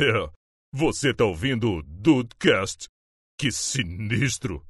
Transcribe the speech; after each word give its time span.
É, 0.00 0.30
você 0.72 1.12
tá 1.12 1.24
ouvindo 1.24 1.72
o 1.72 1.82
Dudecast? 1.82 2.86
Que 3.36 3.50
sinistro! 3.50 4.62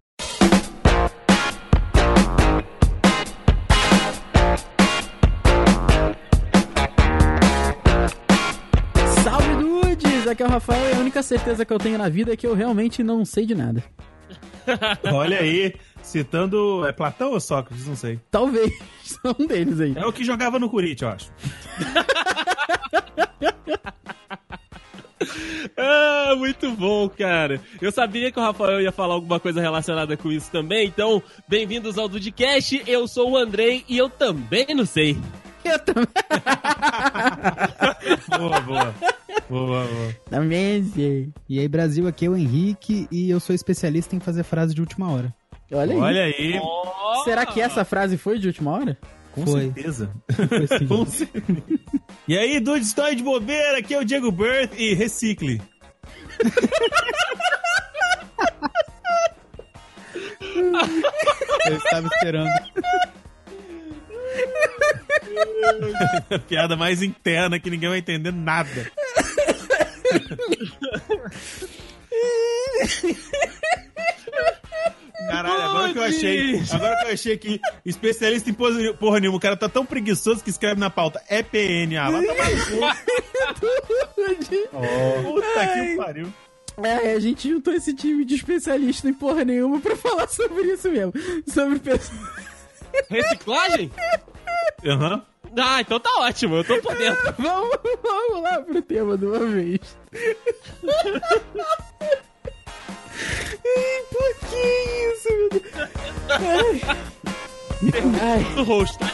Salve 9.23 9.57
dudes! 9.61 10.27
Aqui 10.27 10.43
é 10.43 10.47
o 10.47 10.49
Rafael 10.49 10.95
e 10.95 10.97
a 10.97 10.99
única 10.99 11.23
certeza 11.23 11.63
que 11.67 11.75
eu 11.75 11.79
tenho 11.79 11.99
na 11.99 12.09
vida 12.09 12.33
é 12.33 12.37
que 12.37 12.47
eu 12.47 12.55
realmente 12.55 13.03
não 13.03 13.23
sei 13.23 13.45
de 13.45 13.55
nada. 13.55 13.85
Olha 15.13 15.41
aí, 15.41 15.75
citando. 16.03 16.87
É 16.87 16.93
Platão 16.93 17.33
ou 17.33 17.41
Sócrates? 17.41 17.87
Não 17.87 17.97
sei. 17.97 18.19
Talvez 18.31 18.73
um 19.39 19.47
deles 19.47 19.79
aí. 19.79 19.93
É 19.95 20.07
o 20.07 20.13
que 20.13 20.25
jogava 20.25 20.59
no 20.59 20.71
Corinthians, 20.71 21.03
eu 21.03 21.09
acho. 21.11 21.33
Ah, 25.77 26.35
muito 26.37 26.71
bom, 26.73 27.09
cara. 27.09 27.61
Eu 27.81 27.93
sabia 27.93 28.33
que 28.33 28.39
o 28.39 28.43
Rafael 28.43 28.81
ia 28.81 28.93
falar 28.93 29.15
alguma 29.15 29.39
coisa 29.39 29.61
relacionada 29.61 30.17
com 30.17 30.31
isso 30.31 30.51
também, 30.51 30.89
então, 30.89 31.23
bem-vindos 31.49 31.99
ao 31.99 32.09
Dudcast. 32.09 32.83
Eu 32.87 33.07
sou 33.07 33.33
o 33.33 33.37
Andrei 33.37 33.85
e 33.89 33.97
eu 33.97 34.09
também 34.11 34.67
não 34.75 34.87
sei. 34.87 35.17
Eu 35.65 35.79
também, 35.79 36.07
Boa, 38.39 38.61
boa. 38.61 38.95
Boa, 39.49 39.87
boa. 39.87 40.17
também 40.31 40.85
sei. 40.85 41.29
E 41.49 41.59
aí, 41.59 41.69
Brasil, 41.69 42.07
aqui 42.07 42.27
é 42.27 42.29
o 42.29 42.37
Henrique 42.37 43.09
e 43.11 43.31
eu 43.31 43.41
sou 43.41 43.55
especialista 43.55 44.17
em 44.17 44.21
fazer 44.21 44.43
frase 44.43 44.75
de 44.75 44.81
última 44.81 45.11
hora. 45.11 45.35
Olha 45.73 45.95
aí. 45.95 46.01
Olha 46.01 46.25
aí, 46.25 46.61
Será 47.25 47.45
que 47.45 47.61
essa 47.61 47.85
frase 47.85 48.17
foi 48.17 48.39
de 48.39 48.47
última 48.47 48.73
hora? 48.73 48.97
Com 49.33 49.47
Foi. 49.47 49.63
certeza. 49.63 50.11
Foi. 50.35 50.79
Com 50.89 51.07
certeza. 51.07 51.63
E 52.27 52.37
aí, 52.37 52.61
Dude, 52.61 52.85
estou 52.85 53.15
de 53.15 53.23
bobeira. 53.23 53.79
Aqui 53.79 53.95
é 53.95 53.99
o 53.99 54.05
Diego 54.05 54.31
Birth 54.31 54.73
e 54.77 54.95
recicle. 54.95 55.63
Eu 61.67 61.77
estava 61.77 62.07
esperando. 62.07 62.51
Piada 66.49 66.77
mais 66.77 67.03
interna 67.03 67.59
que 67.59 67.71
ninguém 67.71 67.89
vai 67.89 67.99
entender 67.99 68.33
nada. 68.33 68.91
Caralho, 75.27 75.63
agora 75.63 75.93
que 75.93 75.99
eu 75.99 76.03
achei. 76.03 76.63
Agora 76.73 76.97
que 76.97 77.07
eu 77.07 77.13
achei 77.13 77.37
que 77.37 77.61
especialista 77.85 78.49
em 78.51 78.55
porra 78.55 79.21
nenhuma, 79.21 79.37
o 79.37 79.41
cara 79.41 79.57
tá 79.57 79.69
tão 79.69 79.85
preguiçoso 79.85 80.43
que 80.45 80.51
escreve 80.51 80.79
na 80.79 80.91
pauta 80.91 81.21
é 81.29 81.43
PNA. 81.43 82.11
Vai 82.11 82.25
tomar 82.25 82.51
no 82.51 82.65
cu. 82.67 82.79
Puta 85.35 85.67
que 85.67 85.97
pariu. 85.97 86.33
É, 86.83 87.13
a 87.13 87.19
gente 87.19 87.49
juntou 87.49 87.75
esse 87.75 87.93
time 87.93 88.25
de 88.25 88.37
especialista 88.37 89.09
em 89.09 89.15
porra 89.15 89.45
nenhuma 89.45 89.81
pra 89.81 89.97
falar 89.97 90.29
sobre 90.29 90.63
isso 90.73 90.89
mesmo. 90.91 91.13
Sobre 91.47 91.81
pessoas. 91.81 92.21
Reciclagem? 93.11 93.91
Aham. 94.87 95.23
Ah, 95.57 95.81
então 95.81 95.99
tá 95.99 96.11
ótimo, 96.21 96.57
eu 96.57 96.65
tô 96.65 96.81
por 96.81 96.95
dentro. 96.97 97.35
Vamos, 97.39 97.79
vamos 98.03 98.43
lá 98.43 98.61
pro 98.61 98.83
tema 98.83 99.17
de 99.17 99.27
uma 99.27 99.39
vez. 99.39 99.81
Ai, 103.67 104.03
por 104.13 104.49
que 104.49 104.63
isso, 105.15 105.29
meu 105.37 105.49
Deus? 105.51 105.65
Ai, 106.31 106.83
ai 108.23 108.65
rosto, 108.65 109.05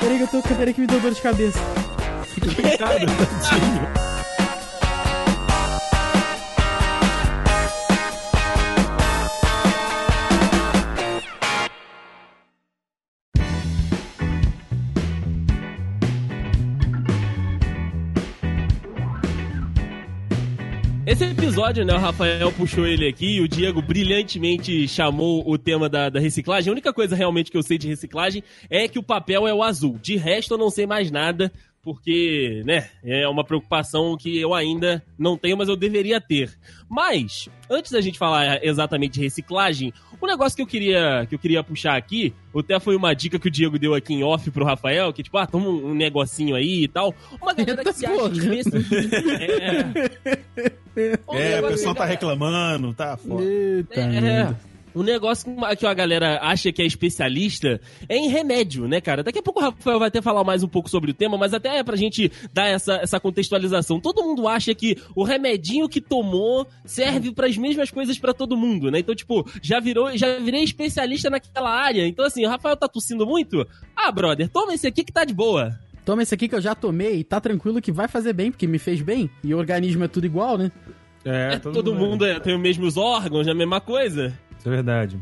peraí 0.00 0.16
que 0.18 0.22
eu 0.24 0.28
tô. 0.28 0.48
Peraí 0.54 0.74
que 0.74 0.80
me 0.80 0.86
deu 0.86 1.00
dor 1.00 1.12
de 1.12 1.20
cabeça. 1.20 1.58
Coitado, 2.40 3.06
tadinho. 3.06 3.99
Esse 21.20 21.32
episódio, 21.32 21.84
né, 21.84 21.92
o 21.92 21.98
Rafael 21.98 22.50
puxou 22.50 22.86
ele 22.86 23.06
aqui 23.06 23.36
e 23.36 23.40
o 23.42 23.46
Diego 23.46 23.82
brilhantemente 23.82 24.88
chamou 24.88 25.46
o 25.46 25.58
tema 25.58 25.86
da, 25.86 26.08
da 26.08 26.18
reciclagem. 26.18 26.70
A 26.70 26.72
única 26.72 26.94
coisa 26.94 27.14
realmente 27.14 27.50
que 27.50 27.58
eu 27.58 27.62
sei 27.62 27.76
de 27.76 27.86
reciclagem 27.86 28.42
é 28.70 28.88
que 28.88 28.98
o 28.98 29.02
papel 29.02 29.46
é 29.46 29.52
o 29.52 29.62
azul. 29.62 29.98
De 30.00 30.16
resto, 30.16 30.54
eu 30.54 30.58
não 30.58 30.70
sei 30.70 30.86
mais 30.86 31.10
nada, 31.10 31.52
porque, 31.82 32.62
né, 32.64 32.88
é 33.02 33.26
uma 33.26 33.44
preocupação 33.44 34.16
que 34.16 34.38
eu 34.38 34.52
ainda 34.52 35.02
não 35.18 35.36
tenho, 35.36 35.56
mas 35.56 35.68
eu 35.68 35.76
deveria 35.76 36.20
ter. 36.20 36.52
Mas, 36.88 37.48
antes 37.70 37.90
da 37.90 38.00
gente 38.00 38.18
falar 38.18 38.62
exatamente 38.64 39.14
de 39.14 39.20
reciclagem, 39.20 39.92
o 40.20 40.26
negócio 40.26 40.56
que 40.56 40.62
eu 40.62 40.66
queria, 40.66 41.26
que 41.26 41.34
eu 41.34 41.38
queria 41.38 41.64
puxar 41.64 41.96
aqui, 41.96 42.34
até 42.54 42.78
foi 42.78 42.94
uma 42.96 43.14
dica 43.14 43.38
que 43.38 43.48
o 43.48 43.50
Diego 43.50 43.78
deu 43.78 43.94
aqui 43.94 44.12
em 44.12 44.22
off 44.22 44.50
pro 44.50 44.64
Rafael, 44.64 45.12
que 45.12 45.22
tipo, 45.22 45.38
ah, 45.38 45.46
toma 45.46 45.68
um, 45.68 45.90
um 45.90 45.94
negocinho 45.94 46.54
aí 46.54 46.84
e 46.84 46.88
tal. 46.88 47.14
Uma 47.40 47.54
galera 47.54 47.82
que 47.82 47.92
se 47.94 48.04
acha 48.04 48.14
porra. 48.14 48.32
especialista. 48.32 48.78
É. 51.00 51.18
Um 51.28 51.34
É, 51.34 51.60
o 51.60 51.68
pessoal 51.68 51.94
tá 51.94 52.04
reclamando, 52.04 52.92
tá 52.92 53.16
foda. 53.16 53.42
Eita, 53.42 54.00
é, 54.00 54.20
merda. 54.20 54.60
Um 54.94 55.02
negócio 55.02 55.46
que- 55.54 55.76
que 55.76 55.86
a 55.86 55.94
galera 55.94 56.38
acha 56.42 56.72
que 56.72 56.82
é 56.82 56.86
especialista 56.86 57.80
é 58.08 58.16
em 58.16 58.28
remédio, 58.28 58.86
né, 58.88 59.00
cara? 59.00 59.22
Daqui 59.22 59.38
a 59.38 59.42
pouco 59.42 59.60
o 59.60 59.62
Rafael 59.62 59.98
vai 59.98 60.08
até 60.08 60.20
falar 60.22 60.42
mais 60.44 60.62
um 60.62 60.68
pouco 60.68 60.88
sobre 60.90 61.10
o 61.10 61.14
tema, 61.14 61.36
mas 61.38 61.52
até 61.54 61.78
é 61.78 61.82
pra 61.82 61.96
gente 61.96 62.30
dar 62.52 62.66
essa, 62.66 62.94
essa 62.96 63.20
contextualização. 63.20 64.00
Todo 64.00 64.22
mundo 64.22 64.46
acha 64.48 64.74
que 64.74 64.96
o 65.14 65.22
remedinho 65.24 65.88
que 65.88 66.00
tomou 66.00 66.66
serve 66.84 67.32
para 67.32 67.46
as 67.46 67.56
mesmas 67.56 67.90
coisas 67.90 68.18
pra 68.18 68.32
todo 68.34 68.56
mundo, 68.56 68.90
né? 68.90 69.00
Então, 69.00 69.14
tipo, 69.14 69.48
já 69.62 69.80
virou, 69.80 70.16
já 70.16 70.38
virei 70.38 70.62
especialista 70.62 71.30
naquela 71.30 71.70
área. 71.70 72.06
Então, 72.06 72.24
assim, 72.24 72.44
o 72.44 72.48
Rafael 72.48 72.76
tá 72.76 72.88
tossindo 72.88 73.26
muito? 73.26 73.66
Ah, 73.96 74.10
brother, 74.10 74.48
toma 74.48 74.74
esse 74.74 74.86
aqui 74.86 75.04
que 75.04 75.12
tá 75.12 75.24
de 75.24 75.34
boa. 75.34 75.78
Toma 76.04 76.22
esse 76.22 76.34
aqui 76.34 76.48
que 76.48 76.54
eu 76.54 76.60
já 76.60 76.74
tomei 76.74 77.18
e 77.20 77.24
tá 77.24 77.40
tranquilo 77.40 77.80
que 77.80 77.92
vai 77.92 78.08
fazer 78.08 78.32
bem, 78.32 78.50
porque 78.50 78.66
me 78.66 78.78
fez 78.78 79.02
bem. 79.02 79.30
E 79.44 79.54
o 79.54 79.58
organismo 79.58 80.02
é 80.04 80.08
tudo 80.08 80.24
igual, 80.26 80.56
né? 80.58 80.72
É, 81.24 81.54
É, 81.54 81.58
todo, 81.58 81.94
mundo 81.94 82.24
é- 82.24 82.40
tem 82.40 82.54
os 82.54 82.60
mesmos 82.60 82.96
órgãos, 82.96 83.46
é 83.46 83.50
a 83.50 83.54
mesma 83.54 83.80
coisa. 83.80 84.32
Isso 84.60 84.68
é 84.68 84.70
verdade. 84.70 85.18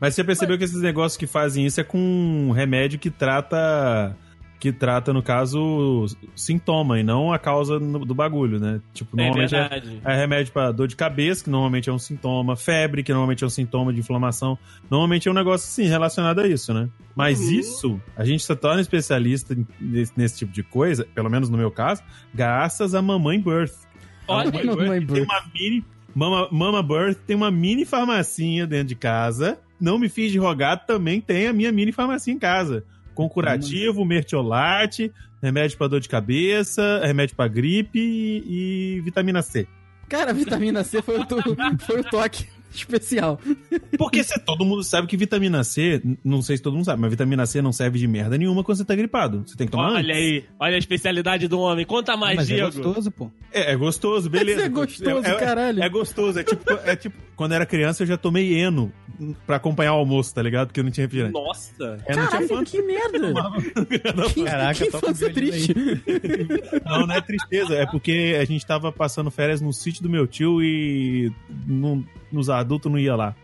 Mas 0.00 0.14
você 0.14 0.22
percebeu 0.24 0.56
que 0.56 0.64
esses 0.64 0.80
negócios 0.80 1.16
que 1.16 1.26
fazem 1.26 1.66
isso 1.66 1.80
é 1.80 1.84
com 1.84 1.98
um 1.98 2.50
remédio 2.52 2.98
que 2.98 3.10
trata. 3.10 4.16
Que 4.58 4.72
trata, 4.72 5.12
no 5.12 5.22
caso, 5.22 6.06
sintoma 6.34 6.98
e 6.98 7.02
não 7.02 7.30
a 7.30 7.38
causa 7.38 7.78
do 7.78 8.14
bagulho, 8.14 8.58
né? 8.58 8.80
Tipo, 8.94 9.14
normalmente 9.14 9.54
é 9.54 9.58
é, 9.58 9.68
verdade. 9.68 10.00
é 10.02 10.16
remédio 10.16 10.50
pra 10.50 10.72
dor 10.72 10.88
de 10.88 10.96
cabeça, 10.96 11.44
que 11.44 11.50
normalmente 11.50 11.90
é 11.90 11.92
um 11.92 11.98
sintoma, 11.98 12.56
febre, 12.56 13.02
que 13.02 13.12
normalmente 13.12 13.44
é 13.44 13.46
um 13.46 13.50
sintoma 13.50 13.92
de 13.92 14.00
inflamação. 14.00 14.58
Normalmente 14.90 15.28
é 15.28 15.30
um 15.30 15.34
negócio, 15.34 15.66
assim, 15.68 15.86
relacionado 15.90 16.38
a 16.40 16.48
isso, 16.48 16.72
né? 16.72 16.88
Mas 17.14 17.38
Uhum. 17.38 17.50
isso, 17.52 18.00
a 18.16 18.24
gente 18.24 18.42
se 18.42 18.56
torna 18.56 18.80
especialista 18.80 19.54
nesse, 19.78 20.12
nesse 20.16 20.38
tipo 20.38 20.52
de 20.52 20.62
coisa, 20.62 21.06
pelo 21.14 21.28
menos 21.28 21.50
no 21.50 21.58
meu 21.58 21.70
caso, 21.70 22.02
graças 22.34 22.94
a 22.94 23.02
Mamãe 23.02 23.38
Birth. 23.38 23.74
A 24.26 24.32
Olha, 24.36 24.50
Mamãe 24.50 24.66
Mamãe 24.66 25.00
Birth 25.00 25.12
tem 25.12 25.22
uma 25.24 25.42
mini. 25.54 25.84
Mama, 26.16 26.48
Mama 26.50 26.82
Birth 26.82 27.18
tem 27.26 27.36
uma 27.36 27.50
mini 27.50 27.84
farmacinha 27.84 28.66
dentro 28.66 28.88
de 28.88 28.94
casa. 28.94 29.58
Não 29.78 29.98
me 29.98 30.08
fiz 30.08 30.32
de 30.32 30.38
rogado, 30.38 30.80
também 30.86 31.20
tem 31.20 31.46
a 31.46 31.52
minha 31.52 31.70
mini 31.70 31.92
farmacia 31.92 32.32
em 32.32 32.38
casa. 32.38 32.82
Com 33.14 33.28
curativo, 33.28 34.02
mertiolate, 34.04 35.12
remédio 35.42 35.76
pra 35.76 35.86
dor 35.88 36.00
de 36.00 36.08
cabeça, 36.08 37.00
remédio 37.04 37.36
pra 37.36 37.46
gripe 37.46 37.98
e, 37.98 38.96
e 38.96 39.00
vitamina 39.02 39.42
C. 39.42 39.68
Cara, 40.08 40.30
a 40.30 40.34
vitamina 40.34 40.82
C 40.82 41.02
foi 41.02 41.18
o, 41.18 41.26
to- 41.26 41.42
foi 41.84 42.00
o 42.00 42.04
toque 42.04 42.46
especial. 42.78 43.40
Porque 43.98 44.22
se 44.24 44.38
todo 44.40 44.64
mundo 44.64 44.82
sabe 44.84 45.06
que 45.06 45.16
vitamina 45.16 45.62
C, 45.64 46.00
não 46.24 46.42
sei 46.42 46.56
se 46.56 46.62
todo 46.62 46.74
mundo 46.74 46.84
sabe, 46.84 47.00
mas 47.00 47.10
vitamina 47.10 47.46
C 47.46 47.60
não 47.62 47.72
serve 47.72 47.98
de 47.98 48.06
merda 48.06 48.36
nenhuma 48.38 48.62
quando 48.64 48.78
você 48.78 48.84
tá 48.84 48.94
gripado. 48.94 49.42
Você 49.46 49.56
tem 49.56 49.66
que 49.66 49.70
tomar 49.72 49.92
Olha 49.92 49.98
antes. 50.00 50.16
aí, 50.16 50.44
olha 50.58 50.74
a 50.74 50.78
especialidade 50.78 51.48
do 51.48 51.58
homem. 51.60 51.84
Conta 51.84 52.16
mais, 52.16 52.36
Mas 52.36 52.50
é 52.50 52.54
Diego. 52.54 52.72
gostoso, 52.72 53.10
pô. 53.10 53.30
É, 53.52 53.72
é 53.72 53.76
gostoso, 53.76 54.28
beleza. 54.30 54.58
Isso 54.58 54.66
é 54.66 54.68
gostoso, 54.68 55.26
é, 55.26 55.30
é- 55.30 55.34
caralho. 55.38 55.82
É 55.82 55.88
gostoso, 55.88 56.38
é 56.38 56.44
tipo, 56.44 56.70
é 56.84 56.96
tipo, 56.96 57.16
quando 57.36 57.52
eu 57.52 57.56
era 57.56 57.66
criança 57.66 58.02
eu 58.02 58.06
já 58.06 58.16
tomei 58.16 58.58
eno 58.58 58.90
pra 59.46 59.56
acompanhar 59.56 59.92
o 59.94 59.98
almoço, 59.98 60.34
tá 60.34 60.42
ligado? 60.42 60.68
Porque 60.68 60.80
eu 60.80 60.84
não 60.84 60.90
tinha 60.90 61.04
refrigerante. 61.04 61.34
Nossa. 61.34 61.98
É, 62.06 62.16
não 62.16 62.26
tinha 62.26 62.26
Caralho, 62.28 62.48
Fanta. 62.48 62.70
que 62.70 62.82
merda! 62.82 63.34
Que, 64.34 64.44
Caraca, 64.44 64.74
que 64.74 64.86
infância 64.96 65.32
triste. 65.32 65.74
Não, 66.84 67.06
não 67.06 67.14
é 67.14 67.20
tristeza, 67.20 67.74
é 67.74 67.86
porque 67.86 68.36
a 68.40 68.44
gente 68.44 68.64
tava 68.66 68.90
passando 68.90 69.30
férias 69.30 69.60
no 69.60 69.72
sítio 69.72 70.02
do 70.02 70.08
meu 70.10 70.26
tio 70.26 70.62
e 70.62 71.30
não- 71.66 72.04
nos 72.32 72.48
adultos 72.50 72.90
não 72.90 72.98
ia 72.98 73.14
lá. 73.14 73.34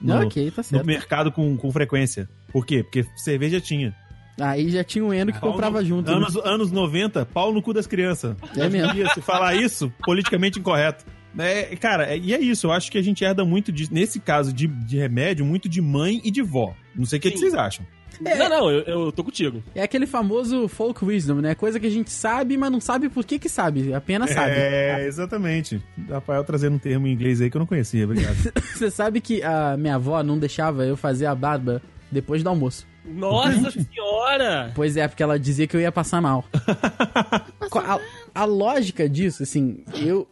No, 0.00 0.22
ok, 0.26 0.50
tá 0.50 0.58
no 0.58 0.64
certo. 0.64 0.86
mercado 0.86 1.32
com, 1.32 1.56
com 1.56 1.70
frequência. 1.72 2.28
Por 2.52 2.66
quê? 2.66 2.82
Porque 2.82 3.04
cerveja 3.16 3.60
tinha. 3.60 3.94
Aí 4.40 4.70
já 4.70 4.82
tinha 4.82 5.04
um 5.04 5.12
Eno 5.12 5.32
que 5.32 5.38
Pau 5.40 5.50
comprava 5.52 5.80
no- 5.80 5.86
junto. 5.86 6.10
né? 6.10 6.16
Anos, 6.16 6.36
anos 6.36 6.72
90, 6.72 7.24
pau 7.26 7.52
no 7.52 7.62
cu 7.62 7.72
das 7.72 7.86
crianças. 7.86 8.36
É 8.56 8.68
mesmo. 8.68 9.08
Se 9.14 9.20
falar 9.20 9.54
isso, 9.54 9.92
politicamente 10.04 10.58
incorreto. 10.58 11.04
É, 11.38 11.74
cara, 11.76 12.12
é- 12.12 12.18
e 12.18 12.34
é 12.34 12.40
isso, 12.40 12.66
eu 12.66 12.72
acho 12.72 12.90
que 12.90 12.98
a 12.98 13.02
gente 13.02 13.24
herda 13.24 13.44
muito 13.44 13.72
disso, 13.72 13.92
nesse 13.92 14.20
caso 14.20 14.52
de, 14.52 14.66
de 14.66 14.98
remédio, 14.98 15.44
muito 15.44 15.68
de 15.68 15.80
mãe 15.80 16.20
e 16.24 16.30
de 16.30 16.42
vó. 16.42 16.74
Não 16.94 17.06
sei 17.06 17.18
o 17.18 17.22
que, 17.22 17.30
que 17.30 17.38
vocês 17.38 17.54
acham. 17.54 17.84
Não, 18.20 18.48
não, 18.48 18.70
eu, 18.70 18.80
eu 18.82 19.12
tô 19.12 19.24
contigo. 19.24 19.62
É 19.74 19.82
aquele 19.82 20.06
famoso 20.06 20.68
folk 20.68 21.04
wisdom, 21.04 21.36
né? 21.40 21.54
Coisa 21.54 21.80
que 21.80 21.86
a 21.86 21.90
gente 21.90 22.10
sabe, 22.10 22.56
mas 22.56 22.70
não 22.70 22.80
sabe 22.80 23.08
por 23.08 23.24
que 23.24 23.38
que 23.38 23.48
sabe. 23.48 23.92
Apenas 23.94 24.30
sabe. 24.30 24.52
É, 24.52 25.06
exatamente. 25.06 25.82
Rafael 26.08 26.44
trazendo 26.44 26.76
um 26.76 26.78
termo 26.78 27.06
em 27.06 27.12
inglês 27.12 27.40
aí 27.40 27.50
que 27.50 27.56
eu 27.56 27.60
não 27.60 27.66
conhecia, 27.66 28.04
obrigado. 28.04 28.36
Você 28.76 28.90
sabe 28.90 29.20
que 29.20 29.42
a 29.42 29.76
minha 29.76 29.94
avó 29.96 30.22
não 30.22 30.38
deixava 30.38 30.84
eu 30.84 30.96
fazer 30.96 31.26
a 31.26 31.34
barba 31.34 31.82
depois 32.10 32.42
do 32.42 32.48
almoço. 32.50 32.86
Nossa 33.04 33.70
senhora! 33.70 34.70
Pois 34.74 34.96
é, 34.96 35.08
porque 35.08 35.22
ela 35.22 35.38
dizia 35.38 35.66
que 35.66 35.74
eu 35.76 35.80
ia 35.80 35.90
passar 35.90 36.20
mal. 36.20 36.44
a, 37.74 37.98
a 38.34 38.44
lógica 38.44 39.08
disso, 39.08 39.42
assim, 39.42 39.82
eu. 39.96 40.28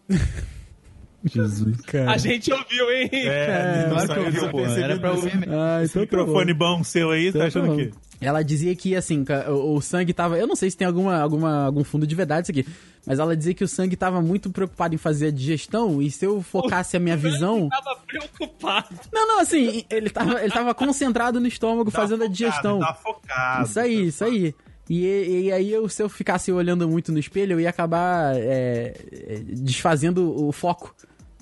Jesus, 1.25 1.81
cara. 1.83 2.13
A 2.13 2.17
gente 2.17 2.53
ouviu, 2.53 2.91
hein? 2.91 3.11
É, 3.13 3.87
não 3.89 3.97
Claro 3.97 4.09
que 4.09 4.19
eu 4.19 4.33
saiu, 4.33 4.43
ouvi, 4.43 4.51
pô. 4.51 4.61
Era 4.61 4.99
pra 4.99 5.13
ouvir 5.13 5.37
mesmo. 5.37 5.55
Ah, 5.55 5.83
Esse 5.83 5.99
microfone 5.99 6.55
bom 6.55 6.83
seu 6.83 7.11
aí, 7.11 7.33
tá 7.33 7.45
achando 7.47 7.73
o 7.73 7.77
quê? 7.77 7.91
Ela 8.21 8.43
dizia 8.43 8.75
que, 8.77 8.95
assim, 8.95 9.25
o, 9.49 9.77
o 9.77 9.81
sangue 9.81 10.13
tava. 10.13 10.39
Eu 10.39 10.47
não 10.47 10.55
sei 10.57 10.71
se 10.71 10.77
tem 10.77 10.87
alguma, 10.87 11.19
alguma, 11.19 11.65
algum 11.65 11.83
fundo 11.83 12.07
de 12.07 12.15
verdade 12.15 12.45
isso 12.45 12.51
aqui. 12.61 12.71
Mas 13.07 13.19
ela 13.19 13.35
dizia 13.35 13.55
que 13.55 13.65
o 13.65 13.69
sangue 13.69 13.97
tava 13.97 14.21
muito 14.21 14.51
preocupado 14.51 14.95
em 14.95 14.99
fazer 14.99 15.29
a 15.29 15.31
digestão. 15.31 16.03
E 16.03 16.11
se 16.11 16.27
eu 16.27 16.43
focasse 16.43 16.97
a 16.97 17.01
minha 17.01 17.17
visão. 17.17 17.69
Tava 17.69 17.99
preocupado. 18.07 18.89
Não, 19.13 19.27
não, 19.27 19.41
assim, 19.41 19.85
ele 19.89 20.11
tava, 20.11 20.43
ele 20.43 20.53
tava 20.53 20.75
concentrado 20.75 21.41
no 21.41 21.47
estômago 21.47 21.91
fazendo 21.91 22.25
a 22.25 22.27
digestão. 22.29 22.79
Tá 22.79 22.95
focado. 22.95 23.65
Isso 23.65 23.81
aí, 23.81 24.07
isso 24.07 24.25
aí. 24.25 24.55
E, 24.89 25.45
e 25.45 25.53
aí, 25.53 25.71
eu, 25.73 25.89
se 25.89 26.03
eu 26.03 26.09
ficasse 26.09 26.51
olhando 26.51 26.89
muito 26.89 27.13
no 27.13 27.19
espelho, 27.19 27.53
eu 27.53 27.61
ia 27.61 27.71
acabar 27.71 28.35
é, 28.35 28.95
é, 29.13 29.41
desfazendo 29.47 30.45
o 30.45 30.51
foco 30.51 30.95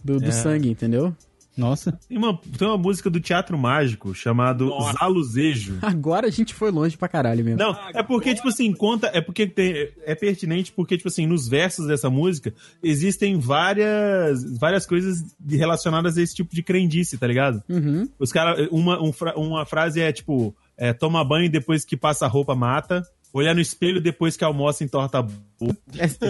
do, 0.04 0.18
do 0.18 0.28
É. 0.28 0.32
sangue, 0.32 0.70
entendeu? 0.70 1.14
Nossa. 1.56 1.98
Tem 2.08 2.16
uma, 2.16 2.38
tem 2.56 2.68
uma 2.68 2.78
música 2.78 3.10
do 3.10 3.18
Teatro 3.18 3.58
Mágico 3.58 4.14
chamado 4.14 4.66
Nossa. 4.66 4.96
Zaluzejo. 4.96 5.78
Agora 5.82 6.28
a 6.28 6.30
gente 6.30 6.54
foi 6.54 6.70
longe 6.70 6.96
pra 6.96 7.08
caralho 7.08 7.44
mesmo. 7.44 7.58
Não, 7.58 7.76
é 7.92 8.00
porque, 8.00 8.32
tipo 8.32 8.46
assim, 8.46 8.72
conta. 8.72 9.08
É 9.12 9.20
porque 9.20 9.44
tem, 9.44 9.88
é 10.04 10.14
pertinente 10.14 10.70
porque, 10.70 10.96
tipo 10.96 11.08
assim, 11.08 11.26
nos 11.26 11.48
versos 11.48 11.88
dessa 11.88 12.08
música 12.08 12.54
existem 12.80 13.40
várias, 13.40 14.56
várias 14.58 14.86
coisas 14.86 15.20
de- 15.40 15.56
relacionadas 15.56 16.16
a 16.16 16.22
esse 16.22 16.34
tipo 16.36 16.54
de 16.54 16.62
crendice, 16.62 17.18
tá 17.18 17.26
ligado? 17.26 17.60
Uhum. 17.68 18.08
Os 18.20 18.30
caras. 18.32 18.68
Uma, 18.70 19.00
um 19.02 19.12
uma 19.36 19.66
frase 19.66 20.00
é 20.00 20.12
tipo: 20.12 20.54
é, 20.76 20.92
toma 20.92 21.24
banho 21.24 21.50
depois 21.50 21.84
que 21.84 21.96
passa 21.96 22.24
a 22.24 22.28
roupa, 22.28 22.54
mata. 22.54 23.02
Olhar 23.32 23.54
no 23.54 23.60
espelho 23.60 24.00
depois 24.00 24.36
que 24.36 24.44
almoça 24.44 24.82
entorta 24.84 25.18
a 25.18 25.22
boca. 25.22 25.76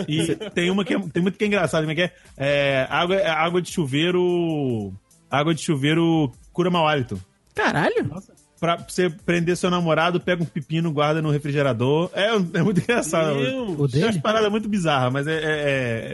E 0.09 0.35
tem 0.51 0.71
uma 0.71 0.85
que 0.85 0.95
é, 0.95 0.99
tem 0.99 1.23
muito 1.23 1.39
que 1.39 1.45
é 1.45 1.47
engraçado, 1.47 1.83
como 1.83 1.93
é 1.93 1.95
que 1.95 2.03
é? 2.03 2.13
É, 2.37 2.87
água, 2.91 3.17
é 3.17 3.29
água 3.29 3.63
de 3.63 3.71
chuveiro. 3.71 4.93
Água 5.31 5.55
de 5.55 5.63
chuveiro 5.63 6.33
cura 6.53 6.71
mau 6.71 6.89
hálito. 6.89 7.21
Caralho! 7.55 8.11
Pra 8.59 8.77
você 8.77 9.09
prender 9.09 9.57
seu 9.57 9.71
namorado, 9.71 10.19
pega 10.19 10.43
um 10.43 10.47
pepino, 10.47 10.91
guarda 10.93 11.23
no 11.23 11.31
refrigerador. 11.31 12.11
É, 12.13 12.27
é 12.59 12.63
muito 12.63 12.81
engraçado. 12.81 13.37
Meu. 13.37 13.67
Tem 13.89 14.03
umas 14.03 14.15
dele? 14.15 14.21
paradas 14.21 14.51
muito 14.51 14.69
bizarras, 14.69 15.13
mas 15.13 15.27
é, 15.29 15.35
é- 15.35 15.41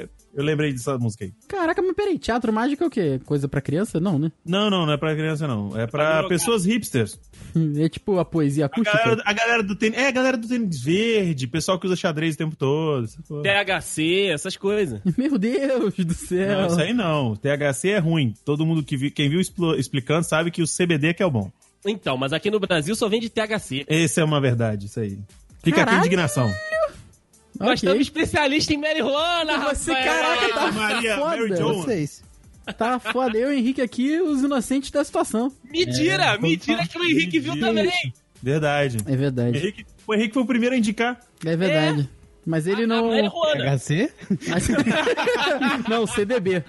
é- 0.02 0.08
Eu 0.36 0.42
lembrei 0.44 0.72
dessa 0.72 0.98
música 0.98 1.24
aí. 1.24 1.32
Caraca, 1.48 1.80
mas 1.80 1.94
peraí, 1.94 2.18
teatro 2.18 2.52
mágico 2.52 2.82
é 2.82 2.86
o 2.86 2.90
quê? 2.90 3.20
Coisa 3.24 3.46
pra 3.48 3.60
criança? 3.60 4.00
Não, 4.00 4.18
né? 4.18 4.32
Não, 4.44 4.68
não, 4.68 4.84
não 4.86 4.92
é 4.92 4.96
pra 4.96 5.14
criança, 5.14 5.46
não. 5.46 5.78
É 5.78 5.86
pra 5.86 6.26
pessoas 6.28 6.64
hipsters. 6.64 7.18
É 7.76 7.88
tipo 7.88 8.18
a 8.18 8.24
poesia 8.24 8.64
A 8.64 8.66
acústica. 8.66 8.98
galera, 8.98 9.22
a 9.24 9.32
galera 9.32 9.62
do 9.62 9.76
tênis. 9.76 9.96
É, 9.96 10.08
a 10.08 10.10
galera 10.10 10.36
do 10.36 10.48
tênis 10.48 10.82
verde, 10.82 11.46
pessoal 11.46 11.78
que 11.78 11.86
usa 11.86 11.94
xadrez 11.94 12.34
o 12.34 12.38
tempo 12.38 12.56
todo. 12.56 13.04
essa 13.04 13.22
porra. 13.22 13.42
THC, 13.44 14.26
essas 14.32 14.56
coisas. 14.56 15.00
Meu 15.16 15.38
Deus 15.38 15.94
do 15.94 16.14
céu. 16.14 16.62
Não, 16.62 16.66
isso 16.66 16.80
aí 16.80 16.92
não. 16.92 17.36
THC 17.36 17.90
é 17.90 17.98
ruim. 17.98 18.34
Todo 18.44 18.66
mundo 18.66 18.82
que 18.82 18.96
vi, 18.96 19.08
quem 19.08 19.30
viu 19.30 19.40
explo- 19.40 19.76
explicando 19.76 20.24
sabe 20.26 20.50
que 20.50 20.62
o 20.62 20.66
CBD 20.66 21.14
que 21.14 21.22
é 21.22 21.26
o 21.26 21.30
bom. 21.30 21.48
Então, 21.86 22.16
mas 22.16 22.32
aqui 22.32 22.50
no 22.50 22.58
Brasil 22.58 22.96
só 22.96 23.08
vende 23.08 23.28
THC. 23.30 23.84
Essa 23.86 24.22
é 24.22 24.24
uma 24.24 24.40
verdade, 24.40 24.86
isso 24.86 24.98
aí. 24.98 25.16
Fica 25.62 25.76
aqui 25.76 25.80
a 25.82 25.84
Caralho! 25.84 25.98
indignação. 26.00 26.50
Nós 27.58 27.68
Ok. 27.68 27.74
estamos 27.74 28.00
especialistas 28.00 28.74
em 28.76 28.80
marihuana, 28.80 29.58
Você, 29.70 29.92
Rafael. 29.92 30.04
caraca, 30.22 30.54
tá 30.54 30.72
Maria, 30.72 31.16
Mary 31.18 31.42
foda. 31.48 31.56
Jo. 31.56 31.74
Vocês. 31.74 32.24
Tá 32.78 32.98
foda. 32.98 33.36
Eu 33.38 33.52
e 33.52 33.56
o 33.56 33.58
Henrique 33.58 33.80
aqui, 33.82 34.18
os 34.20 34.42
inocentes 34.42 34.90
da 34.90 35.04
situação. 35.04 35.52
Mentira, 35.70 36.36
mentira 36.38 36.86
que 36.86 36.98
o 36.98 37.04
Henrique 37.04 37.38
viu 37.38 37.58
também. 37.60 37.90
Verdade. 38.42 38.96
É 39.06 39.16
verdade. 39.16 39.58
Henrique, 39.58 39.86
o 40.06 40.14
Henrique 40.14 40.34
foi 40.34 40.42
o 40.42 40.46
primeiro 40.46 40.74
a 40.74 40.78
indicar. 40.78 41.20
É 41.44 41.56
verdade. 41.56 42.08
Mas 42.46 42.66
ele 42.66 42.84
A 42.84 42.86
não. 42.86 43.08
marihuana. 43.08 43.64
HC? 43.76 44.10
Mas- 44.48 44.68
não, 45.88 46.06
CDB. 46.06 46.64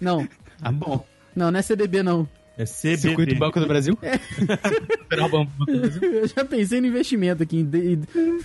Não. 0.00 0.28
Ah, 0.62 0.70
bom. 0.72 1.04
Não, 1.34 1.50
não 1.50 1.58
é 1.58 1.62
CDB, 1.62 2.02
não. 2.02 2.28
É 2.58 2.64
CBD. 2.64 2.96
Circuito 2.96 3.34
Banco 3.36 3.60
do 3.60 3.66
Brasil? 3.66 3.98
Federal 5.08 5.28
Banco 5.28 5.50
do 5.58 5.78
Brasil. 5.78 6.12
Eu 6.12 6.26
já 6.26 6.44
pensei 6.44 6.80
no 6.80 6.86
investimento 6.86 7.42
aqui. 7.42 7.58
em 7.58 8.02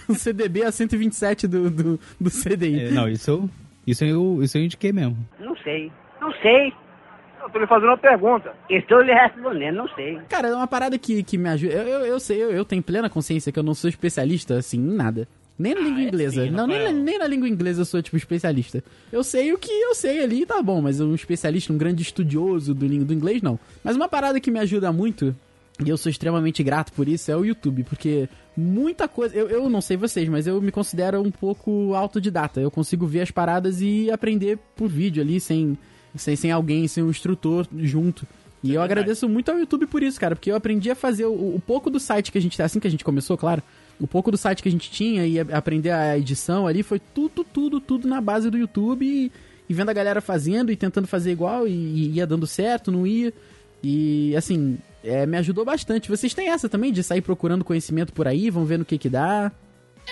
O 0.07 0.13
CDB 0.15 0.63
a 0.63 0.71
127 0.71 1.47
do, 1.47 1.69
do, 1.69 1.99
do 2.19 2.29
CDI. 2.29 2.87
É, 2.87 2.91
não, 2.91 3.07
isso 3.07 3.31
eu, 3.31 3.49
isso, 3.87 4.03
eu, 4.03 4.43
isso 4.43 4.57
eu 4.57 4.63
indiquei 4.63 4.91
mesmo. 4.91 5.17
Não 5.39 5.55
sei. 5.57 5.91
Não 6.19 6.31
sei. 6.41 6.73
Eu 7.41 7.49
tô 7.49 7.59
lhe 7.59 7.67
fazendo 7.67 7.87
uma 7.87 7.97
pergunta. 7.97 8.53
Estou 8.69 9.01
lhe 9.01 9.13
respondendo, 9.13 9.77
não 9.77 9.87
sei. 9.95 10.19
Cara, 10.29 10.49
é 10.49 10.55
uma 10.55 10.67
parada 10.67 10.97
que, 10.97 11.23
que 11.23 11.37
me 11.37 11.49
ajuda. 11.49 11.73
Eu, 11.73 11.87
eu, 11.87 12.05
eu 12.05 12.19
sei, 12.19 12.43
eu, 12.43 12.51
eu 12.51 12.65
tenho 12.65 12.83
plena 12.83 13.09
consciência 13.09 13.51
que 13.51 13.57
eu 13.57 13.63
não 13.63 13.73
sou 13.73 13.89
especialista, 13.89 14.57
assim, 14.57 14.77
em 14.77 14.93
nada. 14.93 15.27
Nem 15.61 15.73
na 15.75 15.81
língua 15.81 16.01
é 16.01 16.03
inglesa. 16.07 16.43
sim, 16.45 16.49
não, 16.51 16.65
nem 16.67 16.93
nem 16.93 17.17
na 17.19 17.27
língua 17.27 17.47
inglesa 17.47 17.81
eu 17.81 17.85
sou, 17.85 18.01
tipo, 18.01 18.17
especialista. 18.17 18.83
Eu 19.11 19.23
sei 19.23 19.53
o 19.53 19.57
que 19.57 19.71
eu 19.71 19.93
sei 19.95 20.23
ali, 20.23 20.45
tá 20.45 20.61
bom, 20.61 20.81
mas 20.81 20.99
um 20.99 21.13
especialista, 21.15 21.71
um 21.71 21.77
grande 21.77 22.01
estudioso 22.01 22.73
do, 22.73 22.85
língua- 22.87 23.05
do 23.05 23.13
inglês, 23.13 23.41
não. 23.41 23.59
Mas 23.83 23.95
uma 23.95 24.09
parada 24.09 24.39
que 24.39 24.49
me 24.51 24.59
ajuda 24.59 24.91
muito, 24.91 25.35
e 25.85 25.89
eu 25.89 25.97
sou 25.97 26.09
extremamente 26.09 26.61
grato 26.63 26.91
por 26.93 27.07
isso, 27.07 27.31
é 27.31 27.35
o 27.35 27.45
YouTube, 27.45 27.83
porque 27.83 28.27
muita 28.55 29.07
coisa. 29.07 29.35
Eu, 29.35 29.47
eu 29.49 29.69
não 29.69 29.81
sei 29.81 29.97
vocês, 29.97 30.27
mas 30.29 30.45
eu 30.47 30.61
me 30.61 30.71
considero 30.71 31.21
um 31.21 31.31
pouco 31.31 31.93
autodidata. 31.95 32.59
Eu 32.59 32.69
consigo 32.71 33.05
ver 33.07 33.21
as 33.21 33.31
paradas 33.31 33.81
e 33.81 34.09
aprender 34.11 34.57
por 34.75 34.87
vídeo 34.89 35.21
ali, 35.23 35.39
sem, 35.39 35.77
sem, 36.15 36.35
sem 36.35 36.51
alguém, 36.51 36.87
sem 36.87 37.03
um 37.03 37.09
instrutor 37.09 37.67
junto. 37.77 38.27
E 38.63 38.75
eu 38.75 38.81
agradeço 38.81 39.27
muito 39.27 39.49
ao 39.49 39.57
YouTube 39.57 39.87
por 39.87 40.03
isso, 40.03 40.19
cara, 40.19 40.35
porque 40.35 40.51
eu 40.51 40.55
aprendi 40.55 40.91
a 40.91 40.95
fazer 40.95 41.25
o, 41.25 41.31
o 41.55 41.61
pouco 41.65 41.89
do 41.89 41.99
site 41.99 42.31
que 42.31 42.37
a 42.37 42.41
gente 42.41 42.61
assim 42.61 42.79
que 42.79 42.87
a 42.87 42.91
gente 42.91 43.03
começou, 43.03 43.35
claro. 43.35 43.63
O 44.01 44.07
pouco 44.07 44.31
do 44.31 44.37
site 44.37 44.63
que 44.63 44.67
a 44.67 44.71
gente 44.71 44.89
tinha 44.89 45.27
e 45.27 45.39
aprender 45.39 45.91
a 45.91 46.17
edição 46.17 46.65
ali 46.65 46.81
foi 46.81 46.99
tudo, 46.99 47.43
tudo, 47.43 47.79
tudo 47.79 48.07
na 48.07 48.19
base 48.19 48.49
do 48.49 48.57
YouTube 48.57 49.05
e, 49.05 49.31
e 49.69 49.73
vendo 49.73 49.89
a 49.89 49.93
galera 49.93 50.19
fazendo 50.19 50.71
e 50.71 50.75
tentando 50.75 51.07
fazer 51.07 51.31
igual 51.31 51.67
e, 51.67 51.71
e 51.71 52.11
ia 52.13 52.25
dando 52.25 52.47
certo, 52.47 52.91
não 52.91 53.05
ia. 53.05 53.31
E 53.83 54.35
assim, 54.35 54.79
é, 55.03 55.27
me 55.27 55.37
ajudou 55.37 55.63
bastante. 55.63 56.09
Vocês 56.09 56.33
têm 56.33 56.49
essa 56.49 56.67
também 56.67 56.91
de 56.91 57.03
sair 57.03 57.21
procurando 57.21 57.63
conhecimento 57.63 58.11
por 58.11 58.27
aí, 58.27 58.49
vão 58.49 58.65
vendo 58.65 58.81
o 58.81 58.85
que 58.85 58.97
que 58.97 59.09
dá. 59.09 59.51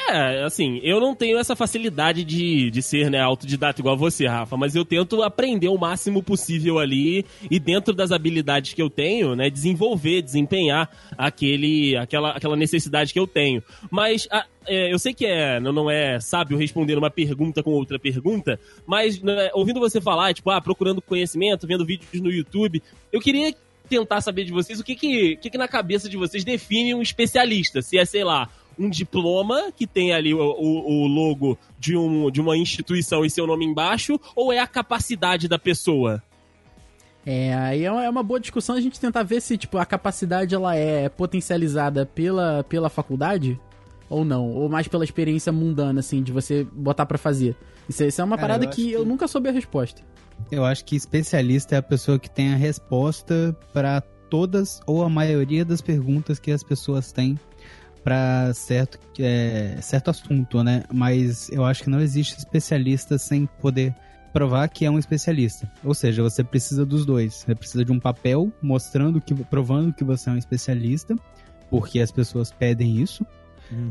É, 0.08 0.44
assim, 0.44 0.80
eu 0.82 1.00
não 1.00 1.14
tenho 1.14 1.38
essa 1.38 1.56
facilidade 1.56 2.24
de, 2.24 2.72
de 2.72 2.82
ser, 2.82 3.12
né, 3.12 3.20
autodidata 3.20 3.80
igual 3.80 3.96
você, 3.96 4.26
Rafa, 4.26 4.58
mas 4.58 4.76
eu 4.76 4.84
tento 4.84 5.22
aprender 5.22 5.68
o 5.68 5.78
máximo 5.78 6.24
possível 6.24 6.80
ali 6.80 7.24
e 7.50 7.60
dentro 7.60 7.94
das 7.94 8.12
habilidades 8.12 8.74
que 8.74 8.82
eu 8.82 8.90
tenho, 8.90 9.36
né, 9.36 9.50
desenvolver, 9.52 10.22
desempenhar 10.24 10.90
aquele, 11.18 11.96
aquela, 11.96 12.32
aquela 12.32 12.56
necessidade 12.56 13.14
que 13.14 13.20
eu 13.20 13.28
tenho. 13.28 13.62
Mas 13.92 14.28
a- 14.32 14.46
é, 14.68 14.92
eu 14.92 14.98
sei 14.98 15.14
que 15.14 15.26
é, 15.28 15.60
não, 15.60 15.72
não 15.72 15.92
é 15.92 16.20
sábio 16.20 16.58
responder 16.58 16.98
uma 16.98 17.12
pergunta 17.12 17.62
com 17.62 17.72
outra 17.72 18.00
pergunta, 18.00 18.60
mas 18.88 19.22
né, 19.22 19.52
ouvindo 19.54 19.80
você 19.80 20.02
falar, 20.02 20.34
tipo, 20.34 20.50
ah, 20.50 20.62
procurando 20.62 21.02
conhecimento, 21.04 21.68
vendo 21.68 21.86
vídeos 21.86 22.22
no 22.22 22.32
YouTube, 22.32 22.82
eu 23.12 23.20
queria 23.20 23.54
tentar 23.88 24.22
saber 24.22 24.44
de 24.44 24.52
vocês 24.52 24.80
o 24.80 24.84
que 24.84 24.96
que, 24.96 25.36
que, 25.38 25.50
que 25.50 25.58
na 25.58 25.68
cabeça 25.68 26.08
de 26.10 26.18
vocês 26.18 26.44
define 26.44 26.94
um 26.96 27.02
especialista. 27.02 27.82
Se 27.82 27.98
é, 27.98 28.06
sei 28.06 28.24
lá, 28.24 28.48
um 28.80 28.90
diploma 28.90 29.72
que 29.76 29.86
tem 29.86 30.14
ali 30.14 30.34
o, 30.34 30.40
o- 30.40 31.04
o 31.04 31.08
logo 31.08 31.58
de, 31.78 31.98
um, 31.98 32.32
de 32.32 32.40
uma 32.40 32.58
instituição 32.58 33.26
e 33.26 33.30
seu 33.30 33.46
nome 33.46 33.66
embaixo, 33.66 34.20
ou 34.36 34.54
é 34.54 34.60
a 34.60 34.68
capacidade 34.68 35.48
da 35.48 35.60
pessoa? 35.60 36.24
É, 37.26 37.54
aí 37.54 37.84
é 37.84 37.92
uma, 37.92 38.04
é 38.06 38.10
uma 38.10 38.24
boa 38.24 38.40
discussão 38.40 38.76
a 38.76 38.82
gente 38.82 39.00
tentar 39.00 39.24
ver 39.24 39.42
se, 39.42 39.58
tipo, 39.58 39.78
a 39.78 39.86
capacidade 39.86 40.56
ela 40.56 40.76
é 40.76 41.10
potencializada 41.10 42.06
pela, 42.06 42.64
pela 42.64 42.90
faculdade 42.90 43.60
ou 44.10 44.26
não, 44.26 44.50
ou 44.52 44.68
mais 44.70 44.88
pela 44.88 45.04
experiência 45.04 45.52
mundana, 45.52 46.00
assim, 46.00 46.24
de 46.24 46.32
você 46.32 46.64
botar 46.74 47.06
pra 47.06 47.18
fazer. 47.18 47.56
Isso, 47.88 48.04
isso 48.04 48.22
é 48.22 48.24
uma 48.24 48.38
Cara, 48.38 48.48
parada 48.48 48.66
eu 48.66 48.70
que, 48.70 48.88
acho 48.88 48.96
eu 48.96 49.04
que- 49.04 49.10
nunca 49.10 49.28
soube 49.28 49.50
a 49.50 49.52
resposta. 49.52 50.02
Eu 50.50 50.64
acho 50.64 50.86
que 50.86 50.96
especialista 50.96 51.76
é 51.76 51.78
a 51.80 51.84
pessoa 51.84 52.18
que 52.18 52.30
tem 52.30 52.54
a 52.54 52.56
resposta 52.56 53.56
para 53.74 54.00
todas 54.30 54.80
ou 54.88 55.04
a 55.04 55.10
maioria 55.10 55.66
das 55.66 55.82
perguntas 55.82 56.40
que 56.40 56.50
as 56.52 56.64
pessoas 56.64 57.12
têm 57.12 57.38
para 58.04 58.54
certo, 58.54 59.00
é, 59.20 59.78
certo 59.82 60.10
assunto, 60.10 60.64
né? 60.64 60.84
Mas 60.92 61.50
eu 61.50 61.66
acho 61.66 61.84
que 61.84 61.90
não 61.90 62.00
existe 62.00 62.38
especialista 62.38 63.18
sem 63.18 63.46
poder 63.46 63.94
provar 64.32 64.68
que 64.70 64.86
é 64.86 64.92
um 64.92 65.00
especialista. 65.00 65.72
Ou 65.84 65.94
seja, 65.94 66.22
você 66.22 66.44
precisa 66.44 66.86
dos 66.86 67.06
dois. 67.06 67.34
Você 67.34 67.56
precisa 67.56 67.84
de 67.84 67.92
um 67.92 68.00
papel 68.00 68.52
mostrando 68.62 69.20
que, 69.20 69.34
provando 69.34 69.94
que 69.94 70.04
você 70.04 70.30
é 70.30 70.34
um 70.34 70.38
especialista, 70.38 71.16
porque 71.70 72.00
as 72.00 72.12
pessoas 72.12 72.52
pedem 72.52 73.00
isso. 73.02 73.26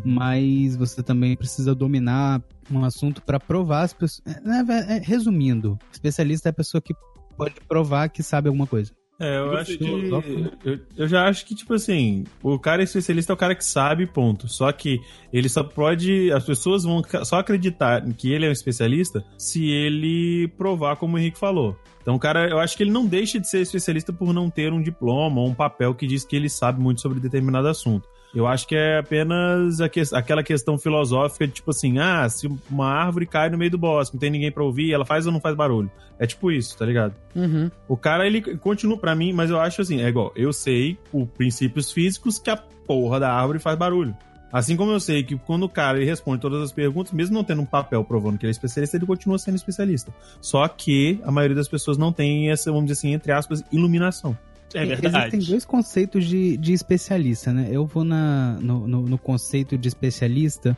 Mas 0.04 0.74
você 0.74 1.02
também 1.02 1.36
precisa 1.36 1.74
dominar 1.74 2.42
um 2.70 2.84
assunto 2.84 3.22
para 3.22 3.38
provar 3.38 3.82
as 3.82 3.92
pessoas. 3.92 4.22
é, 4.26 4.96
é, 4.96 4.98
resumindo, 4.98 5.78
especialista 5.92 6.48
é 6.48 6.50
a 6.50 6.54
pessoa 6.54 6.80
que 6.80 6.94
pode 7.36 7.54
provar 7.68 8.08
que 8.08 8.22
sabe 8.22 8.48
alguma 8.48 8.66
coisa. 8.66 8.92
É, 9.20 9.38
eu 9.38 9.56
acho 9.56 9.76
que. 9.76 9.84
Diogo? 9.84 10.52
Eu, 10.64 10.78
eu 10.96 11.08
já 11.08 11.26
acho 11.26 11.44
que, 11.44 11.54
tipo 11.54 11.75
assim, 11.75 12.25
o 12.40 12.58
cara 12.58 12.82
especialista 12.82 13.32
é 13.32 13.34
o 13.34 13.37
cara 13.37 13.54
que 13.54 13.64
sabe, 13.64 14.06
ponto. 14.06 14.48
Só 14.48 14.70
que 14.70 15.00
ele 15.32 15.48
só 15.48 15.64
pode. 15.64 16.30
As 16.30 16.44
pessoas 16.44 16.84
vão 16.84 17.02
só 17.25 17.40
acreditar 17.40 18.02
que 18.14 18.32
ele 18.32 18.46
é 18.46 18.48
um 18.48 18.52
especialista 18.52 19.25
se 19.37 19.68
ele 19.68 20.48
provar 20.56 20.96
como 20.96 21.16
o 21.16 21.18
Henrique 21.18 21.38
falou. 21.38 21.76
Então, 22.00 22.14
o 22.14 22.18
cara, 22.18 22.48
eu 22.48 22.58
acho 22.58 22.76
que 22.76 22.82
ele 22.82 22.92
não 22.92 23.04
deixa 23.04 23.40
de 23.40 23.48
ser 23.48 23.60
especialista 23.60 24.12
por 24.12 24.32
não 24.32 24.48
ter 24.48 24.72
um 24.72 24.80
diploma 24.80 25.40
ou 25.40 25.48
um 25.48 25.54
papel 25.54 25.94
que 25.94 26.06
diz 26.06 26.25
que 26.25 26.37
ele 26.37 26.48
sabe 26.48 26.80
muito 26.80 27.00
sobre 27.00 27.20
determinado 27.20 27.68
assunto. 27.68 28.08
Eu 28.35 28.47
acho 28.47 28.66
que 28.68 28.75
é 28.76 28.99
apenas 28.99 29.78
que- 29.90 30.02
aquela 30.12 30.42
questão 30.42 30.78
filosófica 30.78 31.47
de 31.47 31.54
tipo 31.54 31.70
assim, 31.70 31.99
ah, 31.99 32.28
se 32.28 32.47
uma 32.70 32.87
árvore 32.87 33.26
cai 33.26 33.49
no 33.49 33.56
meio 33.58 33.70
do 33.70 33.78
bosque, 33.78 34.14
não 34.14 34.20
tem 34.20 34.30
ninguém 34.30 34.52
pra 34.52 34.62
ouvir, 34.62 34.92
ela 34.92 35.04
faz 35.04 35.26
ou 35.26 35.32
não 35.32 35.40
faz 35.40 35.56
barulho. 35.56 35.90
É 36.18 36.26
tipo 36.26 36.50
isso, 36.52 36.76
tá 36.76 36.85
ligado? 36.85 37.14
Uhum. 37.35 37.70
O 37.88 37.97
cara, 37.97 38.26
ele 38.26 38.40
continua 38.58 38.99
pra 38.99 39.14
mim, 39.14 39.32
mas 39.32 39.50
eu 39.50 39.58
acho 39.58 39.80
assim, 39.80 40.02
é 40.02 40.08
igual, 40.08 40.32
eu 40.37 40.52
sei 40.52 40.99
por 41.11 41.26
princípios 41.26 41.90
físicos 41.90 42.38
que 42.38 42.50
a 42.50 42.56
porra 42.56 43.18
da 43.20 43.32
árvore 43.32 43.58
faz 43.58 43.78
barulho. 43.78 44.14
Assim 44.50 44.76
como 44.76 44.90
eu 44.92 44.99
sei 45.00 45.23
que 45.23 45.37
quando 45.37 45.64
o 45.64 45.68
cara 45.68 45.99
ele 45.99 46.06
responde 46.06 46.40
todas 46.40 46.62
as 46.62 46.73
perguntas, 46.73 47.12
mesmo 47.12 47.35
não 47.35 47.44
tendo 47.44 47.61
um 47.61 47.66
papel 47.66 48.02
provando 48.02 48.38
que 48.38 48.47
ele 48.47 48.50
é 48.50 48.52
especialista, 48.52 48.97
ele 48.97 49.04
continua 49.04 49.38
sendo 49.38 49.56
especialista. 49.56 50.11
Só 50.40 50.66
que 50.68 51.20
a 51.23 51.30
maioria 51.30 51.54
das 51.54 51.68
pessoas 51.68 51.99
não 51.99 52.11
tem 52.12 52.50
essa, 52.50 52.70
vamos 52.73 52.87
dizer 52.87 52.99
assim, 52.99 53.12
entre 53.12 53.30
aspas, 53.30 53.62
iluminação. 53.70 54.37
É 54.75 54.84
verdade. 54.84 55.37
Existem 55.37 55.40
dois 55.40 55.64
conceitos 55.64 56.26
de, 56.26 56.56
de 56.56 56.72
especialista, 56.72 57.52
né? 57.52 57.68
Eu 57.70 57.87
vou 57.87 58.04
na, 58.04 58.58
no, 58.60 58.87
no, 58.87 59.02
no 59.02 59.18
conceito 59.18 59.78
de 59.78 59.88
especialista 59.88 60.76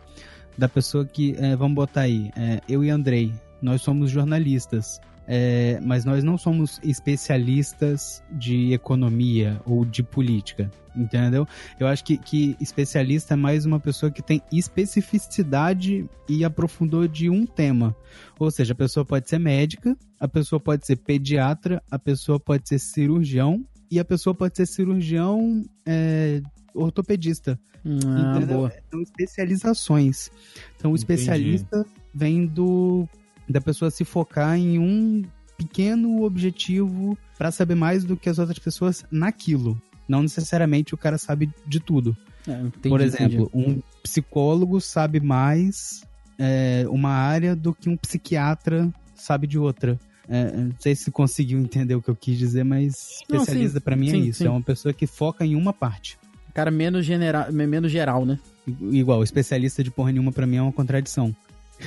da 0.56 0.68
pessoa 0.68 1.04
que, 1.04 1.35
é, 1.38 1.56
vamos 1.56 1.75
botar 1.75 2.02
aí, 2.02 2.30
é, 2.37 2.61
eu 2.68 2.85
e 2.85 2.90
Andrei, 2.90 3.32
nós 3.62 3.82
somos 3.82 4.11
jornalistas, 4.11 5.00
é, 5.26 5.80
mas 5.82 6.04
nós 6.04 6.25
não 6.25 6.37
somos 6.37 6.80
especialistas 6.82 8.23
de 8.32 8.73
economia 8.73 9.61
ou 9.64 9.85
de 9.85 10.02
política, 10.02 10.70
entendeu? 10.94 11.47
Eu 11.78 11.87
acho 11.87 12.04
que, 12.04 12.16
que 12.16 12.56
especialista 12.61 13.35
é 13.35 13.37
mais 13.37 13.64
uma 13.64 13.78
pessoa 13.78 14.11
que 14.11 14.23
tem 14.23 14.42
especificidade 14.52 16.09
e 16.28 16.44
aprofundou 16.44 17.06
de 17.06 17.30
um 17.30 17.47
tema. 17.47 17.94
Ou 18.38 18.50
seja, 18.50 18.73
a 18.73 18.76
pessoa 18.76 19.04
pode 19.04 19.28
ser 19.28 19.38
médica, 19.38 19.97
a 20.18 20.28
pessoa 20.28 20.59
pode 20.61 20.87
ser 20.87 20.97
pediatra, 20.97 21.82
a 21.90 21.99
pessoa 21.99 22.38
pode 22.38 22.68
ser 22.68 22.78
cirurgião 22.78 23.64
e 23.90 23.99
a 23.99 24.04
pessoa 24.04 24.35
pode 24.35 24.56
ser 24.56 24.66
cirurgião 24.66 25.64
é, 25.85 26.40
ortopedista. 26.75 27.59
Ah, 27.85 28.37
entendeu? 28.37 28.59
boa. 28.59 28.73
São 28.90 29.02
especializações. 29.02 30.30
Então, 30.76 30.92
o 30.92 30.94
Entendi. 30.94 31.00
especialista 31.00 31.87
vem 32.14 32.47
do 32.47 33.09
da 33.49 33.61
pessoa 33.61 33.90
se 33.90 34.04
focar 34.04 34.56
em 34.56 34.78
um 34.78 35.25
pequeno 35.59 36.23
objetivo 36.23 37.18
para 37.37 37.50
saber 37.50 37.75
mais 37.75 38.04
do 38.04 38.16
que 38.16 38.28
as 38.28 38.38
outras 38.38 38.59
pessoas 38.59 39.04
naquilo. 39.11 39.80
Não 40.09 40.23
necessariamente 40.23 40.94
o 40.94 40.99
cara 40.99 41.18
sabe 41.18 41.50
de 41.66 41.80
tudo. 41.80 42.16
É, 42.47 42.52
entendi, 42.52 42.88
Por 42.88 43.00
entendi. 43.00 43.25
exemplo, 43.25 43.50
um 43.52 43.82
psicólogo 44.02 44.80
sabe 44.80 45.20
mais 45.20 46.04
é, 46.38 46.85
uma 46.88 47.11
área 47.11 47.56
do 47.56 47.75
que 47.75 47.88
um 47.88 47.97
psiquiatra 47.97 48.92
sabe 49.14 49.47
de 49.47 49.59
outra. 49.59 49.99
É, 50.32 50.56
não 50.56 50.72
sei 50.78 50.94
se 50.94 51.10
conseguiu 51.10 51.58
entender 51.58 51.96
o 51.96 52.00
que 52.00 52.08
eu 52.08 52.14
quis 52.14 52.38
dizer, 52.38 52.64
mas 52.64 53.18
especialista 53.20 53.80
pra 53.80 53.96
mim 53.96 54.08
é 54.08 54.10
sim, 54.12 54.20
isso. 54.28 54.38
sim. 54.38 54.46
É 54.46 54.50
uma 54.50 54.62
pessoa 54.62 54.92
que 54.94 55.04
foca 55.06 55.44
em 55.44 55.56
uma 55.56 55.72
parte. 55.72 56.16
Cara 56.54 56.70
menos, 56.70 57.04
genera... 57.04 57.50
menos 57.50 57.90
geral, 57.90 58.25
né? 58.25 58.38
Igual, 58.66 59.25
especialista 59.25 59.82
de 59.82 59.90
porra 59.90 60.12
nenhuma 60.12 60.30
pra 60.30 60.46
mim 60.46 60.56
é 60.56 60.62
uma 60.62 60.72
contradição. 60.72 61.34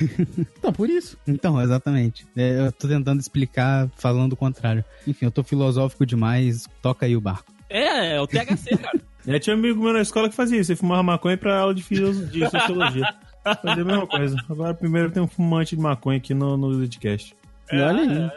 Então, 0.58 0.74
por 0.74 0.90
isso. 0.90 1.18
Então, 1.28 1.62
exatamente. 1.62 2.26
É, 2.36 2.66
eu 2.66 2.72
tô 2.72 2.88
tentando 2.88 3.20
explicar 3.20 3.90
falando 3.96 4.34
o 4.34 4.38
contrário. 4.38 4.84
Enfim, 5.08 5.26
eu 5.26 5.32
tô 5.32 5.44
filosófico 5.44 6.04
demais. 6.06 6.68
Toca 6.82 7.06
aí 7.06 7.16
o 7.16 7.22
barco. 7.22 7.54
É, 7.70 8.16
é 8.16 8.22
o 8.22 8.28
THC, 8.28 8.78
cara. 8.78 9.00
É, 9.26 9.40
tinha 9.40 9.56
um 9.56 9.60
amigo 9.60 9.82
meu 9.82 9.94
na 9.94 10.02
escola 10.02 10.28
que 10.28 10.36
fazia 10.36 10.60
isso, 10.60 10.70
ele 10.74 10.78
fumava 10.80 11.02
maconha 11.02 11.38
pra 11.38 11.58
aula 11.58 11.74
de, 11.74 11.82
filos- 11.82 12.30
de 12.30 12.42
sociologia. 12.50 13.08
Fazia 13.42 13.82
a 13.82 13.86
mesma 13.86 14.06
coisa. 14.06 14.36
Agora, 14.50 14.74
primeiro 14.74 15.12
tem 15.12 15.24
um 15.24 15.28
fumante 15.28 15.78
de 15.78 15.82
maconha 15.82 16.18
aqui 16.18 16.34
no, 16.34 16.58
no 16.58 16.78
podcast. 16.78 17.34
E 17.74 17.82
olha 17.82 18.02
aí. 18.02 18.32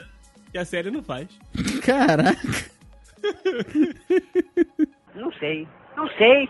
Que 0.53 0.59
a 0.59 0.65
série 0.65 0.91
não 0.91 1.03
faz. 1.03 1.29
Caraca. 1.85 2.37
Não 5.15 5.33
sei. 5.33 5.67
Não 5.97 6.09
sei. 6.11 6.49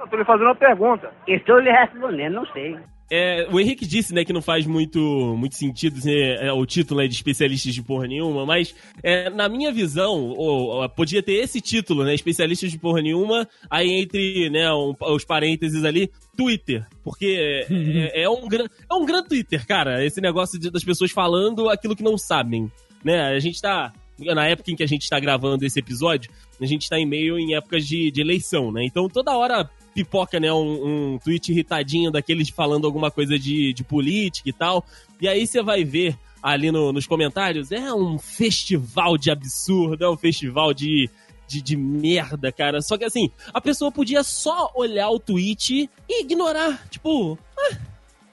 Eu 0.00 0.08
tô 0.08 0.16
lhe 0.16 0.24
fazendo 0.24 0.46
uma 0.46 0.54
pergunta. 0.54 1.12
Estou 1.26 1.58
lhe 1.58 1.70
respondendo, 1.70 2.34
não 2.34 2.46
sei. 2.46 2.78
É, 3.10 3.48
o 3.50 3.58
Henrique 3.58 3.86
disse, 3.86 4.12
né, 4.12 4.22
que 4.24 4.32
não 4.34 4.42
faz 4.42 4.66
muito, 4.66 4.98
muito 5.38 5.54
sentido 5.54 5.98
né, 6.04 6.46
é, 6.46 6.52
o 6.52 6.66
título 6.66 7.00
né, 7.00 7.08
de 7.08 7.14
especialistas 7.14 7.72
de 7.74 7.82
porra 7.82 8.06
nenhuma, 8.06 8.44
mas 8.44 8.74
é, 9.02 9.30
na 9.30 9.48
minha 9.48 9.72
visão, 9.72 10.28
ou, 10.36 10.86
podia 10.90 11.22
ter 11.22 11.32
esse 11.34 11.58
título, 11.60 12.04
né, 12.04 12.14
especialistas 12.14 12.70
de 12.70 12.78
porra 12.78 13.00
nenhuma, 13.00 13.48
aí 13.70 13.90
entre 14.02 14.50
né, 14.50 14.70
um- 14.74 14.94
os 15.14 15.24
parênteses 15.24 15.84
ali, 15.84 16.10
Twitter. 16.36 16.86
Porque 17.02 17.66
é, 17.70 18.24
é 18.24 18.28
um, 18.28 18.46
gran, 18.46 18.66
é 18.90 18.94
um 18.94 19.06
grande 19.06 19.28
Twitter, 19.28 19.66
cara, 19.66 20.04
esse 20.04 20.20
negócio 20.20 20.58
de- 20.60 20.70
das 20.70 20.84
pessoas 20.84 21.10
falando 21.10 21.70
aquilo 21.70 21.96
que 21.96 22.02
não 22.02 22.18
sabem. 22.18 22.70
Né? 23.02 23.20
A 23.22 23.38
gente 23.38 23.60
tá. 23.60 23.92
Na 24.18 24.46
época 24.46 24.70
em 24.70 24.76
que 24.76 24.82
a 24.82 24.86
gente 24.88 25.08
tá 25.08 25.18
gravando 25.20 25.64
esse 25.64 25.78
episódio, 25.78 26.30
a 26.60 26.66
gente 26.66 26.88
tá 26.88 26.98
em 26.98 27.06
meio 27.06 27.38
em 27.38 27.54
épocas 27.54 27.86
de, 27.86 28.10
de 28.10 28.20
eleição, 28.20 28.72
né? 28.72 28.84
Então 28.84 29.08
toda 29.08 29.36
hora 29.36 29.68
pipoca, 29.94 30.38
né, 30.38 30.52
um, 30.52 31.14
um 31.14 31.18
tweet 31.18 31.50
irritadinho 31.50 32.10
daqueles 32.10 32.48
falando 32.50 32.86
alguma 32.86 33.10
coisa 33.10 33.38
de, 33.38 33.72
de 33.72 33.82
política 33.84 34.48
e 34.48 34.52
tal. 34.52 34.84
E 35.20 35.26
aí 35.26 35.46
você 35.46 35.62
vai 35.62 35.82
ver 35.84 36.16
ali 36.42 36.70
no- 36.70 36.92
nos 36.92 37.06
comentários, 37.06 37.72
é 37.72 37.92
um 37.92 38.16
festival 38.18 39.18
de 39.18 39.30
absurdo, 39.30 40.04
é 40.04 40.08
um 40.10 40.16
festival 40.16 40.72
de, 40.72 41.10
de, 41.48 41.60
de 41.60 41.76
merda, 41.76 42.52
cara. 42.52 42.80
Só 42.80 42.96
que 42.96 43.04
assim, 43.04 43.30
a 43.52 43.60
pessoa 43.60 43.90
podia 43.90 44.22
só 44.22 44.70
olhar 44.74 45.10
o 45.10 45.18
tweet 45.18 45.90
e 46.08 46.20
ignorar. 46.22 46.86
Tipo, 46.90 47.36
ah, 47.58 47.76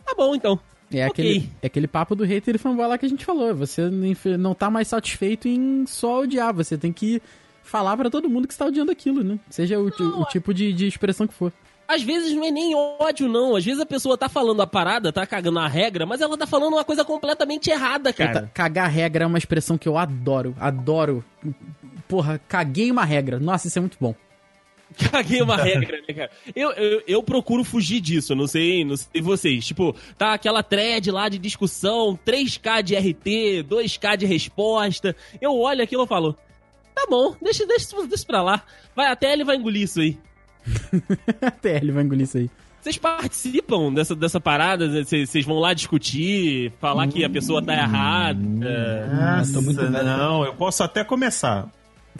tá 0.06 0.13
bom 0.15 0.36
então. 0.36 0.60
É 0.92 1.08
Ok. 1.08 1.08
aquele, 1.08 1.50
é 1.62 1.68
aquele 1.68 1.88
papo 1.88 2.15
do 2.15 2.24
hater 2.24 2.56
e 2.56 2.58
fanboy 2.58 2.88
lá 2.88 2.98
que 2.98 3.06
a 3.06 3.10
gente 3.10 3.25
falou. 3.25 3.54
Você 3.56 3.89
não- 4.38 4.54
tá 4.54 4.70
mais 4.70 4.88
satisfeito 4.88 5.48
em 5.48 5.86
só 5.88 6.22
odiar. 6.22 6.54
Você 6.54 6.77
tem 6.77 6.94
que 6.94 7.22
falar 7.63 7.98
pra 7.98 8.10
todo 8.10 8.30
mundo 8.30 8.48
que 8.48 8.54
está 8.54 8.65
odiando 8.65 8.92
aquilo, 8.92 9.24
né? 9.24 9.39
Seja 9.50 9.80
o, 9.80 9.88
o 9.88 10.25
tipo 10.25 10.54
de, 10.54 10.72
de 10.72 10.88
expressão 10.88 11.25
que 11.27 11.34
for. 11.34 11.51
Às 11.88 12.01
vezes 12.01 12.34
não 12.34 12.44
é 12.44 12.50
nem 12.51 12.74
ódio, 12.75 13.27
não. 13.27 13.56
Às 13.56 13.63
vezes 13.65 13.80
a 13.80 13.86
pessoa 13.86 14.18
tá 14.18 14.27
falando 14.27 14.62
a 14.62 14.65
parada, 14.68 15.13
tá 15.13 15.25
cagando 15.25 15.60
a 15.60 15.68
regra, 15.68 16.06
mas 16.06 16.20
ela 16.22 16.36
tá 16.38 16.48
falando 16.48 16.74
uma 16.74 16.84
coisa 16.84 17.04
completamente 17.06 17.70
errada, 17.70 18.12
cara. 18.12 18.50
cagar 18.54 18.89
regra 18.89 19.24
é 19.24 19.27
uma 19.27 19.38
expressão 19.38 19.77
que 19.77 19.88
eu 19.88 19.98
adoro. 19.98 20.56
Adoro. 20.60 21.24
Porra, 22.08 22.39
caguei 22.48 22.89
uma 22.92 23.06
regra. 23.06 23.39
Nossa, 23.39 23.68
isso 23.68 23.77
é 23.77 23.82
muito 23.82 23.98
bom. 24.00 24.15
Caguei 25.12 25.42
uma 25.42 25.58
regra, 25.58 25.98
né, 26.08 26.13
cara? 26.13 26.32
Eu, 26.56 26.72
eu, 26.72 27.04
eu 27.08 27.24
procuro 27.24 27.63
fugir 27.63 28.00
disso, 28.00 28.34
eu 28.34 28.38
não 28.38 28.48
sei, 28.48 28.86
não 28.86 28.96
sei 28.96 29.22
vocês. 29.22 29.65
Tipo, 29.65 29.96
tá 30.18 30.34
aquela 30.34 30.63
thread 30.63 31.10
lá 31.12 31.27
de 31.27 31.38
discussão, 31.38 32.18
3K 32.25 32.82
de 32.84 32.96
RT, 32.96 33.63
2K 33.68 34.18
de 34.18 34.25
resposta. 34.25 35.15
Eu 35.42 35.58
olho 35.58 35.84
aquilo 35.84 36.04
e 36.04 36.08
falo, 36.08 36.38
tá 36.94 37.06
bom, 37.10 37.36
deixa, 37.42 37.65
deixa, 37.65 37.86
isso- 37.86 38.08
deixa 38.08 38.25
pra 38.25 38.42
lá. 38.42 38.62
Vai, 38.96 39.08
até 39.08 39.34
ele 39.34 39.44
vai 39.44 39.58
engolir 39.58 39.84
isso 39.84 40.00
aí. 40.00 40.18
Até 41.42 41.77
ele 41.77 41.92
vai 41.92 42.04
engolir 42.04 42.24
isso 42.24 42.38
aí. 42.38 42.50
Vocês 42.82 42.98
participam 42.98 43.92
dessa, 43.94 44.15
dessa 44.15 44.39
parada? 44.39 44.88
Vocês 45.04 45.30
vocês 45.30 45.46
vão 45.46 45.60
lá 45.60 45.74
discutir, 45.74 46.72
falar 46.80 47.08
que 47.08 47.24
a 47.24 47.30
pessoa 47.30 47.63
tá 47.63 47.74
errada? 47.74 48.39
Nossa, 49.38 49.54
tô 49.54 49.62
muito 49.62 49.82
não, 49.82 50.46
eu 50.46 50.54
posso 50.54 50.84
até 50.84 51.04
começar. 51.04 51.68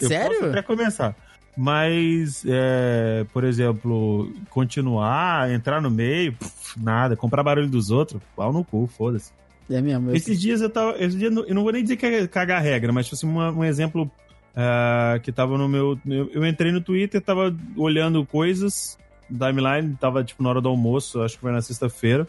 Eu 0.00 0.08
Sério? 0.08 0.38
posso 0.38 0.50
até 0.50 0.62
começar. 0.62 1.16
Mas, 1.56 2.44
é, 2.46 3.24
por 3.32 3.42
exemplo, 3.42 4.30
continuar, 4.50 5.50
entrar 5.50 5.80
no 5.80 5.90
meio, 5.90 6.32
pff, 6.34 6.78
nada. 6.78 7.16
Comprar 7.16 7.42
barulho 7.42 7.68
dos 7.68 7.90
outros, 7.90 8.20
pau 8.36 8.52
no 8.52 8.62
cu, 8.62 8.86
foda-se. 8.86 9.32
É 9.70 9.80
mesmo. 9.80 10.10
eu- 10.10 10.14
Esses 10.16 10.38
dias 10.40 10.60
eu 10.60 10.68
tava. 10.68 10.96
Esses 11.02 11.18
dias, 11.18 11.34
eu 11.34 11.54
não 11.54 11.62
vou 11.62 11.72
nem 11.72 11.82
dizer 11.82 11.96
que 11.96 12.04
é 12.06 12.26
cagar 12.28 12.60
regra, 12.62 12.92
mas 12.92 13.06
tipo 13.06 13.16
assim, 13.16 13.26
uma- 13.26 13.50
um 13.50 13.64
exemplo 13.64 14.10
ah, 14.54 15.18
que 15.22 15.32
tava 15.32 15.56
no 15.58 15.68
meu. 15.68 15.98
Eu, 16.06 16.30
eu 16.32 16.46
entrei 16.46 16.70
no 16.70 16.80
Twitter, 16.80 17.20
tava 17.20 17.54
olhando 17.76 18.24
coisas, 18.24 18.98
timeline, 19.30 19.96
tava 20.00 20.22
tipo 20.22 20.42
na 20.42 20.50
hora 20.50 20.60
do 20.60 20.68
almoço, 20.68 21.22
acho 21.22 21.34
que 21.36 21.40
foi 21.40 21.52
na 21.52 21.60
sexta-feira. 21.62 22.26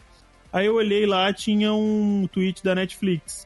Aí 0.51 0.65
eu 0.65 0.75
olhei 0.75 1.05
lá, 1.05 1.31
tinha 1.33 1.73
um 1.73 2.27
tweet 2.31 2.63
da 2.63 2.73
Netflix. 2.73 3.45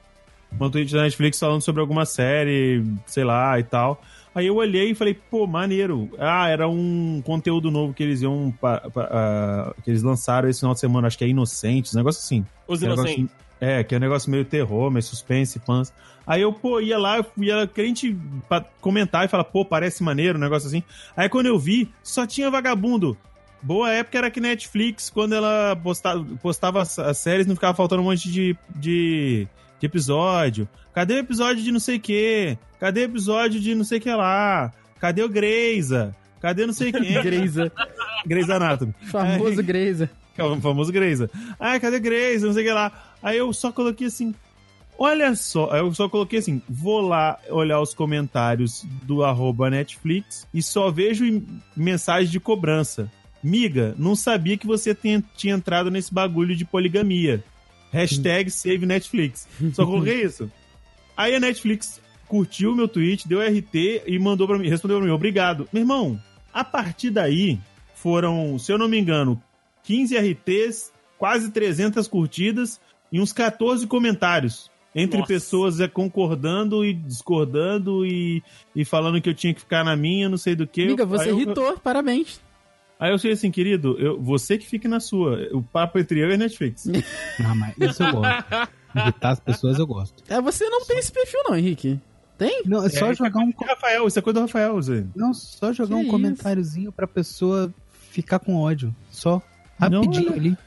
Um 0.60 0.70
tweet 0.70 0.94
da 0.94 1.02
Netflix 1.04 1.40
falando 1.40 1.62
sobre 1.62 1.82
alguma 1.82 2.06
série, 2.06 2.84
sei 3.08 3.24
lá, 3.24 3.60
e 3.60 3.64
tal. 3.64 4.02
Aí 4.34 4.48
eu 4.48 4.56
olhei 4.56 4.92
e 4.92 4.96
falei, 4.96 5.14
pô, 5.14 5.46
maneiro. 5.46 6.10
Ah, 6.18 6.48
era 6.48 6.68
um 6.68 7.22
conteúdo 7.26 7.70
novo 7.70 7.94
que 7.94 8.02
eles 8.02 8.22
iam. 8.22 8.54
pa- 8.62 8.80
pa- 8.94 9.10
ah, 9.12 9.74
que 9.84 9.90
eles 9.92 10.02
lançaram 10.04 10.48
esse 10.50 10.60
final 10.62 10.74
de 10.74 10.80
semana, 10.80 11.08
acho 11.08 11.18
que 11.18 11.24
é 11.26 11.28
Inocentes, 11.28 11.94
um 11.94 11.98
negócio 11.98 12.20
assim. 12.20 12.46
Os 12.68 12.82
é 12.82 12.86
inocentes. 12.86 13.30
É, 13.60 13.84
que 13.84 13.94
é 13.94 13.98
um 13.98 14.02
negócio 14.02 14.32
meio 14.32 14.44
terror, 14.44 14.90
meio 14.90 15.04
suspense, 15.04 15.60
fãs. 15.60 15.94
Aí 16.26 16.42
eu, 16.42 16.52
pô, 16.54 16.80
ia 16.80 16.98
lá, 16.98 17.24
ia 17.38 17.68
crente 17.68 18.18
pra 18.48 18.66
comentar 18.80 19.26
e 19.26 19.28
falar, 19.28 19.44
pô, 19.44 19.64
parece 19.66 20.02
maneiro, 20.02 20.38
um 20.38 20.42
negócio 20.42 20.68
assim. 20.68 20.82
Aí 21.16 21.28
quando 21.30 21.46
eu 21.48 21.60
vi, 21.60 21.88
só 22.02 22.26
tinha 22.26 22.50
vagabundo. 22.50 23.16
Boa 23.62 23.92
época 23.92 24.18
era 24.18 24.32
que 24.32 24.40
Netflix, 24.40 25.12
quando 25.12 25.36
ela 25.36 25.76
postava, 25.76 26.26
postava 26.42 26.82
as, 26.82 26.98
as 26.98 27.18
séries, 27.20 27.46
não 27.46 27.54
ficava 27.54 27.76
faltando 27.76 28.02
um 28.02 28.06
monte 28.06 28.32
de, 28.32 28.58
de 28.76 29.48
de 29.82 29.88
episódio. 29.88 30.70
Cadê 30.94 31.16
o 31.16 31.20
episódio 31.20 31.62
de 31.64 31.72
não 31.72 31.80
sei 31.80 31.98
o 31.98 32.00
quê? 32.00 32.58
Cadê 32.80 33.02
o 33.02 33.04
episódio 33.06 33.60
de 33.60 33.76
não 33.76 33.84
sei 33.84 33.98
o 33.98 34.02
que 34.02 34.12
lá? 34.14 34.72
Cadê 35.00 35.24
o 35.24 35.30
Greisa? 35.30 36.16
Cadê 36.40 36.66
não 36.66 36.74
sei 36.74 36.92
quem? 36.92 37.14
Greisa. 37.22 37.72
Grey's 38.26 38.50
Anatomy. 38.50 38.94
Famoso 39.12 39.60
Aí- 39.60 39.66
Greisa. 39.66 40.10
é 40.38 40.44
o 40.44 40.60
famoso 40.62 40.92
Greisa. 40.92 41.30
Ah, 41.60 41.80
cadê 41.80 42.00
Greisa? 42.00 42.46
Não 42.48 42.54
sei 42.54 42.64
o 42.64 42.68
que 42.68 42.72
lá. 42.74 42.92
Aí 43.22 43.38
eu 43.38 43.52
só 43.52 43.72
coloquei 43.72 44.08
assim. 44.08 44.34
Olha 44.98 45.36
só, 45.36 45.76
eu 45.76 45.92
só 45.96 46.08
coloquei 46.08 46.38
assim, 46.38 46.62
vou 46.70 47.02
lá 47.02 47.40
olhar 47.50 47.80
os 47.82 47.92
comentários 47.92 48.86
do 49.04 49.24
arroba 49.24 49.68
Netflix 49.68 50.46
e 50.54 50.62
só 50.62 50.92
vejo 50.92 51.26
em- 51.26 51.44
mensagem 51.76 52.30
de 52.30 52.40
cobrança. 52.40 53.12
Miga, 53.44 53.96
não 53.98 54.16
sabia 54.16 54.56
que 54.58 54.68
você 54.68 54.94
tinha 54.96 55.54
entrado 55.56 55.90
nesse 55.90 56.14
bagulho 56.14 56.56
de 56.56 56.66
poligamia. 56.66 57.44
Hashtag 57.92 58.50
save 58.50 58.86
Netflix. 58.86 59.48
Só 59.74 59.86
coloquei 59.86 60.22
isso. 60.26 60.50
Aí 61.16 61.36
a 61.36 61.40
Netflix 61.40 62.02
curtiu 62.28 62.74
meu 62.76 62.88
tweet, 62.88 63.28
deu 63.28 63.40
RT 63.42 64.04
e 64.08 64.18
mandou 64.18 64.48
para 64.48 64.58
mim, 64.58 64.70
respondeu 64.70 64.98
pra 64.98 65.06
mim, 65.06 65.12
obrigado. 65.14 65.68
Meu 65.74 65.82
irmão, 65.82 66.20
a 66.54 66.64
partir 66.64 67.10
daí 67.10 67.60
foram, 67.96 68.58
se 68.58 68.72
eu 68.72 68.78
não 68.78 68.88
me 68.88 68.98
engano, 68.98 69.42
15 69.84 70.18
RTs, 70.18 70.92
quase 71.18 71.52
300 71.52 72.08
curtidas 72.08 72.80
e 73.12 73.20
uns 73.20 73.34
14 73.34 73.86
comentários. 73.88 74.72
Entre 74.94 75.18
Nossa. 75.20 75.28
pessoas 75.34 75.80
é, 75.80 75.88
concordando 75.88 76.84
e 76.84 76.94
discordando 76.94 78.06
e, 78.06 78.44
e 78.76 78.84
falando 78.84 79.22
que 79.22 79.30
eu 79.30 79.34
tinha 79.34 79.54
que 79.54 79.62
ficar 79.62 79.86
na 79.86 79.96
minha, 79.96 80.28
não 80.28 80.38
sei 80.38 80.54
do 80.54 80.68
que. 80.68 80.84
Amiga, 80.84 81.04
Eu- 81.04 81.08
você 81.08 81.30
eu- 81.32 81.36
irritou, 81.40 81.78
parabéns. 81.80 82.42
Aí 83.02 83.12
eu 83.12 83.18
sei 83.18 83.32
assim, 83.32 83.50
querido, 83.50 83.98
eu, 84.00 84.22
você 84.22 84.58
que 84.60 84.68
fique 84.68 84.88
na 84.88 85.00
sua. 85.00 85.48
O 85.54 85.62
papo 85.64 85.98
entre 85.98 86.20
eu 86.20 86.30
e 86.30 86.36
a 86.36 86.38
Netflix. 86.38 86.86
Ah, 87.44 87.56
mas 87.56 87.74
isso 87.78 88.04
eu 88.04 88.12
gosto. 88.14 88.46
Irritar 88.96 89.32
as 89.32 89.40
pessoas 89.40 89.80
eu 89.80 89.88
gosto. 89.88 90.24
É, 90.30 90.40
você 90.40 90.70
não 90.70 90.86
tem 90.86 91.00
esse 91.00 91.12
perfil 91.12 91.40
não, 91.46 91.56
Henrique. 91.56 92.00
Tem? 92.38 92.62
Não, 92.66 92.86
é 92.86 92.90
só 92.90 93.08
É, 93.08 93.16
jogar 93.16 93.40
um. 93.40 93.52
co- 93.52 93.66
Rafael, 93.66 94.06
isso 94.08 94.20
é 94.20 94.22
coisa 94.22 94.40
do 94.40 94.42
Rafael, 94.46 94.80
Zé. 94.82 95.04
Não, 95.16 95.34
só 95.34 95.74
jogar 95.74 95.90
Que 95.90 95.94
um 95.96 96.02
isso? 96.02 96.12
comentáriozinho 96.12 96.92
pra 96.92 97.08
pessoa 97.08 97.74
ficar 98.12 98.38
com 98.40 98.56
ódio. 98.58 98.96
Só. 99.10 99.42
Rapidinho 99.80 100.30
Não, 100.30 100.36
ali. 100.36 100.58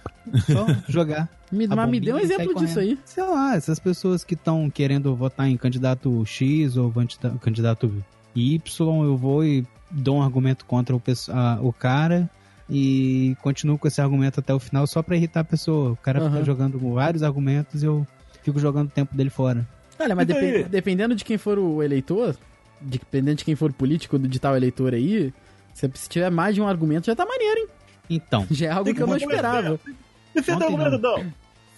Só 0.46 0.66
jogar. 0.90 1.28
Me, 1.52 1.68
mas 1.68 1.88
me 1.88 2.00
dê 2.00 2.12
um 2.12 2.18
exemplo 2.18 2.54
disso 2.56 2.80
aí. 2.80 2.98
Sei 3.04 3.22
lá, 3.22 3.54
essas 3.54 3.78
pessoas 3.78 4.24
que 4.24 4.34
estão 4.34 4.68
querendo 4.68 5.14
votar 5.14 5.48
em 5.48 5.56
candidato 5.56 6.24
X 6.26 6.76
ou 6.76 6.92
candidato 7.40 8.04
Y, 8.34 9.04
eu 9.04 9.16
vou 9.16 9.44
e 9.44 9.64
dou 9.94 10.16
um 10.18 10.22
argumento 10.22 10.64
contra 10.64 10.94
o, 10.94 11.02
a- 11.32 11.58
o 11.62 11.72
cara 11.72 12.28
e 12.68 13.36
continuo 13.42 13.78
com 13.78 13.86
esse 13.86 14.00
argumento 14.00 14.40
até 14.40 14.52
o 14.54 14.58
final 14.58 14.86
só 14.86 15.02
pra 15.02 15.16
irritar 15.16 15.40
a 15.40 15.44
pessoa. 15.44 15.92
O 15.92 15.96
cara 15.96 16.20
Aham. 16.20 16.30
fica 16.32 16.44
jogando 16.44 16.78
vários 16.92 17.22
argumentos 17.22 17.82
e 17.82 17.86
eu 17.86 18.06
fico 18.42 18.58
jogando 18.58 18.88
o 18.88 18.90
tempo 18.90 19.14
dele 19.14 19.30
fora. 19.30 19.66
Olha, 19.98 20.14
mas 20.14 20.26
dependendo 20.70 21.14
de 21.14 21.24
quem 21.24 21.38
for 21.38 21.58
o 21.58 21.82
eleitor, 21.82 22.36
de- 22.80 22.98
dependendo 22.98 23.36
de 23.36 23.44
quem 23.44 23.54
for 23.54 23.70
o 23.70 23.74
político 23.74 24.18
de 24.18 24.38
tal 24.40 24.56
eleitor 24.56 24.92
aí, 24.94 25.32
se 25.72 25.90
se 25.94 26.08
tiver 26.08 26.30
mais 26.30 26.54
de 26.54 26.60
um 26.60 26.66
argumento, 26.68 27.06
já 27.06 27.14
tá 27.16 27.24
maneiro, 27.26 27.60
hein? 27.60 27.66
Então, 28.10 28.46
Já 28.50 28.66
é 28.66 28.70
algo 28.70 28.84
Tem 28.84 28.94
que 28.94 29.02
eu 29.02 29.06
não 29.06 29.16
que- 29.16 29.24
esperava. 29.24 29.78
Defenda 30.34 30.66
Ontem 30.66 30.74
o 30.96 30.98
não. 30.98 31.32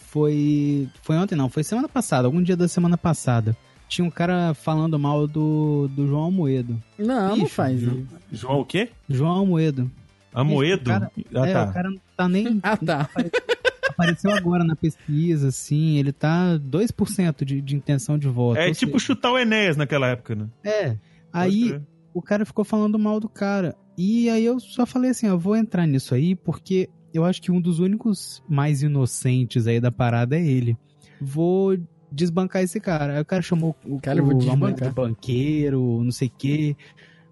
Foi. 0.08 0.88
Foi 1.02 1.16
ontem 1.16 1.34
não, 1.36 1.48
foi 1.50 1.62
semana 1.62 1.88
passada, 1.88 2.26
algum 2.26 2.42
dia 2.42 2.56
da 2.56 2.66
semana 2.68 2.96
passada. 2.96 3.54
Tinha 3.88 4.04
um 4.04 4.10
cara 4.10 4.52
falando 4.54 4.98
mal 4.98 5.26
do, 5.26 5.88
do 5.94 6.06
João 6.06 6.22
Almoedo. 6.24 6.82
Não, 6.98 7.28
não 7.30 7.34
Bicho, 7.44 7.54
faz 7.54 7.80
Ju- 7.80 8.06
isso. 8.32 8.42
João 8.42 8.60
o 8.60 8.64
quê? 8.64 8.90
João 9.08 9.30
Almoedo. 9.30 9.90
Amoedo? 10.34 10.90
Cara- 10.90 11.10
ah, 11.34 11.48
é, 11.48 11.52
tá. 11.52 11.64
o 11.64 11.72
cara 11.72 11.90
não 11.90 12.00
tá 12.16 12.28
nem. 12.28 12.60
Ah, 12.62 12.76
tá. 12.76 13.08
apareceu 13.88 14.30
agora 14.30 14.62
na 14.62 14.76
pesquisa, 14.76 15.48
assim, 15.48 15.96
ele 15.96 16.12
tá 16.12 16.58
2% 16.58 17.44
de, 17.44 17.62
de 17.62 17.74
intenção 17.76 18.18
de 18.18 18.28
voto. 18.28 18.58
É 18.58 18.70
tipo 18.72 19.00
chutar 19.00 19.32
o 19.32 19.38
Enéas 19.38 19.76
naquela 19.76 20.08
época, 20.08 20.34
né? 20.34 20.48
seja, 20.62 20.76
É. 20.76 20.96
Aí 21.32 21.80
o 22.12 22.20
cara 22.20 22.44
ficou 22.44 22.64
falando 22.64 22.98
mal 22.98 23.18
do 23.18 23.28
cara. 23.28 23.74
E 23.96 24.28
aí 24.28 24.44
eu 24.44 24.60
só 24.60 24.84
falei 24.84 25.12
assim, 25.12 25.28
ó, 25.30 25.36
vou 25.38 25.56
entrar 25.56 25.86
nisso 25.86 26.14
aí, 26.14 26.34
porque 26.34 26.90
eu 27.14 27.24
acho 27.24 27.40
que 27.40 27.50
um 27.50 27.60
dos 27.60 27.78
únicos 27.78 28.42
mais 28.46 28.82
inocentes 28.82 29.66
aí 29.66 29.80
da 29.80 29.90
parada 29.90 30.36
é 30.36 30.46
ele. 30.46 30.76
Vou 31.18 31.78
desbancar 32.10 32.62
esse 32.62 32.80
cara. 32.80 33.14
Aí 33.16 33.20
o 33.20 33.24
cara 33.24 33.42
chamou 33.42 33.74
o 33.84 34.00
Cara, 34.00 34.22
o 34.22 34.34
de 34.34 34.90
banqueiro, 34.90 36.02
não 36.02 36.12
sei 36.12 36.28
o 36.28 36.32
quê. 36.36 36.76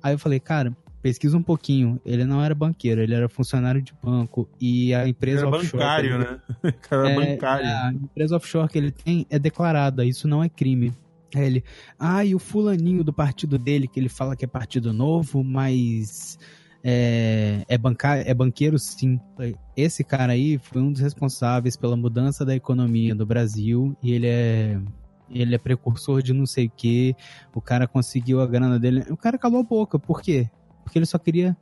Aí 0.02 0.14
eu 0.14 0.18
falei, 0.18 0.38
cara, 0.40 0.76
pesquisa 1.02 1.36
um 1.36 1.42
pouquinho. 1.42 2.00
Ele 2.04 2.24
não 2.24 2.42
era 2.42 2.54
banqueiro, 2.54 3.00
ele 3.02 3.14
era 3.14 3.28
funcionário 3.28 3.82
de 3.82 3.92
banco. 4.02 4.48
E 4.60 4.94
a 4.94 5.06
empresa 5.08 5.46
Era 5.46 5.48
offshore 5.56 5.72
bancário, 5.72 6.08
que 6.10 6.14
ele- 6.16 6.24
né? 6.24 6.40
O 6.64 6.72
cara 6.88 7.10
era 7.10 7.22
é, 7.22 7.32
bancário. 7.32 7.66
A 7.66 7.92
empresa 7.92 8.36
offshore 8.36 8.68
que 8.68 8.78
ele 8.78 8.90
tem 8.90 9.26
é 9.30 9.38
declarada, 9.38 10.04
isso 10.04 10.26
não 10.28 10.42
é 10.42 10.48
crime. 10.48 10.92
Aí 11.34 11.44
ele, 11.44 11.64
ah, 11.98 12.24
e 12.24 12.34
o 12.34 12.38
fulaninho 12.38 13.02
do 13.02 13.12
partido 13.12 13.58
dele, 13.58 13.88
que 13.88 13.98
ele 13.98 14.08
fala 14.08 14.36
que 14.36 14.44
é 14.44 14.48
partido 14.48 14.92
novo, 14.92 15.42
mas 15.42 16.38
é, 16.86 17.64
é, 17.66 17.78
banca, 17.78 18.16
é 18.16 18.34
banqueiro 18.34 18.78
sim. 18.78 19.18
Esse 19.74 20.04
cara 20.04 20.34
aí 20.34 20.58
foi 20.58 20.82
um 20.82 20.92
dos 20.92 21.00
responsáveis 21.00 21.76
pela 21.78 21.96
mudança 21.96 22.44
da 22.44 22.54
economia 22.54 23.14
do 23.14 23.24
Brasil 23.24 23.96
e 24.02 24.12
ele 24.12 24.26
é 24.26 24.78
ele 25.30 25.54
é 25.54 25.58
precursor 25.58 26.22
de 26.22 26.34
não 26.34 26.44
sei 26.44 26.66
o 26.66 26.70
que. 26.70 27.16
O 27.54 27.60
cara 27.60 27.88
conseguiu 27.88 28.42
a 28.42 28.46
grana 28.46 28.78
dele. 28.78 29.02
O 29.10 29.16
cara 29.16 29.38
calou 29.38 29.60
a 29.60 29.62
boca. 29.64 29.98
Por 29.98 30.20
quê? 30.20 30.48
Porque 30.84 30.98
ele 30.98 31.06
só 31.06 31.18
queria 31.18 31.56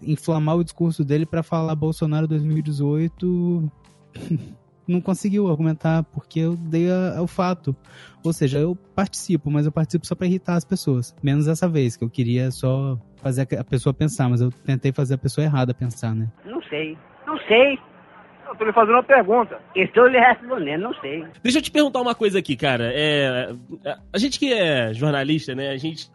inflamar 0.00 0.56
o 0.56 0.64
discurso 0.64 1.04
dele 1.04 1.26
pra 1.26 1.42
falar 1.42 1.74
Bolsonaro 1.74 2.26
2018 2.26 3.70
não 4.88 5.00
conseguiu 5.02 5.48
argumentar 5.48 6.02
porque 6.04 6.40
eu 6.40 6.56
dei 6.56 6.90
a- 6.90 7.20
o 7.20 7.26
fato. 7.26 7.76
Ou 8.24 8.32
seja, 8.32 8.58
eu 8.58 8.74
participo, 8.74 9.50
mas 9.50 9.66
eu 9.66 9.72
participo 9.72 10.06
só 10.06 10.14
pra 10.14 10.26
irritar 10.26 10.56
as 10.56 10.64
pessoas. 10.64 11.14
Menos 11.22 11.46
essa 11.46 11.68
vez, 11.68 11.94
que 11.96 12.02
eu 12.02 12.08
queria 12.10 12.50
só 12.50 12.98
fazer 13.22 13.46
a 13.58 13.64
pessoa 13.64 13.92
pensar, 13.94 14.28
mas 14.28 14.40
eu 14.40 14.50
tentei 14.64 14.92
fazer 14.92 15.14
a 15.14 15.18
pessoa 15.18 15.44
errada 15.44 15.74
pensar, 15.74 16.14
né? 16.14 16.28
Não 16.44 16.62
sei. 16.62 16.96
Não 17.26 17.38
sei. 17.46 17.78
Eu 18.48 18.54
tô 18.56 18.64
lhe 18.64 18.72
fazendo 18.72 18.94
uma 18.94 19.02
pergunta. 19.02 19.58
Estou 19.76 20.06
lhe 20.06 20.18
respondendo, 20.18 20.80
não 20.80 20.94
sei. 20.94 21.22
Deixa 21.42 21.58
eu 21.58 21.62
te 21.62 21.70
perguntar 21.70 22.00
uma 22.00 22.14
coisa 22.14 22.38
aqui, 22.38 22.56
cara. 22.56 22.90
É, 22.94 23.52
a 24.10 24.16
gente 24.18 24.38
que 24.38 24.52
é 24.54 24.94
jornalista, 24.94 25.54
né? 25.54 25.68
A 25.68 25.76
gente 25.76 26.08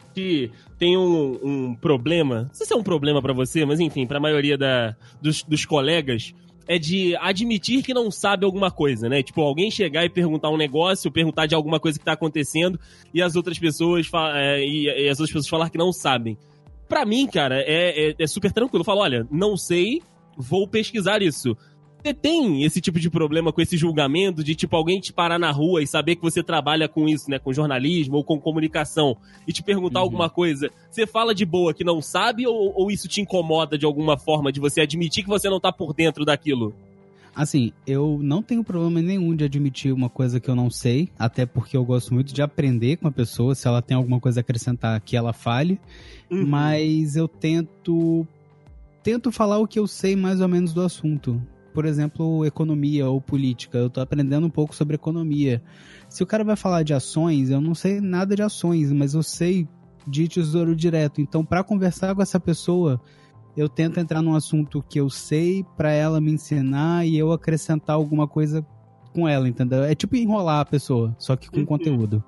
tem 0.79 0.97
um, 0.97 1.39
um 1.43 1.75
problema. 1.75 2.43
Não 2.47 2.53
sei 2.53 2.65
se 2.65 2.73
é 2.73 2.75
um 2.75 2.81
problema 2.83 3.21
pra 3.21 3.33
você, 3.33 3.63
mas 3.65 3.79
enfim, 3.79 4.07
pra 4.07 4.19
maioria 4.19 4.57
da, 4.57 4.95
dos, 5.21 5.43
dos 5.43 5.63
colegas, 5.63 6.33
é 6.67 6.79
de 6.79 7.15
admitir 7.17 7.83
que 7.83 7.93
não 7.93 8.09
sabe 8.09 8.45
alguma 8.45 8.71
coisa, 8.71 9.07
né? 9.07 9.21
Tipo, 9.21 9.41
alguém 9.41 9.69
chegar 9.69 10.03
e 10.03 10.09
perguntar 10.09 10.49
um 10.49 10.57
negócio, 10.57 11.11
perguntar 11.11 11.45
de 11.45 11.53
alguma 11.53 11.79
coisa 11.79 11.99
que 11.99 12.05
tá 12.05 12.13
acontecendo 12.13 12.79
e 13.13 13.21
as 13.21 13.35
outras 13.35 13.59
pessoas, 13.59 14.07
fa- 14.07 14.31
é, 14.35 14.59
e, 14.65 14.85
e 14.85 15.07
as 15.09 15.19
outras 15.19 15.29
pessoas 15.33 15.47
falar 15.49 15.69
que 15.69 15.77
não 15.77 15.91
sabem. 15.93 16.35
Pra 16.93 17.05
mim, 17.05 17.25
cara, 17.25 17.59
é, 17.61 18.09
é, 18.11 18.15
é 18.19 18.27
super 18.27 18.51
tranquilo. 18.51 18.81
Eu 18.81 18.85
falo, 18.85 19.01
olha, 19.01 19.27
não 19.31 19.57
sei, 19.57 19.99
vou 20.37 20.67
pesquisar 20.67 21.23
isso. 21.23 21.57
Você 22.03 22.13
tem 22.13 22.63
esse 22.63 22.79
tipo 22.81 22.99
de 22.99 23.09
problema 23.09 23.51
com 23.51 23.61
esse 23.61 23.77
julgamento 23.77 24.43
de, 24.43 24.53
tipo, 24.53 24.75
alguém 24.75 24.99
te 24.99 25.11
parar 25.11 25.39
na 25.39 25.49
rua 25.51 25.81
e 25.81 25.87
saber 25.87 26.17
que 26.17 26.21
você 26.21 26.43
trabalha 26.43 26.87
com 26.87 27.07
isso, 27.07 27.31
né? 27.31 27.39
Com 27.39 27.51
jornalismo 27.51 28.17
ou 28.17 28.23
com 28.23 28.39
comunicação 28.39 29.17
e 29.47 29.53
te 29.53 29.63
perguntar 29.63 29.99
Uhum. 30.01 30.05
alguma 30.05 30.29
coisa. 30.29 30.69
Você 30.91 31.07
fala 31.07 31.33
de 31.33 31.45
boa 31.45 31.73
que 31.73 31.83
não 31.83 31.99
sabe 32.01 32.45
ou, 32.45 32.73
ou 32.75 32.91
isso 32.91 33.07
te 33.07 33.21
incomoda 33.21 33.75
de 33.77 33.85
alguma 33.85 34.17
forma 34.17 34.51
de 34.51 34.59
você 34.59 34.81
admitir 34.81 35.23
que 35.23 35.29
você 35.29 35.49
não 35.49 35.59
tá 35.61 35.71
por 35.71 35.93
dentro 35.93 36.23
daquilo? 36.25 36.75
Assim, 37.35 37.71
eu 37.87 38.19
não 38.21 38.43
tenho 38.43 38.63
problema 38.63 39.01
nenhum 39.01 39.35
de 39.35 39.43
admitir 39.43 39.91
uma 39.91 40.09
coisa 40.09 40.39
que 40.39 40.49
eu 40.49 40.55
não 40.55 40.69
sei, 40.69 41.09
até 41.17 41.45
porque 41.45 41.75
eu 41.75 41.83
gosto 41.83 42.13
muito 42.13 42.33
de 42.33 42.41
aprender 42.41 42.97
com 42.97 43.07
a 43.07 43.11
pessoa, 43.11 43.55
se 43.55 43.67
ela 43.67 43.81
tem 43.81 43.97
alguma 43.97 44.19
coisa 44.19 44.39
a 44.39 44.41
acrescentar, 44.41 44.99
que 45.01 45.17
ela 45.17 45.33
fale, 45.33 45.79
Uhum. 46.29 46.45
mas 46.47 47.15
eu 47.15 47.27
tento 47.27 48.27
tento 49.03 49.31
falar 49.31 49.57
o 49.57 49.67
que 49.67 49.77
eu 49.77 49.85
sei 49.85 50.15
mais 50.15 50.39
ou 50.41 50.47
menos 50.47 50.73
do 50.73 50.81
assunto. 50.81 51.41
Por 51.73 51.85
exemplo, 51.85 52.45
economia 52.45 53.09
ou 53.09 53.19
política. 53.19 53.77
Eu 53.77 53.89
tô 53.89 53.99
aprendendo 53.99 54.45
um 54.45 54.49
pouco 54.49 54.75
sobre 54.75 54.95
economia. 54.95 55.61
Se 56.07 56.23
o 56.23 56.25
cara 56.25 56.43
vai 56.43 56.55
falar 56.55 56.83
de 56.83 56.93
ações, 56.93 57.49
eu 57.49 57.59
não 57.59 57.73
sei 57.75 57.99
nada 57.99 58.35
de 58.35 58.43
ações, 58.43 58.91
mas 58.91 59.13
eu 59.15 59.23
sei 59.23 59.67
de 60.07 60.27
tesouro 60.27 60.75
direto. 60.75 61.19
Então, 61.19 61.43
para 61.43 61.63
conversar 61.63 62.13
com 62.15 62.21
essa 62.21 62.39
pessoa, 62.39 63.01
eu 63.55 63.69
tento 63.69 63.99
entrar 63.99 64.21
num 64.21 64.35
assunto 64.35 64.83
que 64.89 64.99
eu 64.99 65.09
sei 65.09 65.63
para 65.77 65.91
ela 65.91 66.19
me 66.21 66.31
ensinar 66.31 67.05
e 67.05 67.17
eu 67.17 67.31
acrescentar 67.31 67.95
alguma 67.95 68.27
coisa 68.27 68.65
com 69.13 69.27
ela, 69.27 69.47
entendeu? 69.47 69.83
É 69.83 69.93
tipo 69.93 70.15
enrolar 70.15 70.59
a 70.61 70.65
pessoa, 70.65 71.15
só 71.19 71.35
que 71.35 71.49
com 71.49 71.59
Uhum. 71.59 71.65
conteúdo. 71.65 72.23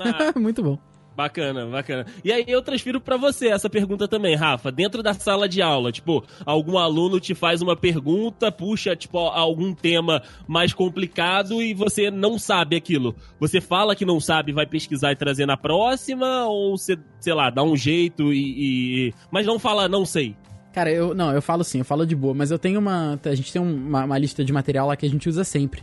Ah, 0.00 0.32
Muito 0.38 0.62
bom. 0.62 0.78
Bacana, 1.16 1.64
bacana. 1.66 2.06
E 2.24 2.32
aí 2.32 2.44
eu 2.48 2.60
transfiro 2.60 3.00
pra 3.00 3.16
você 3.16 3.46
essa 3.46 3.70
pergunta 3.70 4.08
também, 4.08 4.34
Rafa. 4.34 4.72
Dentro 4.72 5.00
da 5.00 5.14
sala 5.14 5.48
de 5.48 5.62
aula, 5.62 5.92
tipo, 5.92 6.24
algum 6.44 6.76
aluno 6.76 7.20
te 7.20 7.36
faz 7.36 7.62
uma 7.62 7.76
pergunta, 7.76 8.50
puxa, 8.50 8.96
tipo, 8.96 9.18
algum 9.18 9.72
tema 9.72 10.22
mais 10.48 10.72
complicado 10.72 11.62
e 11.62 11.72
você 11.72 12.10
não 12.10 12.36
sabe 12.36 12.74
aquilo. 12.74 13.14
Você 13.38 13.60
fala 13.60 13.94
que 13.94 14.04
não 14.04 14.18
sabe, 14.18 14.52
vai 14.52 14.66
pesquisar 14.66 15.12
e 15.12 15.16
trazer 15.16 15.46
na 15.46 15.56
próxima, 15.56 16.46
ou 16.46 16.76
você, 16.76 16.98
sei 17.20 17.32
lá, 17.32 17.48
dá 17.48 17.62
um 17.62 17.76
jeito 17.76 18.32
e. 18.32 19.08
e- 19.10 19.14
Mas 19.30 19.46
não 19.46 19.56
fala, 19.58 19.88
não 19.88 20.04
sei. 20.04 20.34
Cara, 20.74 20.90
eu 20.90 21.14
não, 21.14 21.32
eu 21.32 21.40
falo 21.40 21.62
sim, 21.62 21.78
eu 21.78 21.84
falo 21.84 22.04
de 22.04 22.16
boa, 22.16 22.34
mas 22.34 22.50
eu 22.50 22.58
tenho 22.58 22.80
uma. 22.80 23.18
A 23.24 23.34
gente 23.36 23.52
tem 23.52 23.62
uma, 23.62 24.04
uma 24.04 24.18
lista 24.18 24.44
de 24.44 24.52
material 24.52 24.88
lá 24.88 24.96
que 24.96 25.06
a 25.06 25.08
gente 25.08 25.28
usa 25.28 25.44
sempre. 25.44 25.82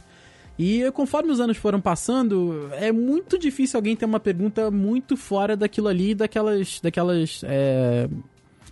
E 0.59 0.91
conforme 0.91 1.31
os 1.31 1.39
anos 1.39 1.55
foram 1.55 1.79
passando, 1.79 2.69
é 2.73 2.91
muito 2.91 3.39
difícil 3.39 3.77
alguém 3.77 3.95
ter 3.95 4.03
uma 4.03 4.19
pergunta 4.19 4.69
muito 4.69 5.15
fora 5.15 5.55
daquilo 5.55 5.87
ali, 5.87 6.13
daquelas, 6.13 6.81
daquelas 6.81 7.41
é, 7.45 8.09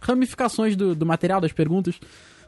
ramificações 0.02 0.76
do, 0.76 0.94
do 0.94 1.06
material, 1.06 1.40
das 1.40 1.54
perguntas, 1.54 1.96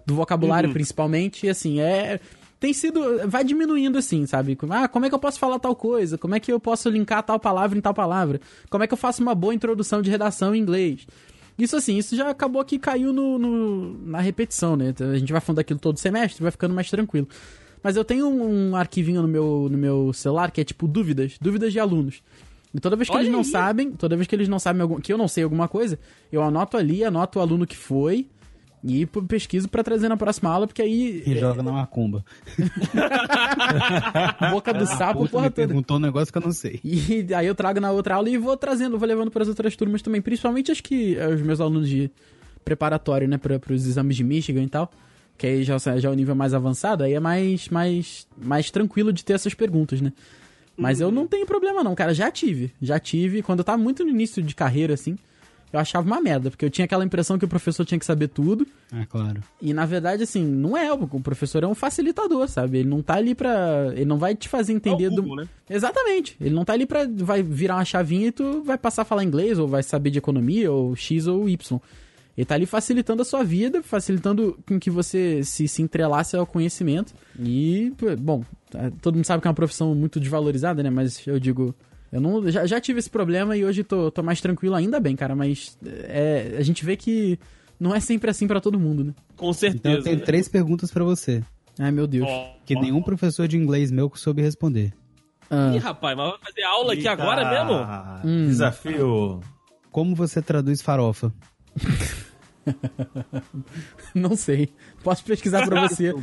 do 0.05 0.13
vocabulário 0.15 0.67
Uhum. 0.67 0.73
principalmente. 0.73 1.45
E 1.45 1.49
assim, 1.49 1.79
é. 1.79 2.19
Tem 2.59 2.73
sido. 2.73 3.27
Vai 3.27 3.43
diminuindo 3.43 3.97
assim, 3.97 4.27
sabe? 4.27 4.55
Ah, 4.69 4.87
como 4.87 5.05
é 5.05 5.09
que 5.09 5.15
eu 5.15 5.19
posso 5.19 5.39
falar 5.39 5.57
tal 5.59 5.75
coisa? 5.75 6.17
Como 6.17 6.35
é 6.35 6.39
que 6.39 6.51
eu 6.51 6.59
posso 6.59 6.89
linkar 6.89 7.23
tal 7.23 7.39
palavra 7.39 7.75
em 7.75 7.81
tal 7.81 7.93
palavra? 7.93 8.39
Como 8.69 8.83
é 8.83 8.87
que 8.87 8.93
eu 8.93 8.97
faço 8.97 9.23
uma 9.23 9.33
boa 9.33 9.55
introdução 9.55 10.01
de 10.01 10.11
redação 10.11 10.53
em 10.53 10.59
inglês? 10.59 11.07
Isso 11.61 11.75
assim, 11.75 11.97
isso 11.97 12.15
já 12.15 12.29
acabou 12.29 12.63
que 12.65 12.79
caiu 12.79 13.13
no, 13.13 13.37
no- 13.37 13.97
na 14.05 14.19
repetição, 14.19 14.75
né? 14.75 14.93
A 14.99 15.17
gente 15.17 15.31
vai 15.31 15.41
falando 15.41 15.57
daquilo 15.57 15.79
todo 15.79 15.97
semestre, 15.99 16.41
vai 16.41 16.51
ficando 16.51 16.73
mais 16.73 16.89
tranquilo. 16.89 17.27
Mas 17.83 17.95
eu 17.95 18.03
tenho 18.03 18.27
um, 18.27 18.69
um 18.71 18.75
arquivinho 18.75 19.21
no 19.21 19.27
meu, 19.27 19.67
no 19.71 19.77
meu 19.77 20.13
celular 20.13 20.51
que 20.51 20.61
é 20.61 20.63
tipo 20.63 20.87
dúvidas, 20.87 21.37
dúvidas 21.41 21.71
de 21.73 21.79
alunos. 21.79 22.21
E 22.73 22.79
toda 22.79 22.95
vez 22.95 23.09
que 23.09 23.15
Olha 23.15 23.23
eles 23.23 23.31
não 23.31 23.39
aí. 23.39 23.45
sabem, 23.45 23.91
toda 23.91 24.15
vez 24.15 24.27
que 24.27 24.35
eles 24.35 24.47
não 24.47 24.57
sabem 24.59 24.81
algum, 24.81 24.99
que 24.99 25.11
eu 25.11 25.17
não 25.17 25.27
sei 25.27 25.43
alguma 25.43 25.67
coisa, 25.67 25.99
eu 26.31 26.41
anoto 26.41 26.77
ali, 26.77 27.03
anoto 27.03 27.37
o 27.39 27.41
aluno 27.41 27.67
que 27.67 27.75
foi 27.75 28.27
e 28.83 29.05
pesquiso 29.05 29.69
pra 29.69 29.83
trazer 29.83 30.09
na 30.09 30.17
próxima 30.17 30.49
aula, 30.49 30.65
porque 30.67 30.81
aí 30.81 31.21
E 31.25 31.37
joga 31.39 31.61
na 31.61 31.71
macumba. 31.71 32.23
boca 34.51 34.73
do 34.73 34.85
sapo, 34.85 35.27
porra 35.29 35.43
me 35.45 35.49
toda. 35.49 35.51
perguntou 35.51 35.97
um 35.97 35.99
negócio 35.99 36.31
que 36.31 36.37
eu 36.37 36.41
não 36.41 36.51
sei. 36.51 36.79
E 36.83 37.27
aí 37.33 37.45
eu 37.47 37.55
trago 37.55 37.79
na 37.79 37.91
outra 37.91 38.15
aula 38.15 38.29
e 38.29 38.37
vou 38.37 38.55
trazendo, 38.57 38.97
vou 38.97 39.07
levando 39.07 39.31
para 39.31 39.43
as 39.43 39.47
outras 39.49 39.75
turmas 39.75 40.01
também, 40.01 40.21
principalmente 40.21 40.71
as 40.71 40.81
que 40.81 41.15
eh, 41.17 41.27
os 41.27 41.41
meus 41.41 41.59
alunos 41.61 41.87
de 41.89 42.09
preparatório, 42.63 43.27
né, 43.27 43.37
para 43.37 43.59
os 43.73 43.85
exames 43.87 44.15
de 44.15 44.23
Michigan 44.23 44.63
e 44.63 44.69
tal, 44.69 44.91
que 45.37 45.47
aí 45.47 45.63
já 45.63 45.77
já 45.77 46.09
é 46.09 46.11
o 46.11 46.15
nível 46.15 46.35
mais 46.35 46.53
avançado, 46.53 47.03
aí 47.03 47.13
é 47.13 47.19
mais 47.19 47.69
mais 47.69 48.27
mais 48.37 48.69
tranquilo 48.71 49.11
de 49.11 49.23
ter 49.25 49.33
essas 49.33 49.53
perguntas, 49.53 50.01
né? 50.01 50.13
Mas 50.77 50.99
eu 51.01 51.11
não 51.11 51.27
tenho 51.27 51.45
problema 51.45 51.83
não, 51.83 51.93
cara, 51.93 52.13
já 52.13 52.31
tive, 52.31 52.71
já 52.81 52.97
tive 52.99 53.41
quando 53.43 53.59
eu 53.59 53.65
tava 53.65 53.77
muito 53.77 54.03
no 54.03 54.09
início 54.09 54.41
de 54.41 54.55
carreira 54.55 54.93
assim, 54.93 55.17
eu 55.73 55.79
achava 55.79 56.05
uma 56.05 56.19
merda, 56.21 56.49
porque 56.49 56.65
eu 56.65 56.69
tinha 56.69 56.85
aquela 56.85 57.05
impressão 57.05 57.37
que 57.39 57.45
o 57.45 57.47
professor 57.47 57.85
tinha 57.85 57.97
que 57.99 58.05
saber 58.05 58.27
tudo. 58.27 58.67
Ah, 58.91 59.05
claro. 59.05 59.41
E 59.61 59.73
na 59.73 59.85
verdade, 59.85 60.23
assim, 60.23 60.43
não 60.45 60.75
é. 60.75 60.91
O 60.91 61.07
professor 61.21 61.63
é 61.63 61.67
um 61.67 61.75
facilitador, 61.75 62.47
sabe? 62.47 62.79
Ele 62.79 62.89
não 62.89 63.01
tá 63.01 63.15
ali 63.15 63.33
pra. 63.33 63.91
Ele 63.93 64.05
não 64.05 64.17
vai 64.17 64.35
te 64.35 64.49
fazer 64.49 64.73
entender 64.73 65.05
É 65.05 65.07
o 65.07 65.11
do. 65.11 65.21
Google, 65.21 65.37
né? 65.37 65.47
Exatamente. 65.69 66.35
Ele 66.41 66.53
não 66.53 66.65
tá 66.65 66.73
ali 66.73 66.85
pra. 66.85 67.07
Vai 67.09 67.41
virar 67.41 67.75
uma 67.75 67.85
chavinha 67.85 68.27
e 68.27 68.31
tu 68.31 68.61
vai 68.63 68.77
passar 68.77 69.03
a 69.03 69.05
falar 69.05 69.23
inglês, 69.23 69.57
ou 69.57 69.67
vai 69.67 69.81
saber 69.83 70.09
de 70.09 70.17
economia, 70.17 70.71
ou 70.71 70.95
X 70.95 71.27
ou 71.27 71.47
Y. 71.47 71.79
Ele 72.37 72.45
tá 72.45 72.55
ali 72.55 72.65
facilitando 72.65 73.21
a 73.21 73.25
sua 73.25 73.43
vida, 73.43 73.83
facilitando 73.83 74.57
com 74.65 74.79
que 74.79 74.89
você 74.89 75.43
se, 75.43 75.67
se 75.67 75.81
entrelace 75.81 76.35
ao 76.35 76.45
conhecimento. 76.47 77.13
E, 77.39 77.91
bom, 78.19 78.43
tá- 78.69 78.89
todo 79.01 79.15
mundo 79.15 79.25
sabe 79.25 79.41
que 79.41 79.47
é 79.47 79.49
uma 79.49 79.53
profissão 79.55 79.93
muito 79.93 80.19
desvalorizada, 80.19 80.81
né? 80.81 80.89
Mas 80.89 81.25
eu 81.27 81.39
digo. 81.39 81.75
Eu 82.11 82.19
não, 82.19 82.49
já, 82.51 82.65
já 82.65 82.79
tive 82.81 82.99
esse 82.99 83.09
problema 83.09 83.55
e 83.55 83.63
hoje 83.63 83.83
tô, 83.83 84.11
tô 84.11 84.21
mais 84.21 84.41
tranquilo, 84.41 84.75
ainda 84.75 84.99
bem, 84.99 85.15
cara. 85.15 85.35
Mas 85.35 85.77
é, 85.83 86.55
a 86.57 86.61
gente 86.61 86.83
vê 86.83 86.97
que 86.97 87.39
não 87.79 87.95
é 87.95 87.99
sempre 87.99 88.29
assim 88.29 88.47
pra 88.47 88.59
todo 88.59 88.79
mundo, 88.79 89.03
né? 89.03 89.13
Com 89.37 89.45
Então 89.45 89.53
certeza. 89.53 89.95
eu 89.97 90.03
tenho 90.03 90.19
três 90.19 90.47
perguntas 90.49 90.91
pra 90.91 91.03
você. 91.03 91.41
Ai, 91.79 91.91
meu 91.91 92.05
Deus. 92.05 92.27
Ó, 92.29 92.53
Que 92.65 92.75
ó. 92.75 92.81
nenhum 92.81 93.01
professor 93.01 93.47
de 93.47 93.57
inglês 93.57 93.91
meu 93.91 94.11
soube 94.15 94.41
responder. 94.41 94.93
Ah, 95.49 95.71
Ih, 95.73 95.77
rapaz, 95.79 96.17
mas 96.17 96.29
vai 96.31 96.39
fazer 96.39 96.63
aula 96.63 96.93
aqui 96.93 97.07
agora 97.07 97.49
mesmo? 97.49 98.29
Hum. 98.29 98.45
Desafio. 98.47 99.39
Como 99.89 100.15
você 100.15 100.41
traduz 100.41 100.81
farofa? 100.81 101.31
não 104.13 104.35
sei. 104.35 104.69
Posso 105.03 105.23
pesquisar 105.23 105.65
pra 105.67 105.81
você 105.87 106.13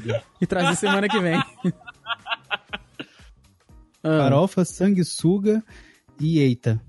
e 0.41 0.47
trazer 0.47 0.77
semana 0.77 1.09
que 1.09 1.19
vem. 1.19 1.43
Ah, 4.03 4.19
Farofa, 4.19 4.65
sanguessuga 4.65 5.63
e 6.21 6.39
eita. 6.39 6.81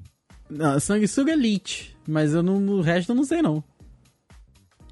não, 0.50 0.80
sanguessuga 0.80 1.32
é 1.34 1.36
leech, 1.36 1.96
mas 2.08 2.34
eu 2.34 2.42
não, 2.44 2.56
o 2.68 2.82
resto 2.82 3.12
eu 3.12 3.16
não 3.16 3.24
sei 3.24 3.42
não. 3.42 3.64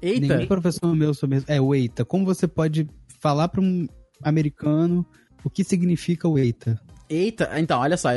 Eita, 0.00 0.36
Nenhum 0.36 0.46
professor 0.46 0.94
meu 0.94 1.08
responder. 1.08 1.42
É, 1.48 1.60
o 1.60 1.74
eita. 1.74 2.04
Como 2.04 2.24
você 2.24 2.46
pode 2.46 2.88
falar 3.20 3.48
pra 3.48 3.60
um 3.60 3.88
americano 4.22 5.04
o 5.42 5.50
que 5.50 5.64
significa 5.64 6.28
o 6.28 6.38
eita? 6.38 6.80
eita. 7.10 7.50
Então, 7.58 7.80
olha 7.80 7.96
só. 7.96 8.10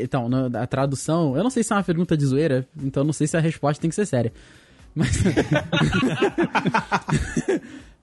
Então, 0.00 0.28
na- 0.28 0.62
a 0.62 0.66
tradução... 0.66 1.36
Eu 1.36 1.42
não 1.44 1.50
sei 1.50 1.62
se 1.62 1.72
é 1.72 1.76
uma 1.76 1.84
pergunta 1.84 2.16
de 2.16 2.24
zoeira, 2.26 2.66
então 2.82 3.04
não 3.04 3.12
sei 3.12 3.26
se 3.26 3.36
a 3.36 3.40
resposta 3.40 3.80
tem 3.80 3.88
que 3.90 3.94
ser 3.96 4.06
séria. 4.06 4.32
Mas... 4.94 5.12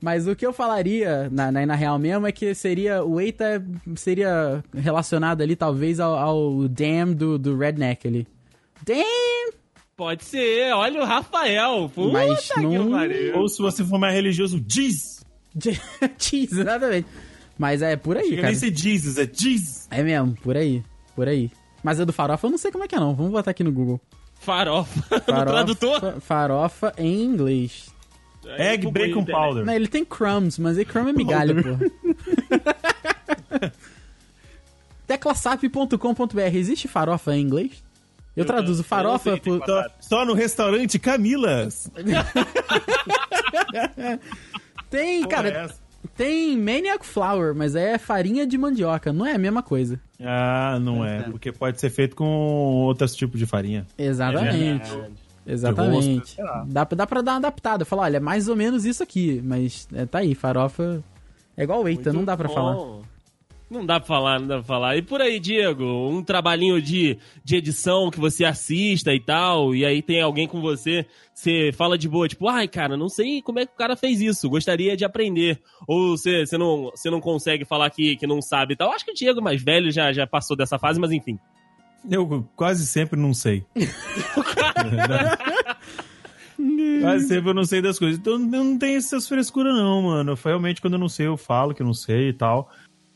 Mas 0.05 0.27
o 0.27 0.35
que 0.35 0.45
eu 0.45 0.53
falaria, 0.53 1.27
na, 1.31 1.51
na, 1.51 1.65
na 1.65 1.73
real 1.73 1.97
mesmo, 1.97 2.27
é 2.27 2.31
que 2.31 2.53
seria... 2.53 3.03
O 3.03 3.19
eita 3.19 3.65
seria 3.95 4.63
relacionado 4.71 5.41
ali, 5.41 5.55
talvez, 5.55 5.99
ao, 5.99 6.15
ao 6.15 6.67
damn 6.67 7.11
do, 7.11 7.39
do 7.39 7.57
redneck 7.57 8.07
ali. 8.07 8.27
Damn! 8.85 9.51
Pode 9.97 10.23
ser, 10.23 10.71
olha 10.75 11.01
o 11.01 11.05
Rafael. 11.05 11.89
Puta 11.89 12.13
Mas 12.13 12.51
que 12.51 12.59
não- 12.59 12.91
pariu. 12.91 13.35
Ou 13.39 13.49
se 13.49 13.59
você 13.59 13.83
for 13.83 13.97
mais 13.97 14.13
religioso, 14.13 14.61
diz. 14.61 15.25
Cheese, 16.19 16.53
exatamente. 16.61 17.07
Mas 17.57 17.81
é 17.81 17.95
por 17.95 18.15
aí, 18.15 18.25
Chega 18.25 18.35
cara. 18.43 18.47
nem 18.49 18.55
ser 18.59 18.77
Jesus, 18.77 19.17
é 19.17 19.25
diz. 19.25 19.87
É 19.89 20.03
mesmo, 20.03 20.35
por 20.43 20.55
aí. 20.55 20.83
Por 21.15 21.27
aí. 21.27 21.49
Mas 21.81 21.99
a 21.99 22.05
do 22.05 22.13
farofa 22.13 22.45
eu 22.45 22.51
não 22.51 22.59
sei 22.59 22.71
como 22.71 22.83
é 22.83 22.87
que 22.87 22.93
é, 22.93 22.99
não. 22.99 23.15
Vamos 23.15 23.31
botar 23.31 23.49
aqui 23.49 23.63
no 23.63 23.71
Google. 23.71 23.99
Farofa. 24.35 24.99
no 25.09 25.19
Farofa, 25.23 25.45
tradutor? 25.45 26.21
farofa 26.21 26.93
em 26.95 27.23
inglês. 27.23 27.94
Egg 28.57 28.85
Google 28.85 28.91
Bacon 29.07 29.19
internet. 29.21 29.47
Powder. 29.47 29.65
Não, 29.65 29.73
ele 29.73 29.87
tem 29.87 30.03
crumbs, 30.05 30.57
mas 30.59 30.77
aí 30.77 30.85
crumb 30.85 31.09
é 31.09 31.13
migalha, 31.13 31.55
pô. 31.55 31.69
Teclasap.com.br. 35.07 36.39
Existe 36.53 36.87
farofa 36.87 37.35
em 37.35 37.41
inglês? 37.41 37.83
Eu 38.35 38.41
Eu- 38.43 38.45
traduzo 38.47 38.81
eu 38.81 38.85
farofa 38.85 39.31
sei 39.31 39.39
por... 39.39 39.63
Só, 39.65 39.85
só 39.99 40.25
no 40.25 40.33
restaurante 40.33 40.97
Camilas. 40.99 41.89
Tem, 44.89 45.21
Porra, 45.23 45.35
cara, 45.35 45.49
é 45.49 45.63
essa? 45.65 45.75
tem 46.15 46.57
Maniac 46.57 47.05
Flour, 47.05 47.53
mas 47.55 47.75
é 47.75 47.97
farinha 47.97 48.45
de 48.45 48.57
mandioca. 48.57 49.11
Não 49.11 49.25
é 49.25 49.33
a 49.33 49.37
mesma 49.37 49.61
coisa. 49.63 49.99
Ah, 50.21 50.77
não 50.81 51.03
é. 51.03 51.23
Porque 51.23 51.51
pode 51.51 51.79
ser 51.79 51.89
feito 51.89 52.15
com 52.15 52.25
outros 52.25 53.15
tipos 53.15 53.39
de 53.39 53.45
farinha. 53.45 53.85
Exatamente. 53.97 54.89
Verdade. 54.89 55.13
Exatamente. 55.45 56.39
rosto. 56.41 56.67
Dá, 56.67 56.85
pra- 56.85 56.95
dá 56.95 57.07
pra 57.07 57.21
dar 57.21 57.31
uma 57.33 57.37
adaptada. 57.37 57.85
Falar, 57.85 58.03
olha, 58.03 58.17
é 58.17 58.19
mais 58.19 58.47
ou 58.47 58.55
menos 58.55 58.85
isso 58.85 59.01
aqui. 59.03 59.41
Mas 59.43 59.87
é, 59.93 60.05
tá 60.05 60.19
aí, 60.19 60.33
farofa 60.35 61.03
é 61.57 61.63
igual 61.63 61.83
o 61.83 61.87
eita, 61.87 62.11
não 62.11 62.23
dá 62.25 62.35
pra 62.35 62.47
bom. 62.47 62.53
falar. 62.53 63.05
Não 63.67 63.83
dá 63.83 63.99
pra 63.99 64.07
falar, 64.07 64.39
não 64.39 64.47
dá 64.47 64.55
pra 64.57 64.63
falar. 64.63 64.95
E 64.95 65.01
por 65.01 65.19
aí, 65.21 65.39
Diego, 65.39 65.83
um 65.83 66.23
trabalhinho 66.23 66.79
de, 66.79 67.17
de 67.43 67.55
edição 67.55 68.11
que 68.11 68.19
você 68.19 68.45
assista 68.45 69.11
e 69.11 69.19
tal, 69.19 69.73
e 69.73 69.83
aí 69.83 70.03
tem 70.03 70.21
alguém 70.21 70.47
com 70.47 70.61
você, 70.61 71.03
você 71.33 71.71
fala 71.75 71.97
de 71.97 72.07
boa, 72.07 72.27
tipo, 72.27 72.47
ai, 72.47 72.67
cara, 72.67 72.95
não 72.95 73.09
sei 73.09 73.41
como 73.41 73.57
é 73.57 73.65
que 73.65 73.73
o 73.73 73.75
cara 73.77 73.95
fez 73.95 74.21
isso, 74.21 74.47
gostaria 74.47 74.95
de 74.95 75.03
aprender. 75.03 75.59
Ou 75.87 76.15
você, 76.15 76.45
você, 76.45 76.59
não, 76.59 76.91
você 76.95 77.09
não 77.09 77.19
consegue 77.19 77.65
falar 77.65 77.89
que, 77.89 78.15
que 78.17 78.27
não 78.27 78.39
sabe 78.39 78.73
e 78.73 78.77
tal. 78.77 78.91
Acho 78.91 79.03
que 79.03 79.11
o 79.11 79.15
Diego 79.15 79.41
mais 79.41 79.63
velho 79.63 79.89
já, 79.91 80.13
já 80.13 80.27
passou 80.27 80.55
dessa 80.55 80.77
fase, 80.77 80.99
mas 80.99 81.11
enfim. 81.11 81.39
Eu 82.09 82.47
quase 82.55 82.85
sempre 82.85 83.19
não 83.19 83.33
sei. 83.33 83.65
quase 87.01 87.27
sempre 87.27 87.49
eu 87.49 87.53
não 87.53 87.65
sei 87.65 87.81
das 87.81 87.97
coisas. 87.97 88.19
Então 88.19 88.33
eu 88.33 88.39
não 88.39 88.77
tenho 88.77 88.97
essas 88.97 89.27
frescuras, 89.27 89.73
não, 89.73 90.03
mano. 90.03 90.37
Realmente, 90.41 90.81
quando 90.81 90.93
eu 90.93 90.99
não 90.99 91.09
sei, 91.09 91.27
eu 91.27 91.37
falo 91.37 91.73
que 91.73 91.81
eu 91.81 91.85
não 91.85 91.93
sei 91.93 92.29
e 92.29 92.33
tal. 92.33 92.71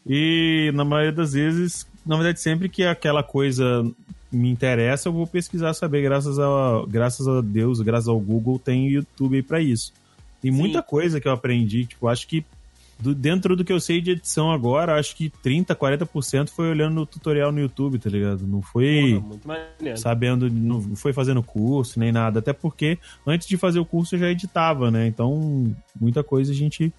E 0.05 0.71
na 0.73 0.83
maioria 0.83 1.11
das 1.11 1.33
vezes, 1.33 1.87
na 2.05 2.15
verdade, 2.15 2.39
sempre 2.39 2.69
que 2.69 2.83
aquela 2.83 3.21
coisa 3.21 3.85
me 4.31 4.49
interessa, 4.49 5.09
eu 5.09 5.13
vou 5.13 5.27
pesquisar 5.27 5.73
saber. 5.73 6.01
Graças 6.01 6.39
a, 6.39 6.85
graças 6.87 7.27
a 7.27 7.41
Deus, 7.41 7.81
graças 7.81 8.07
ao 8.07 8.19
Google, 8.19 8.59
tem 8.59 8.87
YouTube 8.87 9.35
aí 9.35 9.43
pra 9.43 9.61
isso. 9.61 9.93
Tem 10.41 10.51
muita 10.51 10.81
coisa 10.81 11.19
que 11.19 11.27
eu 11.27 11.31
aprendi. 11.31 11.85
Tipo, 11.85 12.07
acho 12.07 12.27
que 12.27 12.45
do- 12.99 13.15
dentro 13.15 13.55
do 13.55 13.63
que 13.63 13.71
eu 13.71 13.79
sei 13.79 14.01
de 14.01 14.11
edição 14.11 14.51
agora, 14.51 14.99
acho 14.99 15.15
que 15.15 15.29
30, 15.29 15.73
40% 15.75 16.49
foi 16.49 16.69
olhando 16.69 16.95
no 16.95 17.05
tutorial 17.05 17.51
no 17.51 17.59
YouTube, 17.59 17.97
tá 17.97 18.09
ligado? 18.09 18.45
Não 18.45 18.61
foi 18.61 19.21
Porra, 19.21 19.97
sabendo, 19.97 20.49
não 20.49 20.95
foi 20.95 21.13
fazendo 21.13 21.41
curso 21.41 21.99
nem 21.99 22.11
nada. 22.11 22.39
Até 22.39 22.51
porque 22.53 22.97
antes 23.25 23.47
de 23.47 23.57
fazer 23.57 23.79
o 23.79 23.85
curso 23.85 24.15
eu 24.15 24.19
já 24.19 24.29
editava, 24.29 24.91
né? 24.91 25.07
Então, 25.07 25.73
muita 25.99 26.23
coisa 26.23 26.51
a 26.51 26.55
gente 26.55 26.93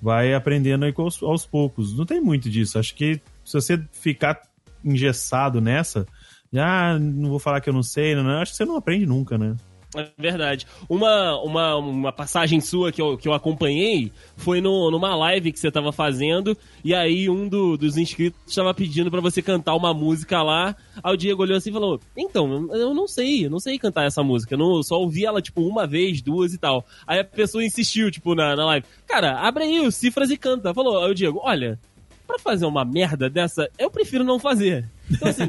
vai 0.00 0.34
aprendendo 0.34 0.84
aí 0.84 0.94
aos, 0.96 1.22
aos 1.22 1.46
poucos. 1.46 1.96
Não 1.96 2.04
tem 2.06 2.20
muito 2.20 2.48
disso. 2.50 2.78
Acho 2.78 2.94
que 2.94 3.20
se 3.44 3.52
você 3.54 3.82
ficar 3.92 4.40
engessado 4.84 5.60
nessa, 5.60 6.06
já 6.52 6.98
não 6.98 7.30
vou 7.30 7.38
falar 7.38 7.60
que 7.60 7.68
eu 7.68 7.74
não 7.74 7.82
sei, 7.82 8.14
não, 8.14 8.28
acho 8.40 8.52
que 8.52 8.56
você 8.56 8.64
não 8.64 8.76
aprende 8.76 9.06
nunca, 9.06 9.36
né? 9.38 9.56
É 9.94 10.08
verdade. 10.18 10.66
Uma, 10.88 11.40
uma, 11.42 11.76
uma 11.76 12.12
passagem 12.12 12.60
sua 12.60 12.90
que 12.90 13.00
eu, 13.00 13.16
que 13.16 13.28
eu 13.28 13.32
acompanhei 13.32 14.10
foi 14.36 14.60
no, 14.60 14.90
numa 14.90 15.14
live 15.14 15.52
que 15.52 15.58
você 15.58 15.70
tava 15.70 15.92
fazendo, 15.92 16.56
e 16.84 16.94
aí 16.94 17.28
um 17.30 17.48
do- 17.48 17.76
dos 17.76 17.96
inscritos 17.96 18.40
estava 18.46 18.74
pedindo 18.74 19.10
pra 19.10 19.20
você 19.20 19.40
cantar 19.40 19.74
uma 19.74 19.94
música 19.94 20.42
lá. 20.42 20.74
Aí 21.02 21.14
o 21.14 21.16
Diego 21.16 21.42
olhou 21.42 21.56
assim 21.56 21.70
e 21.70 21.72
falou: 21.72 22.00
Então, 22.16 22.68
eu 22.72 22.92
não 22.92 23.06
sei, 23.06 23.46
eu 23.46 23.50
não 23.50 23.60
sei 23.60 23.78
cantar 23.78 24.04
essa 24.06 24.22
música. 24.22 24.56
Não, 24.56 24.82
só 24.82 25.00
ouvi 25.00 25.24
ela, 25.24 25.40
tipo, 25.40 25.62
uma 25.62 25.86
vez, 25.86 26.20
duas 26.20 26.52
e 26.52 26.58
tal. 26.58 26.84
Aí 27.06 27.20
a 27.20 27.24
pessoa 27.24 27.64
insistiu, 27.64 28.10
tipo, 28.10 28.34
na, 28.34 28.56
na 28.56 28.66
live: 28.66 28.86
Cara, 29.06 29.38
abre 29.40 29.64
aí 29.64 29.80
os 29.86 29.94
cifras 29.94 30.30
e 30.30 30.36
canta. 30.36 30.74
Falou, 30.74 31.04
aí 31.04 31.10
o 31.10 31.14
Diego, 31.14 31.40
olha. 31.42 31.78
pra 32.26 32.38
fazer 32.38 32.64
uma 32.66 32.84
merda 32.84 33.28
dessa, 33.30 33.68
eu 33.78 33.90
prefiro 33.90 34.24
não 34.24 34.38
fazer. 34.38 34.88
Então, 35.10 35.28
assim, 35.28 35.44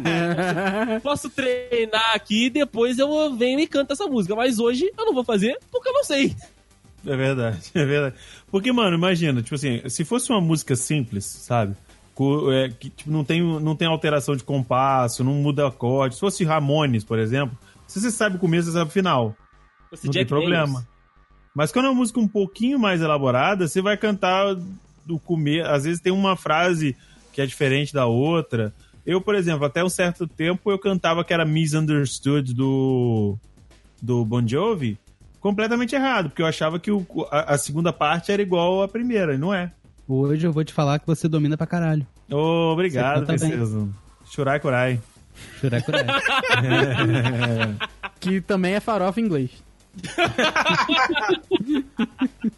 posso 1.02 1.30
treinar 1.30 2.14
aqui 2.14 2.48
e 2.48 2.50
depois 2.50 2.98
eu 3.00 3.36
venho 3.36 3.60
e 3.60 3.68
canto 3.68 3.94
essa 3.94 4.08
música. 4.08 4.36
Mas 4.36 4.60
hoje 4.60 4.92
eu 4.98 5.06
não 5.06 5.14
vou 5.14 5.24
fazer 5.24 5.58
porque 5.72 5.90
eu 5.90 5.94
não 5.94 6.04
sei. 6.04 6.36
É 7.06 7.16
verdade, 7.16 7.60
é 7.74 7.86
verdade. 7.86 8.16
Porque, 8.50 8.72
mano, 8.72 8.96
imagina, 8.96 9.42
tipo 9.42 9.56
assim, 9.56 9.88
se 9.90 10.04
fosse 10.04 10.30
uma 10.30 10.42
música 10.42 10.76
simples, 10.76 11.26
sabe? 11.26 11.76
É, 12.54 12.70
que 12.70 12.90
tipo, 12.90 13.12
não, 13.12 13.26
tem, 13.26 13.42
não 13.42 13.76
tem 13.76 13.88
alteração 13.88 14.36
de 14.36 14.44
compasso, 14.44 15.24
não 15.24 15.34
muda 15.34 15.68
acorde. 15.68 16.16
Se 16.16 16.22
fosse 16.22 16.44
Ramones, 16.46 17.04
por 17.04 17.20
exemplo, 17.20 17.58
se 17.88 18.00
você 18.00 18.10
sabe 18.10 18.38
o 18.38 18.40
começo, 18.40 18.68
você 18.68 18.78
sabe 18.78 18.90
o 18.90 18.94
final. 18.94 19.36
Esse 19.92 20.06
não 20.06 20.14
Jack 20.14 20.26
tem 20.26 20.38
problema. 20.38 20.66
Daniels. 20.66 20.88
Mas 21.54 21.72
quando 21.72 21.86
é 21.86 21.90
uma 21.90 21.96
música 21.96 22.20
um 22.20 22.28
pouquinho 22.28 22.80
mais 22.80 23.02
elaborada, 23.02 23.68
você 23.68 23.82
vai 23.82 23.98
cantar 23.98 24.56
do 25.06 25.20
começo. 25.20 25.70
Às 25.70 25.84
vezes 25.84 26.02
tem 26.02 26.12
uma 26.12 26.36
frase 26.36 26.96
que 27.32 27.42
é 27.42 27.46
diferente 27.46 27.94
da 27.94 28.06
outra. 28.06 28.74
Eu, 29.06 29.22
por 29.22 29.36
exemplo, 29.36 29.66
até 29.66 29.84
um 29.84 29.90
certo 29.90 30.28
tempo 30.28 30.72
eu 30.72 30.80
cantava 30.80 31.24
que 31.24 31.34
era 31.34 31.46
Misunderstood 31.46 32.54
do, 32.54 33.38
do 34.02 34.26
Bon 34.26 34.46
Jovi 34.48 34.98
completamente 35.40 35.94
errado, 35.96 36.30
porque 36.30 36.42
eu 36.42 36.48
achava 36.48 36.80
que 36.80 36.90
o- 36.90 37.06
a, 37.30 37.54
a 37.54 37.58
segunda 37.58 37.94
parte 37.94 38.32
era 38.32 38.42
igual 38.42 38.82
à 38.82 38.88
primeira, 38.88 39.36
e 39.36 39.38
não 39.38 39.54
é. 39.54 39.72
Hoje 40.08 40.48
eu 40.48 40.52
vou 40.52 40.64
te 40.64 40.74
falar 40.74 40.98
que 41.00 41.06
você 41.06 41.28
domina 41.28 41.56
pra 41.56 41.68
caralho. 41.68 42.06
Ô, 42.32 42.72
obrigado, 42.74 43.26
princesa. 43.28 43.88
Churai 44.26 44.60
Kurai. 44.60 45.00
Churai, 45.60 45.82
curai. 45.84 46.06
Que 48.20 48.42
também 48.42 48.74
é 48.74 48.80
farofa 48.80 49.22
em 49.22 49.26
inglês. 49.26 49.52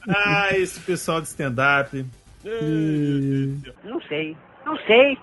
Ah, 0.08 0.50
esse 0.58 0.80
pessoal 0.82 1.22
de 1.22 1.28
stand-up. 1.28 2.06
Não 3.84 4.02
sei. 4.08 4.36
Não 4.66 4.78
sei. 4.86 5.18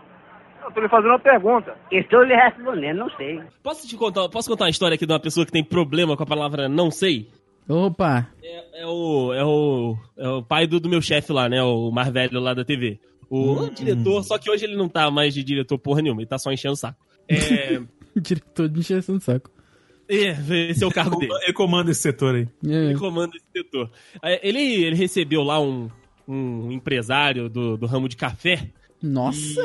Eu 0.64 0.72
tô 0.72 0.81
lhe 0.81 0.88
fazendo 0.88 1.11
uma 1.11 1.18
pergunta. 1.18 1.77
Estou 1.90 2.22
lhe 2.22 2.35
respondendo, 2.35 2.98
não 2.98 3.11
sei. 3.16 3.40
Posso 3.62 3.87
te 3.87 3.96
contar, 3.96 4.29
posso 4.29 4.48
contar 4.48 4.64
uma 4.64 4.70
história 4.70 4.94
aqui 4.94 5.07
de 5.07 5.12
uma 5.12 5.20
pessoa 5.20 5.44
que 5.44 5.53
tem 5.53 5.62
problema 5.62 6.16
com 6.16 6.22
a 6.22 6.27
palavra 6.27 6.68
não 6.68 6.90
sei? 6.90 7.29
Opa, 7.68 8.27
É, 8.42 8.83
é 8.83 8.87
o, 8.87 9.33
é, 9.33 9.44
o, 9.44 9.96
é 10.18 10.29
o 10.29 10.42
pai 10.42 10.66
do, 10.66 10.79
do 10.79 10.88
meu 10.88 11.00
chefe 11.00 11.33
lá, 11.33 11.48
né? 11.48 11.62
O 11.62 11.90
mais 11.90 12.11
velho 12.11 12.40
lá 12.40 12.53
da 12.55 12.64
TV. 12.64 12.98
O 13.31 13.68
diretor, 13.70 14.22
só 14.22 14.38
que 14.38 14.50
hoje 14.50 14.64
ele 14.64 14.77
não 14.77 14.88
tá 14.88 15.11
mais 15.11 15.33
de 15.35 15.42
diretor 15.42 15.79
porra 15.79 16.03
nenhuma, 16.03 16.20
ele 16.20 16.29
tá 16.29 16.38
só 16.38 16.53
enchendo 16.53 16.74
o 16.74 16.77
saco. 16.77 16.98
É, 17.29 17.81
diretor 18.16 18.68
de 18.68 18.81
encheção 18.81 19.16
de 19.16 19.24
saco. 19.24 19.50
é, 20.09 20.37
esse 20.70 20.85
é 20.85 20.87
o 20.87 20.90
cargo 20.90 21.16
dele. 21.16 21.33
Ele 21.42 21.53
comanda 21.55 21.90
esse 21.90 22.00
setor 22.03 22.35
aí. 22.35 22.48
É. 22.66 22.90
Ele 22.90 22.98
comanda 22.98 23.33
esse 23.35 23.46
setor. 23.50 23.90
Ele, 24.42 24.61
ele 24.61 24.96
recebeu 24.96 25.42
lá 25.42 25.59
um, 25.59 25.88
um 26.29 26.70
empresário 26.70 27.48
do, 27.48 27.77
do 27.79 27.87
ramo 27.87 28.09
de 28.09 28.16
café. 28.16 28.68
Nossa, 29.03 29.62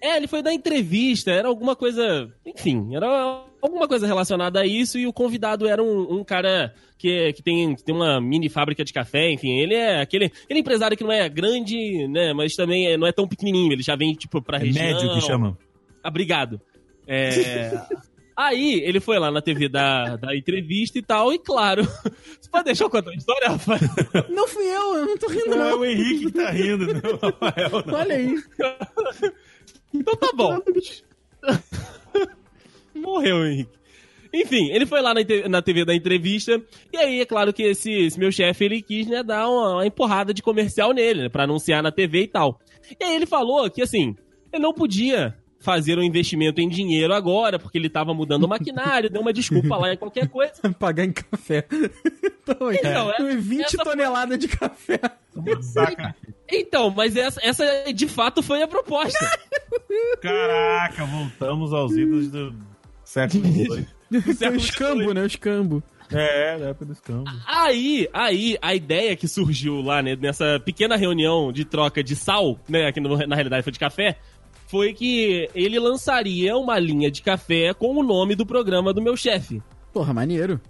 É, 0.00 0.16
ele 0.16 0.26
foi 0.26 0.42
dar 0.42 0.52
entrevista, 0.52 1.30
era 1.30 1.48
alguma 1.48 1.74
coisa. 1.74 2.30
Enfim, 2.44 2.94
era 2.94 3.44
alguma 3.62 3.88
coisa 3.88 4.06
relacionada 4.06 4.60
a 4.60 4.66
isso, 4.66 4.98
e 4.98 5.06
o 5.06 5.12
convidado 5.12 5.66
era 5.66 5.82
um, 5.82 6.18
um 6.18 6.24
cara 6.24 6.72
que, 6.98 7.32
que, 7.32 7.42
tem, 7.42 7.74
que 7.74 7.82
tem 7.82 7.94
uma 7.94 8.20
mini 8.20 8.48
fábrica 8.48 8.84
de 8.84 8.92
café, 8.92 9.30
enfim, 9.30 9.58
ele 9.58 9.74
é 9.74 10.00
aquele. 10.00 10.26
Ele 10.48 10.58
é 10.58 10.60
empresário 10.60 10.96
que 10.96 11.02
não 11.04 11.12
é 11.12 11.28
grande, 11.28 12.06
né? 12.08 12.32
Mas 12.32 12.54
também 12.54 12.88
é- 12.92 12.96
não 12.96 13.06
é 13.06 13.12
tão 13.12 13.26
pequenininho, 13.26 13.72
ele 13.72 13.82
já 13.82 13.96
vem, 13.96 14.12
tipo, 14.12 14.40
pra 14.42 14.58
É 14.58 14.60
região. 14.60 14.84
médio 14.84 15.14
que 15.14 15.20
chama. 15.22 15.58
Ah, 16.04 16.08
obrigado. 16.08 16.60
É. 17.06 17.72
Aí, 18.36 18.82
ele 18.84 19.00
foi 19.00 19.18
lá 19.18 19.30
na 19.30 19.40
TV 19.40 19.66
da, 19.66 20.16
da 20.16 20.36
entrevista 20.36 20.98
e 20.98 21.02
tal, 21.02 21.32
e 21.32 21.38
claro. 21.38 21.82
Você 22.38 22.50
pode 22.50 22.64
deixar 22.66 22.84
eu 22.84 22.90
contar 22.90 23.10
a 23.10 23.14
história, 23.14 23.48
Rafael? 23.48 23.80
não 24.28 24.46
fui 24.46 24.64
eu, 24.64 24.94
eu 24.96 25.06
não 25.06 25.16
tô 25.16 25.26
rindo 25.26 25.56
Não 25.56 25.66
é 25.66 25.70
não. 25.70 25.80
o 25.80 25.84
Henrique 25.86 26.26
que 26.26 26.32
tá 26.32 26.50
rindo, 26.50 26.86
não, 26.86 27.16
Rafael, 27.16 27.70
não. 27.86 27.94
Olha 27.94 28.14
aí. 28.14 28.34
Então 30.00 30.16
tá 30.16 30.30
bom. 30.34 30.58
Morreu, 32.94 33.46
Henrique. 33.46 33.76
Enfim, 34.32 34.70
ele 34.70 34.84
foi 34.84 35.00
lá 35.00 35.14
na, 35.14 35.20
na 35.48 35.62
TV 35.62 35.84
da 35.84 35.94
entrevista, 35.94 36.60
e 36.92 36.96
aí 36.96 37.20
é 37.20 37.24
claro 37.24 37.52
que 37.52 37.62
esse, 37.62 37.90
esse 37.90 38.18
meu 38.18 38.30
chefe, 38.30 38.64
ele 38.64 38.82
quis, 38.82 39.06
né, 39.06 39.22
dar 39.22 39.48
uma, 39.48 39.74
uma 39.74 39.86
empurrada 39.86 40.34
de 40.34 40.42
comercial 40.42 40.92
nele, 40.92 41.22
né, 41.22 41.28
pra 41.28 41.44
anunciar 41.44 41.82
na 41.82 41.90
TV 41.90 42.22
e 42.22 42.28
tal. 42.28 42.58
E 43.00 43.02
aí 43.02 43.14
ele 43.14 43.26
falou 43.26 43.70
que, 43.70 43.80
assim, 43.80 44.14
ele 44.52 44.62
não 44.62 44.74
podia 44.74 45.34
fazer 45.58 45.98
um 45.98 46.02
investimento 46.02 46.60
em 46.60 46.68
dinheiro 46.68 47.12
agora, 47.14 47.58
porque 47.58 47.76
ele 47.78 47.88
tava 47.88 48.12
mudando 48.14 48.44
o 48.44 48.48
maquinário, 48.48 49.10
deu 49.10 49.20
uma 49.20 49.32
desculpa 49.32 49.76
lá 49.76 49.92
em 49.92 49.96
qualquer 49.96 50.28
coisa. 50.28 50.52
Pagar 50.78 51.04
em 51.04 51.12
café. 51.12 51.66
Então, 52.48 52.70
é, 52.70 52.74
Então, 52.76 53.10
é- 53.10 53.34
20 53.36 53.60
essa 53.64 53.76
foi- 53.78 53.84
toneladas 53.84 54.38
de 54.38 54.46
café. 54.46 55.00
Saca. 55.60 56.14
Então, 56.48 56.90
mas 56.90 57.16
essa, 57.16 57.40
essa 57.42 57.92
de 57.92 58.06
fato 58.06 58.40
foi 58.40 58.62
a 58.62 58.68
proposta. 58.68 59.18
Caraca, 60.22 61.04
voltamos 61.04 61.72
aos 61.72 61.92
idos 61.96 62.28
do 62.30 62.54
século 63.04 63.44
XVIII. 63.44 63.86
É 64.40 64.48
o 64.50 64.54
escambo, 64.56 65.12
né? 65.12 65.22
O 65.22 65.26
escambo. 65.26 65.82
É, 66.08 66.56
da 66.56 66.66
época 66.66 66.84
dos 66.84 67.00
campos. 67.00 67.34
Aí, 67.44 68.08
aí, 68.12 68.56
a 68.62 68.76
ideia 68.76 69.16
que 69.16 69.26
surgiu 69.26 69.80
lá, 69.80 70.00
né, 70.00 70.14
nessa 70.14 70.60
pequena 70.64 70.94
reunião 70.96 71.50
de 71.50 71.64
troca 71.64 72.00
de 72.00 72.14
sal, 72.14 72.60
né, 72.68 72.92
que 72.92 73.00
no- 73.00 73.16
na 73.26 73.34
realidade 73.34 73.64
foi 73.64 73.72
de 73.72 73.78
café, 73.80 74.16
foi 74.66 74.92
que 74.92 75.48
ele 75.54 75.78
lançaria 75.78 76.56
uma 76.56 76.78
linha 76.78 77.10
de 77.10 77.22
café 77.22 77.72
com 77.74 77.96
o 77.96 78.02
nome 78.02 78.34
do 78.34 78.44
programa 78.46 78.92
do 78.92 79.02
meu 79.02 79.16
chefe. 79.16 79.62
Porra, 79.92 80.12
maneiro. 80.12 80.60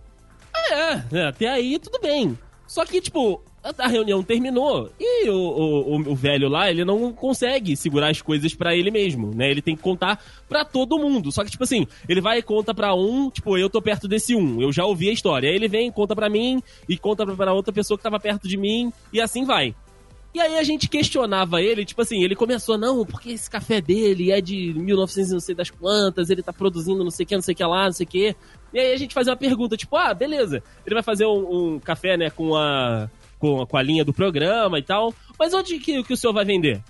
É, 0.71 1.03
é, 1.19 1.27
até 1.29 1.49
aí 1.49 1.79
tudo 1.79 1.99
bem. 2.01 2.37
Só 2.67 2.85
que, 2.85 3.01
tipo, 3.01 3.41
a, 3.63 3.73
a 3.85 3.87
reunião 3.87 4.23
terminou 4.25 4.91
e 4.99 5.31
o, 5.31 5.35
o, 5.37 5.97
o- 6.13 6.15
velho 6.17 6.49
lá, 6.49 6.69
ele 6.69 6.85
não 6.85 7.13
consegue 7.13 7.77
segurar 7.77 8.09
as 8.11 8.21
coisas 8.21 8.53
pra 8.55 8.75
ele 8.75 8.91
mesmo, 8.91 9.33
né? 9.33 9.49
Ele 9.51 9.63
tem 9.63 9.77
que 9.77 9.83
contar 9.83 10.21
pra 10.49 10.65
todo 10.65 10.99
mundo. 10.99 11.31
Só 11.31 11.45
que, 11.45 11.51
tipo 11.51 11.63
assim, 11.63 11.87
ele 12.09 12.21
vai 12.21 12.39
e 12.39 12.43
conta 12.43 12.75
pra 12.75 12.93
um, 12.95 13.31
tipo, 13.31 13.57
eu 13.57 13.71
tô 13.71 13.81
perto 13.81 14.09
desse 14.09 14.35
um, 14.35 14.61
eu 14.61 14.73
já 14.73 14.85
ouvi 14.85 15.09
a 15.09 15.13
história. 15.13 15.49
Aí 15.49 15.55
ele 15.55 15.69
vem, 15.69 15.93
conta 15.93 16.15
pra 16.17 16.29
mim 16.29 16.61
e 16.89 16.99
conta 16.99 17.25
pra 17.25 17.53
outra 17.53 17.73
pessoa 17.73 17.97
que 17.97 18.03
tava 18.03 18.19
perto 18.19 18.49
de 18.49 18.57
mim 18.57 18.93
e 19.13 19.21
assim 19.21 19.45
vai. 19.45 19.73
E 20.37 20.41
aí 20.41 20.59
a 20.59 20.63
gente 20.63 20.87
questionava 20.87 21.63
ele, 21.63 21.83
tipo 21.83 22.03
assim, 22.03 22.23
ele 22.23 22.37
começou, 22.37 22.77
não, 22.77 23.07
porque 23.07 23.31
esse 23.31 23.49
café 23.49 23.81
dele 23.81 24.31
é 24.31 24.39
de 24.39 24.75
1900 24.75 25.31
e 25.31 25.33
não 25.33 25.41
sei 25.41 25.55
das 25.55 25.71
quantas, 25.71 26.29
ele 26.29 26.43
tá 26.43 26.53
produzindo 26.53 27.03
não 27.03 27.11
sei 27.11 27.25
o 27.25 27.27
que, 27.27 27.35
não 27.35 27.41
sei 27.41 27.55
o 27.55 27.57
que 27.57 27.65
lá, 27.65 27.87
não 27.87 27.93
sei 27.93 28.05
o 28.05 28.09
que. 28.11 28.37
E 28.71 28.79
aí 28.79 28.93
a 28.93 28.97
gente 28.99 29.15
fazia 29.15 29.33
uma 29.33 29.37
pergunta, 29.39 29.79
tipo, 29.79 29.97
ah, 29.97 30.13
beleza, 30.13 30.63
ele 30.85 30.95
vai 30.95 31.03
fazer 31.03 31.25
um, 31.25 31.77
um 31.77 31.79
café, 31.81 32.19
né, 32.19 32.29
com 32.29 32.55
a, 32.55 33.09
com 33.39 33.63
a, 33.63 33.67
com 33.67 33.77
a 33.79 33.83
linha 33.83 34.05
do 34.05 34.13
programa 34.13 34.79
e 34.79 34.83
tal, 34.83 35.15
mas 35.39 35.55
onde 35.55 35.79
que, 35.79 36.03
que 36.03 36.13
o 36.13 36.17
senhor 36.19 36.35
vai 36.35 36.45
vender? 36.45 36.83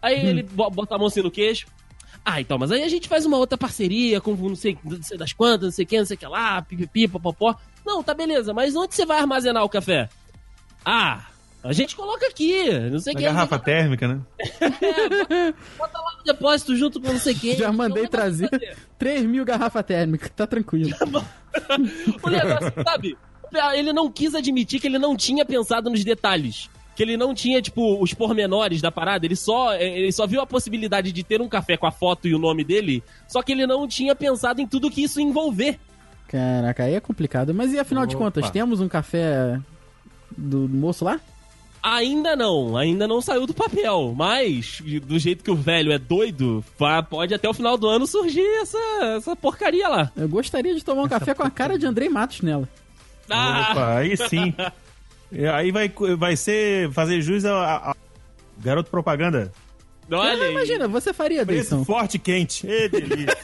Aí 0.00 0.24
ele 0.24 0.44
bo- 0.44 0.70
bota 0.70 0.94
a 0.94 0.98
mão 0.98 1.08
assim 1.08 1.20
no 1.20 1.32
queixo, 1.32 1.66
ah, 2.24 2.40
então, 2.40 2.56
mas 2.58 2.70
aí 2.70 2.84
a 2.84 2.88
gente 2.88 3.08
faz 3.08 3.26
uma 3.26 3.38
outra 3.38 3.58
parceria 3.58 4.20
com 4.20 4.34
não 4.36 4.54
sei, 4.54 4.78
não 4.84 5.02
sei 5.02 5.18
das 5.18 5.32
quantas, 5.32 5.62
não 5.64 5.72
sei 5.72 5.84
o 5.84 5.88
que, 5.88 5.98
não 5.98 6.06
sei 6.06 6.14
o 6.14 6.18
que 6.20 6.26
lá, 6.28 6.62
pipipi, 6.62 7.08
popopó. 7.08 7.56
Não, 7.84 8.04
tá 8.04 8.14
beleza, 8.14 8.54
mas 8.54 8.76
onde 8.76 8.94
você 8.94 9.04
vai 9.04 9.18
armazenar 9.18 9.64
o 9.64 9.68
café? 9.68 10.08
Ah, 10.84 11.26
a 11.64 11.72
gente 11.72 11.96
coloca 11.96 12.26
aqui, 12.26 12.70
não 12.90 12.98
sei 12.98 13.14
o 13.14 13.16
que. 13.16 13.22
garrafa 13.22 13.58
térmica, 13.58 14.06
né? 14.06 14.20
Bota 15.78 15.98
lá 15.98 16.16
no 16.18 16.24
depósito 16.24 16.76
junto 16.76 17.00
com 17.00 17.10
não 17.10 17.18
sei 17.18 17.34
quem. 17.34 17.56
Já 17.56 17.72
mandei 17.72 18.06
trazer 18.06 18.50
3 18.98 19.24
mil 19.24 19.44
garrafas 19.46 19.82
térmicas, 19.84 20.30
tá 20.36 20.46
tranquilo. 20.46 20.94
O 22.22 22.28
negócio, 22.28 22.72
sabe? 22.84 23.16
Ele 23.74 23.92
não 23.94 24.10
quis 24.10 24.34
admitir 24.34 24.78
que 24.78 24.86
ele 24.86 24.98
não 24.98 25.16
tinha 25.16 25.44
pensado 25.44 25.88
nos 25.88 26.04
detalhes. 26.04 26.68
Que 26.94 27.02
ele 27.02 27.16
não 27.16 27.34
tinha, 27.34 27.60
tipo, 27.62 28.00
os 28.00 28.12
pormenores 28.12 28.80
da 28.82 28.92
parada. 28.92 29.24
Ele 29.26 29.34
só, 29.34 29.74
ele 29.74 30.12
só 30.12 30.26
viu 30.26 30.40
a 30.40 30.46
possibilidade 30.46 31.12
de 31.12 31.24
ter 31.24 31.40
um 31.40 31.48
café 31.48 31.76
com 31.76 31.86
a 31.86 31.90
foto 31.90 32.28
e 32.28 32.34
o 32.34 32.38
nome 32.38 32.62
dele. 32.62 33.02
Só 33.26 33.42
que 33.42 33.52
ele 33.52 33.66
não 33.66 33.88
tinha 33.88 34.14
pensado 34.14 34.60
em 34.60 34.66
tudo 34.66 34.90
que 34.90 35.02
isso 35.02 35.18
ia 35.18 35.26
envolver. 35.26 35.78
Caraca, 36.28 36.84
aí 36.84 36.94
é 36.94 37.00
complicado. 37.00 37.54
Mas 37.54 37.72
e 37.72 37.78
afinal 37.78 38.06
de 38.06 38.14
Opa. 38.14 38.26
contas, 38.26 38.50
temos 38.50 38.80
um 38.80 38.88
café 38.88 39.58
do 40.36 40.68
moço 40.68 41.04
lá? 41.04 41.20
Ainda 41.84 42.34
não, 42.34 42.78
ainda 42.78 43.06
não 43.06 43.20
saiu 43.20 43.46
do 43.46 43.52
papel. 43.52 44.14
Mas, 44.16 44.80
do 45.02 45.18
jeito 45.18 45.44
que 45.44 45.50
o 45.50 45.54
velho 45.54 45.92
é 45.92 45.98
doido, 45.98 46.64
pode 47.10 47.34
até 47.34 47.46
o 47.46 47.52
final 47.52 47.76
do 47.76 47.86
ano 47.86 48.06
surgir 48.06 48.40
essa, 48.62 48.78
essa 49.18 49.36
porcaria 49.36 49.86
lá. 49.86 50.10
Eu 50.16 50.26
gostaria 50.26 50.74
de 50.74 50.82
tomar 50.82 51.02
um 51.02 51.08
café 51.08 51.34
com 51.34 51.42
a 51.42 51.50
cara 51.50 51.78
de 51.78 51.84
Andrei 51.84 52.08
Matos 52.08 52.40
nela. 52.40 52.66
Ah, 53.28 53.68
Opa, 53.70 53.96
aí 53.98 54.16
sim. 54.16 54.54
E 55.30 55.44
aí 55.46 55.70
vai, 55.70 55.92
vai 56.16 56.36
ser 56.36 56.90
fazer 56.92 57.20
jus 57.20 57.44
a, 57.44 57.94
garoto 58.58 58.90
propaganda. 58.90 59.52
olha 60.10 60.42
Ah, 60.42 60.50
imagina, 60.50 60.88
você 60.88 61.12
faria, 61.12 61.44
Preço 61.44 61.70
Deison. 61.70 61.84
forte 61.84 62.14
e 62.14 62.18
quente. 62.18 62.66
Ê, 62.66 62.88
delícia. 62.88 63.36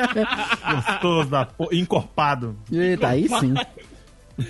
Gostoso 0.74 1.28
da 1.28 1.44
porra. 1.44 1.74
Encorpado. 1.74 2.56
Eita, 2.72 3.08
aí 3.08 3.28
sim. 3.28 3.52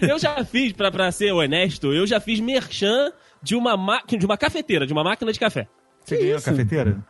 Eu 0.03 0.19
já 0.19 0.45
fiz, 0.45 0.73
pra, 0.73 0.91
pra 0.91 1.11
ser 1.13 1.33
honesto, 1.33 1.93
eu 1.93 2.07
já 2.07 2.21
fiz 2.21 2.41
merchan 2.41 3.13
de 3.43 3.55
uma 3.57 3.77
máquina, 3.77 4.19
de 4.19 4.27
uma 4.27 4.37
cafeteira, 4.37 4.87
de 4.87 4.93
uma 4.93 5.03
máquina 5.05 5.33
de 5.33 5.39
café. 5.39 5.67
Você 6.05 6.17
Que 6.17 6.23
ganhou 6.23 6.37
a 6.37 6.39
isso? 6.39 6.51
cafeteira? 6.51 7.05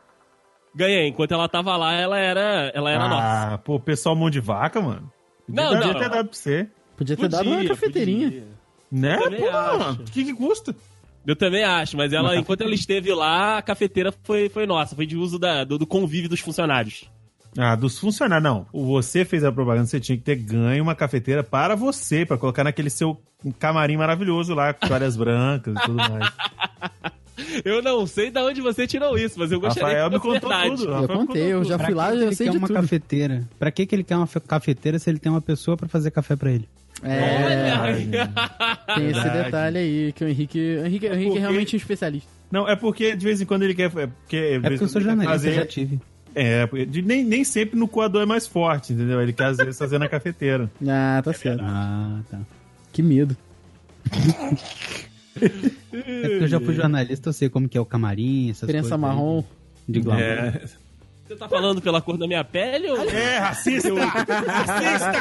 Ganhei, 0.75 1.09
enquanto 1.09 1.33
ela 1.33 1.49
tava 1.49 1.77
lá, 1.77 1.93
ela 1.95 2.19
era, 2.19 2.71
ela 2.75 2.91
era 2.91 3.09
nossa. 3.09 3.55
ah, 3.55 3.59
pô, 3.59 3.81
pessoal 3.81 4.14
mão 4.14 4.31
de 4.31 4.38
vaca, 4.41 4.81
mano. 4.81 5.11
Podia 5.47 5.62
Não, 5.64 5.73
dar- 5.73 5.81
não, 5.81 5.95
ter 5.95 6.01
não. 6.05 6.11
dado 6.11 6.29
pra 6.29 6.37
você. 6.38 6.69
Podia 6.97 7.17
ter 7.17 7.29
dado 7.29 7.47
uma 7.47 7.57
Podia, 7.57 7.69
cafeteirinha. 7.71 8.27
podia. 8.29 8.47
Né? 8.91 9.17
Pô, 9.19 9.91
o 9.93 10.05
que 10.05 10.25
que 10.25 10.35
custa? 10.35 10.75
Eu 11.27 11.37
também 11.37 11.62
acho, 11.64 11.97
mas 11.97 12.12
ela, 12.12 12.37
enquanto 12.37 12.62
ela 12.62 12.75
esteve 12.75 13.12
lá, 13.12 13.59
a 13.59 13.62
cafeteira 13.62 14.12
foi, 14.23 14.49
foi 14.49 14.67
nossa, 14.67 14.95
foi 14.97 15.05
de 15.07 15.17
uso 15.17 15.38
da, 15.38 15.62
do, 15.64 15.77
do 15.79 15.87
convívio 15.87 16.29
dos 16.29 16.41
funcionários. 16.41 17.11
Ah, 17.56 17.74
dos 17.74 17.98
funcionários. 17.98 18.42
Não, 18.44 18.66
você 18.72 19.24
fez 19.24 19.42
a 19.44 19.50
propaganda, 19.52 19.87
você 19.87 19.98
tinha 20.00 20.16
que 20.18 20.24
ter 20.24 20.37
ganho 20.37 20.82
uma 20.82 20.94
cafeteira 20.94 21.42
para 21.42 21.74
você, 21.74 22.26
para 22.26 22.37
colocar 22.37 22.64
naquele 22.64 22.90
seu 22.90 23.20
camarim 23.58 23.96
maravilhoso 23.96 24.54
lá, 24.54 24.72
com 24.74 24.87
toalhas 24.87 25.16
brancas 25.16 25.74
e 25.76 25.80
tudo 25.80 25.94
mais. 25.96 26.32
Eu 27.64 27.80
não 27.82 28.04
sei 28.06 28.30
de 28.32 28.38
onde 28.40 28.61
você 28.61 28.84
tirou 28.87 29.16
isso, 29.16 29.38
mas 29.38 29.52
eu 29.52 29.61
gostaria 29.61 30.02
Rafael 30.02 30.11
que 30.11 30.16
me 30.16 30.34
contou 30.34 30.48
verdade. 30.50 30.70
tudo. 30.76 30.84
Eu 30.90 31.00
Rafael 31.00 31.20
me 31.20 31.26
contei, 31.28 31.52
eu 31.52 31.64
já 31.64 31.76
Pra 31.76 31.87
fui 31.87 31.94
lá, 31.94 32.12
ele 32.12 32.34
sei 32.34 32.46
quer 32.46 32.50
de 32.52 32.58
uma 32.58 32.66
tudo. 32.66 32.76
cafeteira? 32.80 33.48
Pra 33.58 33.70
que, 33.70 33.87
que 33.87 33.94
ele 33.94 34.02
quer 34.02 34.16
uma 34.16 34.26
fe- 34.26 34.40
cafeteira 34.40 34.98
se 34.98 35.08
ele 35.08 35.20
tem 35.20 35.30
uma 35.30 35.40
pessoa 35.40 35.76
pra 35.76 35.88
fazer 35.88 36.11
café 36.11 36.34
pra 36.34 36.50
ele? 36.50 36.68
É, 37.00 37.74
Olha. 37.80 37.94
tem 38.96 39.04
esse 39.11 39.20
Verdade. 39.20 39.44
detalhe 39.44 39.78
aí, 39.78 40.12
que 40.12 40.24
o 40.24 40.28
Henrique, 40.28 40.58
o 40.82 40.87
Henrique, 40.87 41.06
o 41.06 41.14
Henrique 41.14 41.37
é 41.37 41.40
realmente 41.40 41.76
um 41.76 41.78
especialista. 41.78 42.28
Não, 42.50 42.68
é 42.68 42.74
porque 42.74 43.14
de 43.14 43.24
vez 43.24 43.40
em 43.40 43.46
quando 43.46 43.62
ele 43.62 43.74
quer. 43.74 43.84
É 43.87 44.06
porque, 44.08 44.37
É 44.37 44.58
porque 44.61 44.82
eu 44.84 44.88
sou 44.88 45.00
jornalista, 45.00 45.48
eu 45.48 45.54
já 45.54 45.66
tive. 45.66 46.00
É, 46.40 46.68
nem, 47.03 47.24
nem 47.24 47.42
sempre 47.42 47.77
no 47.79 47.88
coador 47.88 48.22
é 48.22 48.27
mais 48.27 48.46
forte, 48.46 48.92
entendeu? 48.92 49.20
Ele 49.20 49.33
quer 49.33 49.46
às 49.46 49.57
vezes 49.57 49.77
fazer 49.77 49.98
na 49.98 50.09
cafeteira. 50.09 50.70
Ah, 50.88 51.20
tá 51.24 51.33
certo. 51.33 51.62
Ah, 51.64 52.20
tá. 52.31 52.38
Que 52.92 53.03
medo. 53.03 53.37
É 55.40 55.48
porque 56.29 56.44
eu 56.44 56.48
já 56.48 56.61
fui 56.61 56.74
jornalista, 56.74 57.29
eu 57.29 57.33
sei 57.33 57.48
como 57.48 57.68
que 57.68 57.77
é 57.77 57.81
o 57.81 57.85
camarim, 57.87 58.51
essas 58.51 58.68
Prensa 58.68 58.90
coisas. 58.90 58.92
aí 58.92 58.98
marrom. 59.01 59.42
De 59.88 60.01
glamour. 60.01 60.22
É, 60.22 60.62
Você 61.29 61.37
tá 61.37 61.47
falando 61.47 61.83
pela 61.83 62.01
cor 62.01 62.17
da 62.17 62.27
minha 62.27 62.43
pele 62.43 62.88
ou... 62.88 63.07
é 63.11 63.37
racista! 63.37 63.91
racista! 63.95 65.12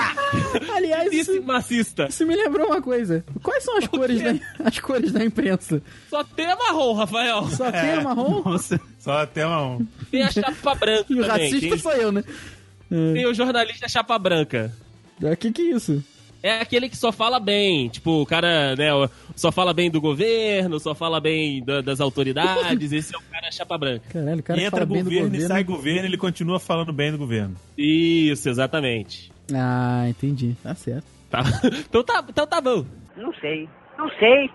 Aliás, 0.74 1.12
Disse 1.12 1.32
isso, 1.34 1.44
macista. 1.44 2.08
isso 2.08 2.26
me 2.26 2.34
lembrou 2.34 2.68
uma 2.68 2.82
coisa. 2.82 3.26
Quais 3.44 3.62
são 3.62 3.78
as 3.78 3.88
cores 3.88 4.22
da, 4.22 4.34
as 4.64 4.80
cores 4.80 5.12
da 5.12 5.22
imprensa? 5.22 5.82
Só 6.10 6.24
tem 6.24 6.46
a 6.46 6.56
marrom, 6.56 6.94
Rafael. 6.94 7.50
Só 7.50 7.70
tem 7.70 8.00
o 8.00 8.04
marrom 8.06 8.42
Nossa, 8.42 8.80
Só 8.98 9.18
até 9.18 9.46
uma. 9.46 9.86
Tem 10.10 10.24
a 10.24 10.32
chapa 10.32 10.76
branca 10.76 11.06
e 11.10 11.20
o 11.20 11.26
também. 11.28 11.44
racista 11.52 11.70
Tem, 11.70 11.78
sou 11.78 11.92
eu, 11.92 12.12
né? 12.14 12.24
tem 12.90 13.26
o 13.26 13.34
jornalista 13.34 13.90
chapa 13.90 14.18
branca. 14.18 14.74
O 15.22 15.36
que 15.36 15.52
que 15.52 15.62
é 15.62 15.76
isso? 15.76 16.02
É 16.44 16.60
aquele 16.62 16.88
que 16.90 16.96
só 16.98 17.12
fala 17.12 17.40
bem. 17.40 17.90
Tipo, 17.90 18.22
o 18.22 18.26
cara, 18.26 18.76
né, 18.76 18.90
só 19.36 19.52
fala 19.52 19.74
bem 19.74 19.90
do 19.90 20.00
governo, 20.00 20.80
só 20.80 20.94
fala 20.94 21.20
bem 21.20 21.64
da- 21.64 21.82
das 21.82 22.00
autoridades. 22.00 22.92
Esse 22.92 23.16
é 23.16 23.18
o 23.18 23.22
cara 23.32 23.52
chapa 23.52 23.78
branca. 23.78 24.04
Caralho, 24.10 24.40
o 24.40 24.44
cara 24.44 24.60
Entra 24.60 24.72
fala 24.72 24.86
bem 24.86 24.98
do 25.04 25.06
governo, 25.06 25.28
e 25.28 25.30
governo. 25.32 25.48
sai 25.48 25.64
governo, 25.64 26.06
ele 26.08 26.18
continua 26.18 26.60
falando 26.60 26.94
bem 26.94 27.12
do 27.12 27.18
governo. 27.18 27.56
Isso, 27.78 28.48
exatamente. 28.50 29.32
Ah, 29.54 30.06
entendi. 30.08 30.56
Tá 30.62 30.76
certo. 30.76 31.06
Tá. 31.30 31.42
Então, 31.90 32.04
tá, 32.04 32.24
então 32.28 32.48
tá 32.48 32.62
bom. 32.62 32.86
Não 33.16 33.34
sei. 33.36 33.68
Não 33.98 34.10
sei. 34.20 34.50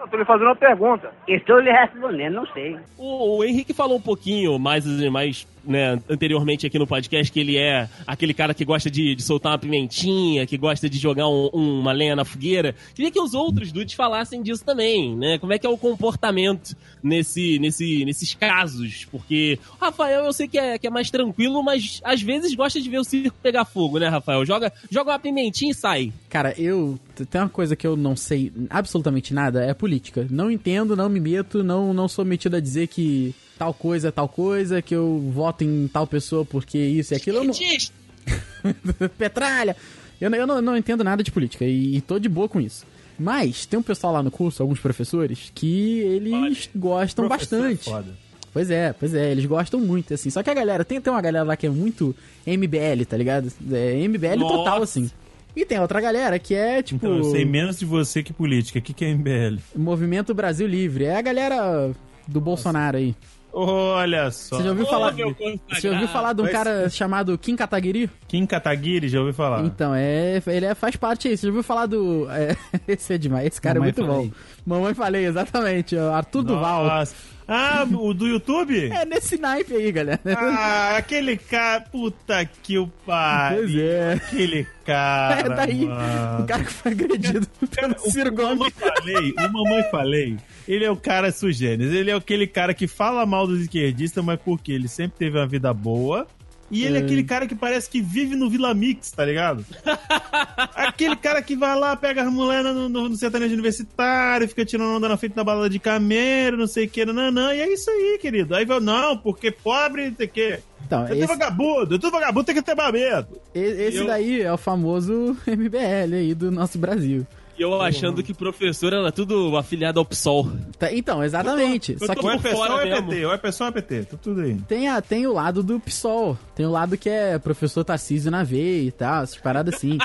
Eu 0.00 0.06
tô 0.08 0.16
lhe 0.16 0.24
fazendo 0.24 0.46
uma 0.46 0.56
pergunta. 0.56 1.10
Estou 1.26 1.58
lhe 1.58 1.72
respondendo, 1.72 2.34
não 2.34 2.46
sei. 2.52 2.78
O, 2.96 3.38
o 3.38 3.44
Henrique 3.44 3.74
falou 3.74 3.98
um 3.98 4.00
pouquinho 4.00 4.56
mais, 4.58 4.86
mais 5.10 5.46
né, 5.64 6.00
anteriormente 6.08 6.66
aqui 6.66 6.78
no 6.78 6.86
podcast 6.86 7.32
que 7.32 7.40
ele 7.40 7.56
é 7.56 7.88
aquele 8.06 8.32
cara 8.34 8.54
que 8.54 8.64
gosta 8.64 8.90
de, 8.90 9.14
de 9.14 9.22
soltar 9.22 9.52
uma 9.52 9.58
pimentinha, 9.58 10.46
que 10.46 10.56
gosta 10.56 10.88
de 10.88 10.98
jogar 10.98 11.28
um- 11.28 11.50
um- 11.52 11.80
uma 11.80 11.92
lenha 11.92 12.16
na 12.16 12.24
fogueira. 12.24 12.74
Queria 12.94 13.10
que 13.10 13.20
os 13.20 13.34
outros 13.34 13.70
dudes 13.72 13.94
falassem 13.94 14.42
disso 14.42 14.64
também, 14.64 15.16
né? 15.16 15.38
Como 15.38 15.52
é 15.52 15.58
que 15.58 15.66
é 15.66 15.70
o 15.70 15.76
comportamento 15.78 16.76
nesse, 17.02 17.58
nesse, 17.58 18.04
nesses 18.04 18.34
casos? 18.34 19.06
Porque 19.10 19.58
o 19.80 19.84
Rafael 19.84 20.24
eu 20.24 20.32
sei 20.32 20.48
que 20.48 20.58
é, 20.58 20.78
que 20.78 20.86
é 20.86 20.90
mais 20.90 21.10
tranquilo, 21.10 21.62
mas 21.62 22.00
às 22.04 22.22
vezes 22.22 22.54
gosta 22.54 22.80
de 22.80 22.88
ver 22.88 22.98
o 22.98 23.04
circo 23.04 23.36
pegar 23.42 23.64
fogo, 23.64 23.98
né, 23.98 24.08
Rafael? 24.08 24.44
Joga, 24.44 24.72
joga 24.90 25.12
uma 25.12 25.18
pimentinha 25.18 25.72
e 25.72 25.74
sai. 25.74 26.12
Cara, 26.28 26.54
eu. 26.58 26.98
Tem 27.30 27.40
uma 27.40 27.48
coisa 27.48 27.74
que 27.74 27.86
eu 27.86 27.96
não 27.96 28.14
sei 28.14 28.52
absolutamente 28.70 29.34
nada, 29.34 29.64
é 29.64 29.74
política. 29.74 30.26
Não 30.30 30.50
entendo, 30.50 30.94
não 30.94 31.08
me 31.08 31.18
meto, 31.20 31.64
não, 31.64 31.92
não 31.92 32.06
sou 32.06 32.24
metido 32.24 32.56
a 32.56 32.60
dizer 32.60 32.86
que 32.86 33.34
tal 33.58 33.74
coisa 33.74 34.08
é 34.08 34.10
tal 34.10 34.28
coisa, 34.28 34.80
que 34.80 34.94
eu 34.94 35.18
voto 35.34 35.64
em 35.64 35.88
tal 35.88 36.06
pessoa 36.06 36.44
porque 36.44 36.78
isso 36.78 37.12
e 37.12 37.16
aquilo. 37.16 37.38
Eu 37.38 37.44
não... 37.44 37.54
Petralha! 39.18 39.76
Eu, 40.20 40.30
não- 40.30 40.38
eu 40.38 40.46
não, 40.46 40.60
não 40.62 40.76
entendo 40.76 41.04
nada 41.04 41.22
de 41.22 41.30
política 41.30 41.64
e, 41.64 41.96
e 41.96 42.00
tô 42.00 42.18
de 42.18 42.28
boa 42.28 42.48
com 42.48 42.60
isso. 42.60 42.84
Mas 43.18 43.66
tem 43.66 43.78
um 43.78 43.82
pessoal 43.82 44.12
lá 44.12 44.22
no 44.22 44.30
curso, 44.30 44.62
alguns 44.62 44.78
professores, 44.78 45.50
que 45.54 45.98
eles 46.00 46.70
gostam 46.74 47.26
Professor 47.26 47.56
é 47.56 47.60
bastante. 47.70 47.84
foda. 47.84 48.14
Pois 48.52 48.70
é, 48.70 48.92
pois 48.92 49.12
é, 49.14 49.30
eles 49.30 49.44
gostam 49.44 49.78
muito, 49.80 50.14
assim. 50.14 50.30
Só 50.30 50.42
que 50.42 50.50
a 50.50 50.54
galera, 50.54 50.84
tem, 50.84 51.00
tem 51.00 51.12
uma 51.12 51.20
galera 51.20 51.44
lá 51.44 51.56
que 51.56 51.66
é 51.66 51.70
muito 51.70 52.14
MBL, 52.46 53.04
tá 53.08 53.16
ligado? 53.16 53.52
É 53.72 54.06
MBL 54.08 54.36
Nossa. 54.38 54.54
total, 54.56 54.82
assim. 54.82 55.10
E 55.54 55.64
tem 55.64 55.78
outra 55.80 56.00
galera 56.00 56.38
que 56.38 56.54
é, 56.54 56.82
tipo, 56.82 57.04
Então, 57.04 57.18
eu 57.18 57.24
sei 57.24 57.44
menos 57.44 57.78
de 57.78 57.84
você 57.84 58.22
que 58.22 58.32
política. 58.32 58.78
O 58.78 58.82
que, 58.82 58.92
que 58.92 59.04
é 59.04 59.12
MBL? 59.14 59.58
Movimento 59.76 60.32
Brasil 60.32 60.66
Livre. 60.66 61.04
É 61.04 61.16
a 61.16 61.22
galera 61.22 61.90
do 62.26 62.40
Bolsonaro 62.40 62.96
aí. 62.96 63.14
Olha 63.52 64.30
só. 64.30 64.56
Você 64.56 64.62
já 64.62 64.70
ouviu 64.70 64.86
falar... 64.86 65.12
meu 65.12 65.34
Você 65.34 65.80
já 65.80 65.90
ouviu 65.90 66.08
falar 66.08 66.32
de 66.32 66.40
um 66.42 66.44
Vai 66.44 66.52
cara 66.52 66.88
chamado 66.90 67.36
Kim 67.38 67.56
Kataguiri? 67.56 68.10
Kim 68.28 68.46
Kataguiri, 68.46 69.08
já 69.08 69.18
ouviu 69.18 69.34
falar? 69.34 69.64
Então, 69.64 69.94
é, 69.94 70.42
ele 70.46 70.66
é, 70.66 70.74
faz 70.74 70.96
parte 70.96 71.28
aí. 71.28 71.36
Você 71.36 71.46
já 71.46 71.48
ouviu 71.48 71.62
falar 71.62 71.86
do... 71.86 72.28
é, 72.30 72.56
esse 72.86 73.14
é 73.14 73.18
demais, 73.18 73.46
esse 73.46 73.60
cara 73.60 73.80
Mamãe 73.80 73.90
é 73.90 74.00
muito 74.00 74.12
Falei. 74.12 74.28
bom. 74.28 74.34
Mamãe 74.66 74.94
Falei, 74.94 75.24
exatamente. 75.26 75.96
Arthur 75.96 76.42
Duval. 76.42 76.84
Nossa. 76.84 77.14
Ah, 77.50 77.86
o 77.90 78.12
do 78.12 78.26
YouTube? 78.26 78.90
É 78.92 79.06
nesse 79.06 79.38
naipe 79.38 79.74
aí, 79.74 79.90
galera. 79.90 80.20
Ah, 80.36 80.98
aquele 80.98 81.38
cara. 81.38 81.80
Puta 81.80 82.44
que 82.44 82.76
o 82.76 82.86
pariu. 83.06 83.60
Pois 83.60 83.74
é. 83.74 84.12
Aquele 84.12 84.66
cara. 84.84 85.40
É 85.40 85.48
daí, 85.48 85.86
mano. 85.86 86.44
o 86.44 86.46
cara 86.46 86.64
que 86.64 86.72
foi 86.72 86.92
agredido 86.92 87.46
pelo 87.74 87.94
O, 87.94 88.10
Ciro 88.10 88.30
o 88.30 88.34
Gomes. 88.34 88.58
Mamãe 88.58 88.70
Falei, 88.70 89.32
o 89.32 89.52
Mamãe 89.52 89.90
Falei, 89.90 90.36
ele 90.68 90.84
é 90.84 90.90
o 90.90 90.96
cara 90.96 91.32
sugênis. 91.32 91.90
Ele 91.90 92.10
é 92.10 92.14
aquele 92.14 92.46
cara 92.46 92.74
que 92.74 92.86
fala 92.86 93.24
mal 93.24 93.46
dos 93.46 93.62
esquerdistas, 93.62 94.22
mas 94.22 94.38
porque 94.44 94.70
ele 94.70 94.86
sempre 94.86 95.18
teve 95.18 95.38
uma 95.38 95.46
vida 95.46 95.72
boa. 95.72 96.26
E 96.70 96.84
ele 96.84 96.98
é, 96.98 97.00
É. 97.00 97.04
aquele 97.04 97.24
cara 97.24 97.46
que 97.46 97.54
parece 97.54 97.88
que 97.88 98.00
vive 98.02 98.36
no 98.36 98.50
Vila 98.50 98.74
Mix, 98.74 99.10
tá 99.10 99.24
ligado? 99.24 99.64
aquele 100.74 101.16
cara 101.16 101.40
que 101.42 101.56
vai 101.56 101.78
lá, 101.78 101.96
pega 101.96 102.22
as 102.22 102.32
mulheres 102.32 102.74
no, 102.74 102.88
no, 102.88 103.08
no 103.08 103.16
sertanejo 103.16 103.52
universitário, 103.54 104.48
fica 104.48 104.64
tirando 104.64 104.96
onda 104.96 105.08
na 105.08 105.16
frente 105.16 105.34
da 105.34 105.44
balada 105.44 105.70
de 105.70 105.78
camelo, 105.78 106.56
não 106.56 106.66
sei 106.66 106.86
o 106.86 106.88
que, 106.90 107.04
não, 107.06 107.30
não, 107.30 107.52
e 107.52 107.60
é 107.60 107.72
isso 107.72 107.90
aí, 107.90 108.18
querido. 108.20 108.54
Aí 108.54 108.64
vai, 108.64 108.80
não, 108.80 109.16
porque 109.16 109.50
pobre, 109.50 110.10
não 110.10 110.16
sei 110.16 110.26
o 110.26 110.30
que. 110.30 110.58
Então, 110.86 111.04
É 111.04 111.08
tudo 111.08 111.18
esse, 111.18 111.26
vagabundo, 111.26 111.94
é 111.94 111.98
tudo 111.98 112.10
vagabundo, 112.10 112.44
tem 112.44 112.54
que 112.54 112.62
ter 112.62 112.74
medo. 112.76 113.28
e- 113.54 113.58
esse 113.58 113.98
eu- 113.98 114.06
daí 114.06 114.40
é 114.42 114.52
o 114.52 114.56
famoso 114.56 115.36
MBL 115.46 116.14
aí 116.14 116.34
do 116.34 116.50
nosso 116.50 116.78
Brasil. 116.78 117.26
E 117.58 117.62
eu 117.62 117.80
achando 117.80 118.22
que 118.22 118.32
professor 118.32 118.92
era 118.92 119.10
tudo 119.10 119.56
afiliado 119.56 119.98
ao 119.98 120.04
PSOL. 120.04 120.48
Tá, 120.78 120.92
então, 120.92 121.24
exatamente. 121.24 121.92
eu 121.92 122.06
Só 122.06 122.14
tô 122.14 122.20
que 122.20 122.26
Ou 122.26 122.32
é 122.32 122.36
por 122.36 122.42
pessoal 122.42 122.68
fora 122.68 122.74
ou 122.74 122.80
é 122.80 122.84
mesmo. 122.84 123.08
PT, 123.08 123.26
ou 123.26 123.32
é 123.32 123.38
pessoal 123.38 123.70
ou 123.70 123.78
é 123.78 123.82
PT, 123.82 124.04
tá 124.04 124.16
tudo 124.22 124.40
aí. 124.42 124.54
tem, 124.68 124.88
a, 124.88 125.00
tem 125.00 125.26
o 125.26 125.32
lado 125.32 125.62
do 125.62 125.80
PSOL. 125.80 126.38
Tem 126.54 126.64
o 126.64 126.70
lado 126.70 126.96
que 126.96 127.08
é 127.08 127.38
professor 127.38 127.82
Tarcísio 127.84 128.30
na 128.30 128.44
veia 128.44 128.82
e 128.82 128.92
tal, 128.92 129.24
essas 129.24 129.36
paradas 129.36 129.74
assim. 129.74 129.98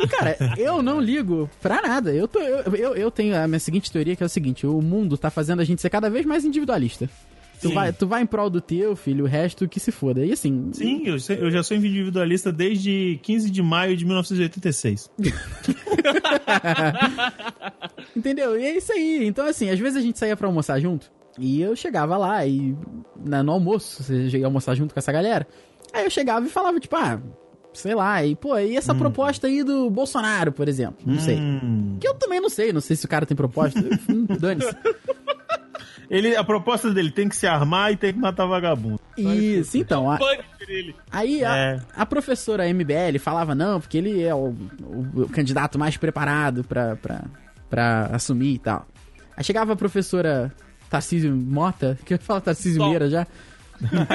E, 0.00 0.08
cara, 0.08 0.36
eu 0.56 0.82
não 0.82 0.98
ligo 0.98 1.48
pra 1.60 1.82
nada. 1.82 2.12
Eu, 2.12 2.26
tô, 2.26 2.40
eu, 2.40 2.74
eu, 2.74 2.96
eu 2.96 3.10
tenho 3.10 3.36
a 3.36 3.46
minha 3.46 3.60
seguinte 3.60 3.92
teoria, 3.92 4.16
que 4.16 4.22
é 4.22 4.26
o 4.26 4.30
seguinte: 4.30 4.66
o 4.66 4.80
mundo 4.80 5.16
tá 5.16 5.30
fazendo 5.30 5.60
a 5.60 5.64
gente 5.64 5.80
ser 5.80 5.90
cada 5.90 6.08
vez 6.10 6.24
mais 6.26 6.44
individualista. 6.44 7.08
Tu 7.60 7.68
Sim. 7.68 7.74
vai, 7.74 7.92
tu 7.92 8.06
vai 8.06 8.22
em 8.22 8.26
prol 8.26 8.48
do 8.48 8.60
teu, 8.60 8.96
filho, 8.96 9.24
o 9.24 9.28
resto 9.28 9.68
que 9.68 9.78
se 9.78 9.92
foda. 9.92 10.24
E 10.24 10.32
assim, 10.32 10.70
Sim, 10.72 11.02
eu, 11.06 11.18
sei- 11.20 11.38
eu 11.40 11.50
já 11.50 11.62
sou 11.62 11.76
individualista 11.76 12.50
desde 12.50 13.20
15 13.22 13.50
de 13.50 13.62
maio 13.62 13.94
de 13.96 14.04
1986. 14.06 15.10
Entendeu? 18.16 18.58
E 18.58 18.64
é 18.64 18.76
isso 18.76 18.92
aí. 18.92 19.26
Então, 19.26 19.46
assim, 19.46 19.70
às 19.70 19.78
vezes 19.78 19.96
a 19.96 20.00
gente 20.00 20.18
saía 20.18 20.36
pra 20.36 20.46
almoçar 20.46 20.80
junto. 20.80 21.10
E 21.38 21.60
eu 21.60 21.74
chegava 21.76 22.16
lá 22.16 22.44
e. 22.46 22.76
Na, 23.24 23.42
no 23.42 23.52
almoço, 23.52 24.02
você 24.02 24.38
ia 24.38 24.46
almoçar 24.46 24.74
junto 24.74 24.94
com 24.94 24.98
essa 25.00 25.12
galera. 25.12 25.46
Aí 25.92 26.04
eu 26.04 26.10
chegava 26.10 26.44
e 26.46 26.48
falava, 26.48 26.78
tipo, 26.80 26.96
ah, 26.96 27.20
sei 27.72 27.94
lá, 27.94 28.24
e 28.24 28.34
pô, 28.36 28.56
e 28.58 28.76
essa 28.76 28.94
proposta 28.94 29.46
aí 29.46 29.62
do 29.62 29.90
Bolsonaro, 29.90 30.52
por 30.52 30.68
exemplo? 30.68 30.98
Não 31.04 31.18
sei. 31.18 31.36
Hum. 31.36 31.96
Que 32.00 32.08
eu 32.08 32.14
também 32.14 32.40
não 32.40 32.48
sei, 32.48 32.72
não 32.72 32.80
sei 32.80 32.96
se 32.96 33.04
o 33.04 33.08
cara 33.08 33.26
tem 33.26 33.36
proposta. 33.36 33.80
Hum, 34.08 34.26
Dane-se. 34.38 34.74
Ele, 36.10 36.34
a 36.34 36.42
proposta 36.42 36.90
dele 36.92 37.10
tem 37.12 37.28
que 37.28 37.36
se 37.36 37.46
armar 37.46 37.92
e 37.92 37.96
tem 37.96 38.12
que 38.12 38.18
matar 38.18 38.44
vagabundo. 38.44 38.98
Isso, 39.16 39.78
então. 39.78 40.10
a-. 40.10 40.18
Aí 41.12 41.44
a, 41.44 41.56
É. 41.56 41.80
a 41.96 42.04
professora 42.04 42.68
MBL 42.68 43.18
falava, 43.20 43.54
não, 43.54 43.80
porque 43.80 43.96
ele 43.98 44.20
é 44.22 44.34
o, 44.34 44.52
o- 44.82 45.22
o 45.22 45.28
candidato 45.28 45.78
mais 45.78 45.96
preparado 45.96 46.64
pra, 46.64 46.96
pra, 46.96 47.22
pra 47.70 48.06
assumir 48.12 48.54
e 48.54 48.58
tal. 48.58 48.88
Aí 49.36 49.44
chegava 49.44 49.72
a 49.72 49.76
professora 49.76 50.52
Tarcísio 50.90 51.32
Mota, 51.34 51.96
que 52.04 52.14
eu 52.14 52.18
falo 52.18 52.40
Tarcísio. 52.40 52.84
Meira 52.88 53.08
já. 53.08 53.24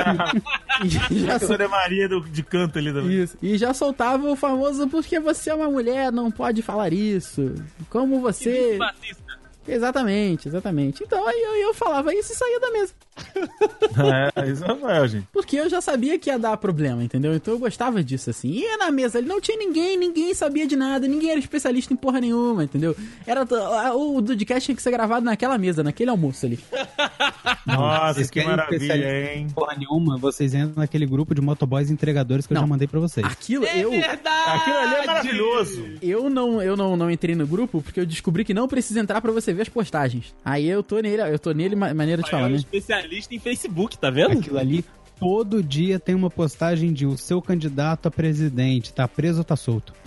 e, 1.09 1.19
já 1.19 1.35
A 1.35 1.39
sol- 1.39 1.57
Maria 1.69 2.07
do, 2.07 2.21
de 2.21 2.43
canto 2.43 2.77
ali 2.77 2.93
também. 2.93 3.23
isso, 3.23 3.37
e 3.41 3.57
já 3.57 3.73
soltava 3.73 4.27
o 4.29 4.35
famoso 4.35 4.87
porque 4.87 5.19
você 5.19 5.49
é 5.49 5.55
uma 5.55 5.69
mulher, 5.69 6.11
não 6.11 6.29
pode 6.29 6.61
falar 6.61 6.93
isso. 6.93 7.55
Como 7.89 8.19
você. 8.21 8.77
Exatamente, 9.67 10.47
exatamente. 10.47 11.03
Então 11.03 11.25
aí 11.27 11.41
eu, 11.41 11.55
eu 11.67 11.73
falava 11.73 12.13
isso 12.13 12.31
e 12.31 12.35
saía 12.35 12.59
da 12.59 12.71
mesa. 12.71 12.93
É, 14.37 14.49
isso 14.51 14.61
é 14.63 14.67
Rafael, 14.67 15.07
gente. 15.07 15.25
Porque 15.31 15.55
eu 15.55 15.69
já 15.69 15.79
sabia 15.79 16.19
que 16.19 16.29
ia 16.29 16.37
dar 16.37 16.57
problema, 16.57 17.01
entendeu? 17.01 17.33
Então 17.33 17.53
eu 17.53 17.59
gostava 17.59 18.03
disso, 18.03 18.29
assim. 18.29 18.49
E 18.51 18.77
na 18.77 18.91
mesa 18.91 19.19
ali 19.19 19.27
não 19.27 19.39
tinha 19.39 19.57
ninguém, 19.57 19.97
ninguém 19.97 20.33
sabia 20.33 20.67
de 20.67 20.75
nada, 20.75 21.07
ninguém 21.07 21.29
era 21.31 21.39
especialista 21.39 21.93
em 21.93 21.95
porra 21.95 22.19
nenhuma, 22.19 22.65
entendeu? 22.65 22.93
Era 23.25 23.43
o 23.95 24.19
Dudcast 24.21 24.65
tinha 24.65 24.75
que 24.75 24.81
ser 24.81 24.91
gravado 24.91 25.25
naquela 25.25 25.57
mesa, 25.57 25.81
naquele 25.81 26.09
almoço 26.09 26.45
ali. 26.45 26.59
Nossa, 27.65 28.15
Vocês 28.15 28.29
que 28.29 28.43
maravilha, 28.43 29.33
hein? 29.33 29.47
Porra 29.53 29.75
nenhuma, 29.77 30.17
vocês 30.17 30.53
entram 30.53 30.73
naquele 30.75 31.05
grupo 31.05 31.33
de 31.33 31.41
motoboys 31.41 31.89
entregadores 31.89 32.45
que 32.45 32.53
eu 32.53 32.55
Não. 32.55 32.61
já 32.63 32.67
mandei 32.67 32.87
pra 32.87 32.99
vocês. 32.99 33.25
Aquilo 33.25 33.65
É 33.65 33.79
eu 33.83 33.91
verdade! 33.91 34.59
Aquilo 34.59 34.77
ali 34.77 34.93
é 34.95 35.05
maravilhoso. 35.05 35.85
eu 36.01 36.29
não 36.29 36.61
eu 36.61 36.75
não, 36.75 36.95
não 36.97 37.09
entrei 37.09 37.35
no 37.35 37.47
grupo 37.47 37.81
porque 37.81 37.99
eu 37.99 38.05
descobri 38.05 38.43
que 38.43 38.53
não 38.53 38.67
precisa 38.67 38.99
entrar 38.99 39.21
pra 39.21 39.31
você 39.31 39.53
ver 39.53 39.63
as 39.63 39.69
postagens. 39.69 40.33
Aí 40.43 40.67
eu 40.67 40.83
tô 40.83 40.99
nele, 40.99 41.21
eu 41.21 41.39
tô 41.39 41.51
nele 41.51 41.75
ma- 41.75 41.93
maneira 41.93 42.21
de 42.21 42.29
falar, 42.29 42.49
é 42.51 42.53
um 42.53 43.04
especialista 43.05 43.35
em 43.35 43.39
Facebook, 43.39 43.97
tá 43.97 44.09
vendo? 44.09 44.39
Aquilo 44.39 44.57
ali, 44.57 44.83
todo 45.19 45.63
dia 45.63 45.99
tem 45.99 46.15
uma 46.15 46.29
postagem 46.29 46.91
de 46.91 47.05
o 47.05 47.17
seu 47.17 47.41
candidato 47.41 48.07
a 48.07 48.11
presidente, 48.11 48.93
tá 48.93 49.07
preso 49.07 49.39
ou 49.39 49.43
tá 49.43 49.55
solto? 49.55 49.93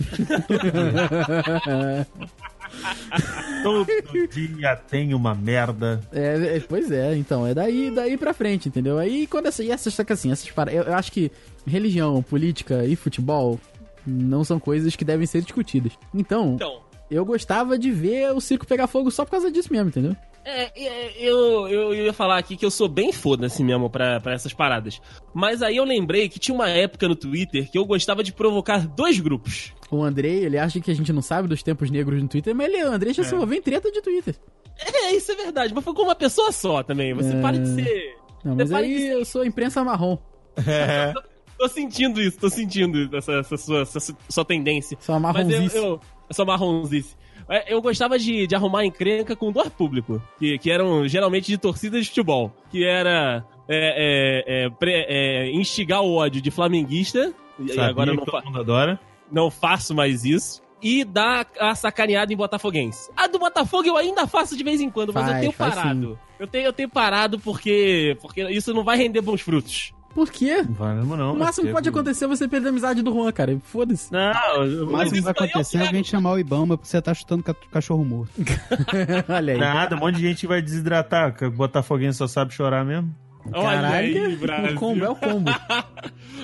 Todo 3.63 3.87
dia 4.27 4.75
tem 4.75 5.13
uma 5.13 5.33
merda. 5.33 5.99
É, 6.11 6.57
é, 6.57 6.59
pois 6.59 6.91
é, 6.91 7.15
então, 7.15 7.45
é 7.45 7.53
daí, 7.53 7.89
daí 7.89 8.15
pra 8.15 8.31
frente, 8.31 8.69
entendeu? 8.69 8.99
Aí 8.99 9.25
quando 9.25 9.47
essa, 9.47 9.63
e 9.63 9.71
essas, 9.71 9.93
saca 9.93 10.13
assim, 10.13 10.31
essas 10.31 10.51
para, 10.51 10.71
eu, 10.71 10.83
eu 10.83 10.93
acho 10.93 11.11
que 11.11 11.31
religião, 11.65 12.21
política 12.21 12.85
e 12.85 12.95
futebol 12.95 13.59
não 14.05 14.43
são 14.43 14.59
coisas 14.59 14.95
que 14.95 15.03
devem 15.03 15.25
ser 15.25 15.41
discutidas. 15.41 15.93
Então, 16.13 16.53
Então, 16.55 16.79
eu 17.09 17.25
gostava 17.25 17.77
de 17.77 17.91
ver 17.91 18.31
o 18.33 18.39
circo 18.39 18.67
pegar 18.67 18.87
fogo 18.87 19.09
só 19.09 19.25
por 19.25 19.31
causa 19.31 19.51
disso 19.51 19.73
mesmo, 19.73 19.89
entendeu? 19.89 20.15
É, 20.45 20.71
é, 20.75 21.11
eu, 21.19 21.67
eu, 21.67 21.93
eu 21.93 22.05
ia 22.05 22.13
falar 22.13 22.37
aqui 22.37 22.55
que 22.57 22.65
eu 22.65 22.71
sou 22.71 22.87
bem 22.87 23.11
foda-se 23.11 23.63
mesmo 23.63 23.89
pra, 23.89 24.19
pra 24.19 24.33
essas 24.33 24.53
paradas. 24.53 24.99
Mas 25.33 25.61
aí 25.61 25.77
eu 25.77 25.83
lembrei 25.83 26.27
que 26.29 26.39
tinha 26.39 26.55
uma 26.55 26.69
época 26.69 27.07
no 27.07 27.15
Twitter 27.15 27.69
que 27.69 27.77
eu 27.77 27.85
gostava 27.85 28.23
de 28.23 28.33
provocar 28.33 28.87
dois 28.87 29.19
grupos. 29.19 29.73
O 29.91 30.01
Andrei, 30.03 30.43
ele 30.45 30.57
acha 30.57 30.79
que 30.79 30.89
a 30.89 30.95
gente 30.95 31.11
não 31.13 31.21
sabe 31.21 31.47
dos 31.47 31.61
tempos 31.61 31.91
negros 31.91 32.21
no 32.21 32.27
Twitter, 32.27 32.55
mas 32.55 32.67
ele, 32.67 32.83
o 32.83 32.91
Andrei 32.91 33.13
já 33.13 33.23
se 33.23 33.35
envolveu 33.35 33.57
em 33.57 33.61
treta 33.61 33.91
de 33.91 34.01
Twitter. 34.01 34.35
É, 34.77 35.13
isso 35.13 35.31
é 35.31 35.35
verdade, 35.35 35.73
mas 35.73 35.83
foi 35.83 35.93
com 35.93 36.03
uma 36.03 36.15
pessoa 36.15 36.51
só 36.51 36.81
também. 36.83 37.13
Você 37.13 37.35
É. 37.35 37.41
para 37.41 37.57
de 37.57 37.67
ser. 37.75 38.15
Não, 38.43 38.55
mas 38.55 38.71
aí 38.71 38.97
ser- 38.97 39.11
eu 39.13 39.25
sou 39.25 39.45
imprensa 39.45 39.83
marrom. 39.83 40.17
É. 40.65 41.13
Tô 41.59 41.67
sentindo 41.67 42.21
isso, 42.21 42.39
tô 42.39 42.49
sentindo 42.49 43.13
essa, 43.17 43.33
essa 43.33 43.57
sua, 43.57 43.81
essa 43.81 44.15
sua 44.29 44.45
tendência. 44.45 44.97
Sou 45.01 45.17
uma 45.17 45.33
Mas 45.33 45.49
eu, 45.75 45.99
marronzice. 46.29 46.45
marronzice. 46.47 47.17
É, 47.49 47.73
Eu 47.73 47.81
gostava 47.81 48.17
de, 48.19 48.45
de 48.45 48.55
arrumar 48.55 48.85
encrenca 48.85 49.35
com 49.35 49.51
dois 49.51 49.69
público, 49.69 50.21
que, 50.37 50.57
que 50.59 50.69
eram 50.71 51.07
geralmente 51.07 51.47
de 51.47 51.57
torcida 51.57 51.99
de 51.99 52.07
futebol, 52.07 52.53
que 52.69 52.85
era 52.85 53.43
é, 53.67 54.43
é, 54.47 54.65
é, 54.65 54.69
pre- 54.69 55.05
é, 55.07 55.51
instigar 55.51 56.01
o 56.01 56.15
ódio 56.15 56.41
de 56.41 56.51
flamenguista, 56.51 57.33
e 57.59 57.69
Sabia 57.69 57.85
agora 57.87 58.11
eu 58.11 58.15
não, 58.15 58.23
todo 58.25 58.45
mundo 58.45 58.59
adora. 58.59 58.99
não 59.31 59.49
faço 59.51 59.93
mais 59.95 60.23
isso, 60.25 60.61
e 60.81 61.03
dar 61.03 61.45
a 61.59 61.75
sacaneada 61.75 62.31
em 62.31 62.37
botafoguense. 62.37 63.11
A 63.17 63.27
do 63.27 63.37
Botafogo 63.37 63.85
eu 63.85 63.97
ainda 63.97 64.25
faço 64.25 64.55
de 64.55 64.63
vez 64.63 64.79
em 64.79 64.89
quando, 64.89 65.11
mas 65.13 65.23
eu 65.23 65.29
Faz, 65.29 65.39
tenho 65.41 65.51
faz 65.51 65.75
parado. 65.75 66.19
Eu 66.39 66.47
tenho, 66.47 66.65
eu 66.67 66.71
tenho 66.73 66.87
parado 66.87 67.37
porque, 67.37 68.15
porque 68.21 68.41
isso 68.49 68.73
não 68.73 68.81
vai 68.83 68.95
render 68.97 69.19
bons 69.21 69.41
frutos. 69.41 69.91
Por 70.13 70.29
quê? 70.31 70.63
Não. 70.63 71.33
O 71.35 71.39
máximo 71.39 71.67
que 71.67 71.73
pode 71.73 71.87
acontecer 71.89 72.25
é 72.25 72.27
você 72.27 72.47
perder 72.47 72.67
a 72.67 72.69
amizade 72.71 73.01
do 73.01 73.11
Juan, 73.13 73.31
cara. 73.31 73.57
Foda-se. 73.63 74.11
Não, 74.11 74.63
eu- 74.65 74.87
O 74.87 74.91
máximo 74.91 75.11
que 75.11 75.17
isso 75.17 75.23
vai 75.23 75.33
eu 75.37 75.45
acontecer 75.49 75.77
é 75.77 75.85
alguém 75.85 76.03
chamar 76.03 76.31
o 76.33 76.39
Ibama 76.39 76.77
porque 76.77 76.89
você 76.89 77.01
tá 77.01 77.13
chutando 77.13 77.43
ca- 77.43 77.53
cachorro 77.71 78.03
morto. 78.03 78.31
Olha 79.29 79.53
aí. 79.53 79.59
nada, 79.59 79.95
um 79.95 79.99
monte 79.99 80.15
de 80.15 80.21
gente 80.27 80.47
vai 80.47 80.61
desidratar. 80.61 81.35
que 81.35 81.47
Botafoguense 81.49 82.17
só 82.17 82.27
sabe 82.27 82.53
chorar 82.53 82.83
mesmo. 82.83 83.13
Aí, 83.45 83.61
Caralho, 83.61 84.37
Brasil. 84.37 84.71
o 84.71 84.75
combo 84.75 85.05
é 85.05 85.09
o 85.09 85.15
combo. 85.15 85.49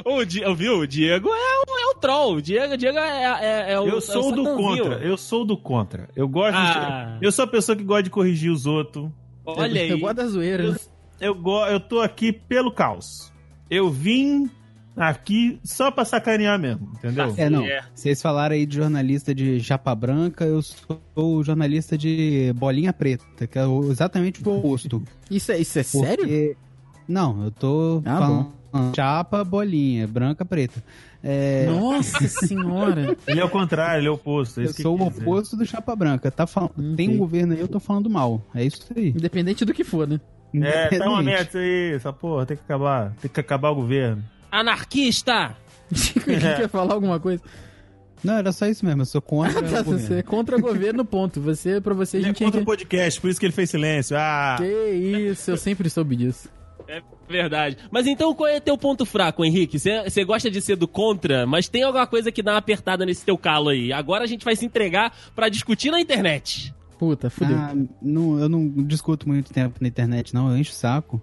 O 0.03 0.23
Di- 0.25 0.43
viu? 0.55 0.79
O 0.79 0.87
Diego 0.87 1.29
é 1.29 1.31
o, 1.31 1.79
é 1.79 1.85
o 1.91 1.93
troll. 1.95 2.35
O 2.35 2.41
Diego, 2.41 2.73
o 2.73 2.77
Diego 2.77 2.97
é, 2.97 3.23
é, 3.41 3.73
é 3.73 3.79
o. 3.79 3.87
Eu 3.87 3.97
é 3.97 4.01
sou 4.01 4.29
o 4.31 4.35
do 4.35 4.43
contra. 4.43 4.95
Eu 4.97 5.17
sou 5.17 5.45
do 5.45 5.57
contra. 5.57 6.09
Eu 6.15 6.27
gosto 6.27 6.55
Ah. 6.57 7.15
de... 7.19 7.25
Eu 7.25 7.31
sou 7.31 7.45
a 7.45 7.47
pessoa 7.47 7.75
que 7.77 7.83
gosta 7.83 8.03
de 8.03 8.09
corrigir 8.09 8.51
os 8.51 8.65
outros. 8.65 9.09
Olha 9.45 9.81
aí. 9.81 9.89
Eu 9.89 9.99
gosto 9.99 10.15
da 10.17 10.27
zoeira, 10.27 10.71
né? 10.71 10.77
Eu, 11.19 11.33
go... 11.33 11.65
eu 11.67 11.79
tô 11.79 12.01
aqui 12.01 12.33
pelo 12.33 12.71
caos. 12.73 13.31
Eu 13.69 13.89
vim 13.89 14.49
aqui 14.95 15.59
só 15.63 15.91
pra 15.91 16.05
sacanear 16.05 16.57
mesmo, 16.59 16.91
entendeu? 16.95 17.33
É, 17.35 17.49
não. 17.49 17.65
É. 17.65 17.83
Vocês 17.93 18.21
falaram 18.21 18.55
aí 18.55 18.65
de 18.65 18.75
jornalista 18.77 19.33
de 19.35 19.59
japa 19.59 19.93
branca, 19.93 20.45
eu 20.45 20.61
sou 20.61 21.43
jornalista 21.43 21.97
de 21.97 22.53
bolinha 22.55 22.93
preta, 22.93 23.45
que 23.47 23.59
é 23.59 23.63
exatamente 23.89 24.41
o 24.47 24.57
oposto. 24.57 25.03
Isso 25.29 25.51
é, 25.51 25.57
isso 25.59 25.79
é 25.79 25.83
sério? 25.83 26.17
Porque- 26.19 26.55
Não, 27.07 27.43
eu 27.43 27.51
tô 27.51 28.01
Ah, 28.05 28.17
falando 28.19 28.53
chapa, 28.95 29.43
bolinha, 29.43 30.07
branca, 30.07 30.45
preta. 30.45 30.83
É, 31.23 31.65
Nossa 31.65 32.19
senhora. 32.27 33.17
Ele 33.27 33.39
é 33.39 33.43
o 33.43 33.49
contrário, 33.49 34.01
ele 34.01 34.07
é 34.07 34.11
o 34.11 34.13
oposto. 34.13 34.61
é 34.61 34.65
eu 34.65 34.73
sou 34.73 34.99
o 34.99 35.07
oposto 35.07 35.57
do 35.57 35.65
chapa 35.65 35.95
branca. 35.95 36.29
Tá 36.29 36.45
fal... 36.45 36.69
Tem 36.95 37.09
um 37.09 37.17
governo 37.17 37.53
aí, 37.53 37.59
eu 37.59 37.67
tô 37.67 37.79
falando 37.79 38.09
mal. 38.09 38.41
É 38.53 38.63
isso 38.63 38.85
aí. 38.95 39.09
Independente 39.09 39.65
do 39.65 39.73
que 39.73 39.83
for, 39.83 40.07
né? 40.07 40.19
É, 40.63 40.89
tá 40.89 41.09
uma 41.09 41.21
merda 41.21 41.49
isso 41.49 41.57
aí, 41.57 41.93
essa 41.93 42.13
porra, 42.13 42.45
tem 42.45 42.57
que 42.57 42.63
acabar. 42.63 43.13
Tem 43.21 43.29
que 43.29 43.39
acabar 43.39 43.69
o 43.69 43.75
governo. 43.75 44.23
Anarquista! 44.51 45.55
Quer 46.25 46.69
falar 46.69 46.93
alguma 46.93 47.19
coisa? 47.19 47.43
Não, 48.23 48.37
era 48.37 48.51
só 48.51 48.65
isso 48.65 48.83
mesmo, 48.83 49.03
eu 49.03 49.05
sou 49.05 49.21
contra 49.21 49.61
Tá, 49.61 49.81
o 49.81 49.83
você 49.83 50.15
é 50.15 50.23
contra 50.23 50.57
o 50.57 50.59
governo, 50.59 51.05
ponto. 51.05 51.39
Você, 51.41 51.79
pra 51.79 51.93
você, 51.93 52.17
a 52.17 52.19
Ele 52.19 52.25
é 52.25 52.29
gente 52.29 52.43
contra 52.43 52.59
é... 52.59 52.63
o 52.63 52.65
podcast, 52.65 53.21
por 53.21 53.29
isso 53.29 53.39
que 53.39 53.45
ele 53.45 53.53
fez 53.53 53.69
silêncio. 53.69 54.17
Ah, 54.17 54.55
Que 54.57 54.65
isso, 54.65 55.51
eu 55.51 55.57
sempre 55.57 55.89
soube 55.89 56.15
disso. 56.15 56.49
É 56.87 57.01
verdade. 57.27 57.77
Mas 57.91 58.05
então 58.05 58.33
qual 58.33 58.47
é 58.47 58.59
teu 58.59 58.77
ponto 58.77 59.05
fraco, 59.05 59.43
Henrique? 59.43 59.79
Você 59.79 60.23
gosta 60.23 60.49
de 60.51 60.61
ser 60.61 60.75
do 60.75 60.87
contra, 60.87 61.45
mas 61.45 61.67
tem 61.67 61.83
alguma 61.83 62.05
coisa 62.05 62.31
que 62.31 62.43
dá 62.43 62.53
uma 62.53 62.57
apertada 62.59 63.05
nesse 63.05 63.25
teu 63.25 63.37
calo 63.37 63.69
aí. 63.69 63.91
Agora 63.91 64.23
a 64.23 64.27
gente 64.27 64.45
vai 64.45 64.55
se 64.55 64.65
entregar 64.65 65.11
pra 65.35 65.49
discutir 65.49 65.91
na 65.91 65.99
internet. 65.99 66.73
Puta, 66.97 67.29
fudeu. 67.29 67.57
Ah, 67.57 67.73
não, 68.01 68.39
eu 68.39 68.47
não 68.49 68.67
discuto 68.85 69.27
muito 69.27 69.51
tempo 69.51 69.77
na 69.81 69.87
internet, 69.87 70.33
não, 70.33 70.49
eu 70.51 70.57
encho 70.57 70.71
o 70.71 70.75
saco. 70.75 71.21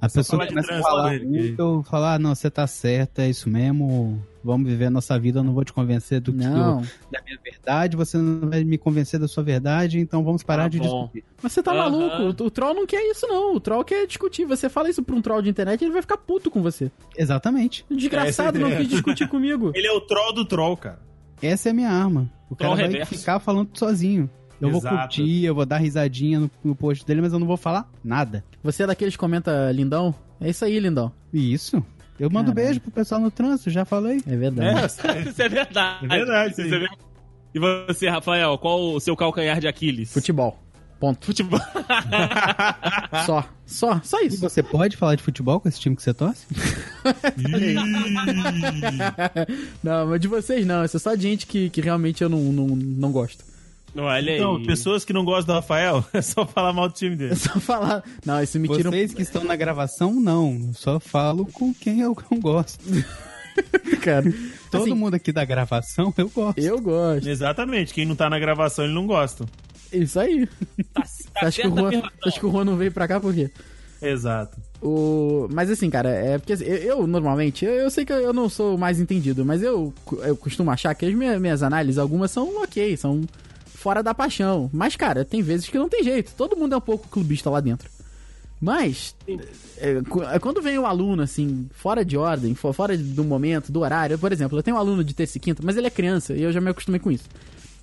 A 0.00 0.08
Só 0.08 0.20
pessoa 0.20 0.46
começa 0.46 0.60
a 0.60 0.68
trânsito, 0.68 0.88
falar 0.88 1.18
muito, 1.24 1.60
eu 1.60 1.82
falar, 1.82 2.14
ah, 2.14 2.18
não, 2.20 2.32
você 2.32 2.48
tá 2.48 2.64
certo, 2.68 3.18
é 3.18 3.28
isso 3.28 3.50
mesmo, 3.50 4.22
vamos 4.44 4.68
viver 4.70 4.84
a 4.84 4.90
nossa 4.90 5.18
vida, 5.18 5.40
eu 5.40 5.42
não 5.42 5.52
vou 5.52 5.64
te 5.64 5.72
convencer 5.72 6.20
do 6.20 6.32
que 6.32 6.38
Não, 6.38 6.82
do- 6.82 6.86
da 7.10 7.20
minha 7.26 7.36
verdade, 7.42 7.96
você 7.96 8.16
não 8.16 8.48
vai 8.48 8.62
me 8.62 8.78
convencer 8.78 9.18
da 9.18 9.26
sua 9.26 9.42
verdade, 9.42 9.98
então 9.98 10.22
vamos 10.22 10.44
parar 10.44 10.62
Tá 10.62 10.68
de 10.68 10.78
bom. 10.78 10.84
discutir. 11.10 11.24
mas 11.42 11.50
você 11.52 11.60
tá 11.64 11.72
Aham. 11.72 11.90
maluco. 11.90 12.44
O, 12.44 12.46
o 12.46 12.50
troll 12.52 12.74
não 12.74 12.86
quer 12.86 13.02
isso, 13.10 13.26
não. 13.26 13.56
O 13.56 13.58
troll 13.58 13.82
quer 13.84 14.06
discutir. 14.06 14.44
Você 14.44 14.68
fala 14.68 14.88
isso 14.88 15.02
pra 15.02 15.16
um 15.16 15.20
troll 15.20 15.42
de 15.42 15.50
internet, 15.50 15.82
ele 15.82 15.90
vai 15.92 16.02
ficar 16.02 16.16
puto 16.18 16.48
com 16.48 16.62
você. 16.62 16.92
Exatamente. 17.16 17.84
O 17.90 17.96
Desgraçado, 17.96 18.56
é 18.56 18.62
a 18.62 18.68
não 18.68 18.76
quis 18.76 18.86
discutir 18.88 19.26
comigo. 19.28 19.72
ele 19.74 19.88
é 19.88 19.92
o 19.92 20.00
troll 20.00 20.32
do 20.32 20.44
troll, 20.44 20.76
cara. 20.76 21.00
Essa 21.42 21.70
é 21.70 21.72
a 21.72 21.74
minha 21.74 21.90
arma. 21.90 22.30
O 22.48 22.54
cara 22.54 22.70
Troll 22.70 22.76
vai 22.76 22.86
reverso. 22.92 23.18
ficar 23.18 23.40
falando 23.40 23.70
sozinho. 23.74 24.30
Eu 24.60 24.70
vou 24.70 24.80
Exato. 24.80 24.96
curtir, 24.96 25.44
eu 25.44 25.54
vou 25.54 25.64
dar 25.64 25.78
risadinha 25.78 26.40
no, 26.40 26.50
no 26.64 26.74
post 26.74 27.06
dele, 27.06 27.20
mas 27.20 27.32
eu 27.32 27.38
não 27.38 27.46
vou 27.46 27.56
falar 27.56 27.88
nada. 28.02 28.44
Você 28.62 28.82
é 28.82 28.86
daqueles 28.86 29.14
que 29.14 29.18
comenta 29.18 29.70
lindão? 29.72 30.12
É 30.40 30.50
isso 30.50 30.64
aí, 30.64 30.78
lindão. 30.80 31.12
E 31.32 31.52
isso. 31.52 31.76
Eu 32.18 32.28
mando 32.28 32.52
Caralho. 32.52 32.66
beijo 32.66 32.80
pro 32.80 32.90
pessoal 32.90 33.20
no 33.20 33.30
trânsito, 33.30 33.70
já 33.70 33.84
falei. 33.84 34.20
É 34.26 34.36
verdade. 34.36 34.80
É. 35.06 35.20
Isso 35.28 35.42
é 35.42 35.48
verdade. 35.48 36.04
É 36.04 36.08
verdade. 36.08 36.50
Isso 36.52 36.60
é 36.62 36.68
verdade. 36.68 36.98
E 37.54 37.58
você, 37.60 38.08
Rafael, 38.08 38.58
qual 38.58 38.94
o 38.94 39.00
seu 39.00 39.16
calcanhar 39.16 39.60
de 39.60 39.68
Aquiles? 39.68 40.12
Futebol. 40.12 40.58
Ponto. 40.98 41.24
Futebol. 41.24 41.60
Só. 43.24 43.44
Só. 43.64 44.00
Só 44.02 44.20
E 44.20 44.26
isso. 44.26 44.40
você 44.40 44.64
pode 44.64 44.96
falar 44.96 45.14
de 45.14 45.22
futebol 45.22 45.60
com 45.60 45.68
esse 45.68 45.78
time 45.78 45.94
que 45.94 46.02
você 46.02 46.12
torce? 46.12 46.44
não, 49.82 50.06
mas 50.08 50.20
de 50.20 50.28
vocês 50.28 50.66
não. 50.66 50.84
Isso 50.84 50.96
é 50.96 51.00
só 51.00 51.14
de 51.14 51.22
gente 51.22 51.46
que, 51.46 51.70
que 51.70 51.80
realmente 51.80 52.22
eu 52.22 52.28
não, 52.28 52.40
não, 52.52 52.66
não 52.68 53.12
gosto. 53.12 53.44
Olha 54.04 54.36
Então, 54.36 54.56
aí. 54.56 54.66
pessoas 54.66 55.04
que 55.04 55.12
não 55.12 55.24
gostam 55.24 55.54
do 55.54 55.60
Rafael, 55.60 56.04
é 56.12 56.22
só 56.22 56.46
falar 56.46 56.72
mal 56.72 56.88
do 56.88 56.94
time 56.94 57.14
É 57.14 57.18
dele. 57.18 57.36
só 57.36 57.58
falar. 57.60 58.02
Não, 58.24 58.42
isso 58.42 58.58
me 58.58 58.68
tira. 58.68 58.90
Vocês 58.90 59.12
que 59.14 59.22
estão 59.22 59.44
na 59.44 59.56
gravação, 59.56 60.12
não. 60.20 60.60
Eu 60.68 60.74
só 60.74 61.00
falo 61.00 61.46
com 61.46 61.72
quem 61.74 62.00
eu 62.00 62.16
não 62.30 62.38
gosto. 62.40 62.78
Cara. 64.02 64.32
Todo 64.70 64.82
Assim, 64.82 64.94
mundo 64.94 65.14
aqui 65.14 65.32
da 65.32 65.44
gravação, 65.44 66.12
eu 66.16 66.28
gosto. 66.28 66.58
Eu 66.58 66.80
gosto. 66.80 67.28
Exatamente, 67.28 67.92
quem 67.92 68.06
não 68.06 68.14
tá 68.14 68.30
na 68.30 68.38
gravação, 68.38 68.84
ele 68.84 68.94
não 68.94 69.06
gosta. 69.06 69.44
Isso 69.92 70.20
aí. 70.20 70.46
Tá, 70.94 71.02
tá 71.34 71.46
acha, 71.46 71.62
que 71.62 71.68
o 71.68 71.74
Juan, 71.76 72.02
acha 72.24 72.38
que 72.40 72.46
o 72.46 72.50
Juan 72.52 72.64
não 72.64 72.76
veio 72.76 72.92
pra 72.92 73.08
cá 73.08 73.18
por 73.18 73.34
quê? 73.34 73.50
Exato. 74.00 74.56
O... 74.80 75.48
Mas 75.50 75.68
assim, 75.70 75.90
cara, 75.90 76.08
é 76.10 76.38
porque 76.38 76.52
assim, 76.52 76.64
eu, 76.64 76.76
eu, 76.76 77.06
normalmente, 77.06 77.64
eu, 77.64 77.72
eu 77.72 77.90
sei 77.90 78.04
que 78.04 78.12
eu 78.12 78.32
não 78.32 78.48
sou 78.48 78.76
o 78.76 78.78
mais 78.78 79.00
entendido, 79.00 79.44
mas 79.44 79.60
eu, 79.60 79.92
eu 80.22 80.36
costumo 80.36 80.70
achar 80.70 80.94
que 80.94 81.04
as 81.04 81.12
minhas, 81.14 81.40
minhas 81.40 81.62
análises, 81.64 81.98
algumas 81.98 82.30
são 82.30 82.62
ok, 82.62 82.96
são 82.96 83.22
fora 83.78 84.02
da 84.02 84.12
paixão. 84.14 84.68
Mas, 84.72 84.96
cara, 84.96 85.24
tem 85.24 85.40
vezes 85.42 85.68
que 85.68 85.78
não 85.78 85.88
tem 85.88 86.02
jeito. 86.02 86.32
Todo 86.36 86.56
mundo 86.56 86.74
é 86.74 86.78
um 86.78 86.80
pouco 86.80 87.08
clubista 87.08 87.48
lá 87.48 87.60
dentro. 87.60 87.88
Mas, 88.60 89.14
é, 89.78 90.02
é, 90.34 90.38
quando 90.40 90.60
vem 90.60 90.76
o 90.78 90.84
aluno, 90.86 91.22
assim, 91.22 91.68
fora 91.72 92.04
de 92.04 92.16
ordem, 92.16 92.54
fo- 92.56 92.72
fora 92.72 92.96
do 92.98 93.22
momento, 93.22 93.70
do 93.70 93.80
horário, 93.80 94.18
por 94.18 94.32
exemplo, 94.32 94.58
eu 94.58 94.62
tenho 94.64 94.76
um 94.76 94.80
aluno 94.80 95.04
de 95.04 95.14
terça 95.14 95.38
e 95.38 95.40
quinta, 95.40 95.62
mas 95.64 95.76
ele 95.76 95.86
é 95.86 95.90
criança 95.90 96.34
e 96.34 96.42
eu 96.42 96.50
já 96.52 96.60
me 96.60 96.68
acostumei 96.70 96.98
com 96.98 97.10
isso. 97.12 97.24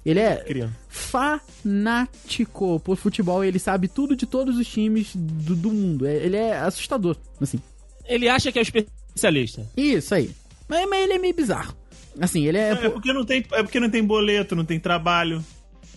Ele 0.05 0.19
é 0.19 0.35
Criança. 0.35 0.73
fanático 0.89 2.79
por 2.81 2.95
futebol. 2.97 3.43
Ele 3.43 3.57
sabe 3.57 3.87
tudo 3.87 4.15
de 4.15 4.25
todos 4.25 4.57
os 4.57 4.67
times 4.67 5.11
do, 5.15 5.55
do 5.55 5.71
mundo. 5.71 6.05
É- 6.05 6.17
Ele 6.17 6.35
é 6.37 6.57
assustador, 6.59 7.15
assim. 7.41 7.59
Ele 8.05 8.29
acha 8.29 8.51
que 8.51 8.59
é 8.59 8.61
o 8.61 8.63
especialista. 8.63 9.65
Isso 9.75 10.13
aí. 10.13 10.29
Mas, 10.67 10.87
mas 10.89 11.03
ele 11.03 11.13
é 11.13 11.17
meio 11.17 11.33
bizarro. 11.33 11.73
Assim, 12.19 12.45
ele 12.45 12.57
é. 12.57 12.69
É 12.71 12.89
porque 12.89 13.11
não 13.11 13.25
tem, 13.25 13.43
é 13.51 13.63
porque 13.63 13.79
não 13.79 13.89
tem 13.89 14.03
boleto, 14.03 14.55
não 14.55 14.63
tem 14.65 14.79
trabalho. 14.79 15.43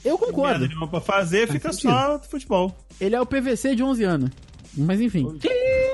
Eu 0.04 0.12
Merda 0.18 0.26
concordo. 0.26 0.66
nenhuma 0.68 0.88
pra 0.88 1.00
fazer, 1.00 1.48
fica 1.50 1.72
só 1.72 2.18
futebol. 2.28 2.76
Ele 3.00 3.14
é 3.14 3.20
o 3.20 3.26
PVC 3.26 3.74
de 3.74 3.82
11 3.82 4.04
anos. 4.04 4.30
Mas 4.76 5.00
enfim. 5.00 5.36
Que 5.38 5.48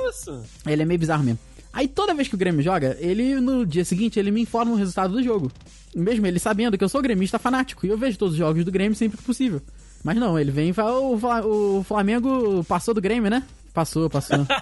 isso? 0.08 0.42
Ele 0.66 0.82
é 0.82 0.84
meio 0.84 0.98
bizarro 1.00 1.22
mesmo. 1.24 1.38
Aí 1.72 1.88
toda 1.88 2.14
vez 2.14 2.28
que 2.28 2.34
o 2.34 2.38
Grêmio 2.38 2.62
joga, 2.62 2.96
ele 3.00 3.40
no 3.40 3.66
dia 3.66 3.84
seguinte 3.84 4.18
ele 4.18 4.30
me 4.30 4.40
informa 4.42 4.72
o 4.72 4.76
resultado 4.76 5.12
do 5.12 5.22
jogo. 5.22 5.50
Mesmo 5.94 6.26
ele 6.26 6.38
sabendo 6.38 6.76
que 6.78 6.84
eu 6.84 6.88
sou 6.88 7.00
gremista 7.02 7.38
fanático 7.38 7.86
e 7.86 7.88
eu 7.88 7.96
vejo 7.98 8.18
todos 8.18 8.34
os 8.34 8.38
jogos 8.38 8.64
do 8.64 8.70
Grêmio 8.72 8.96
sempre 8.96 9.16
que 9.18 9.24
possível. 9.24 9.60
Mas 10.02 10.16
não, 10.16 10.38
ele 10.38 10.50
vem 10.50 10.68
e 10.70 10.72
fala: 10.72 10.98
o, 11.00 11.18
Fla- 11.18 11.46
o 11.46 11.82
Flamengo 11.84 12.62
passou 12.64 12.92
do 12.94 13.00
Grêmio, 13.00 13.30
né? 13.30 13.42
Passou, 13.72 14.08
passou. 14.10 14.38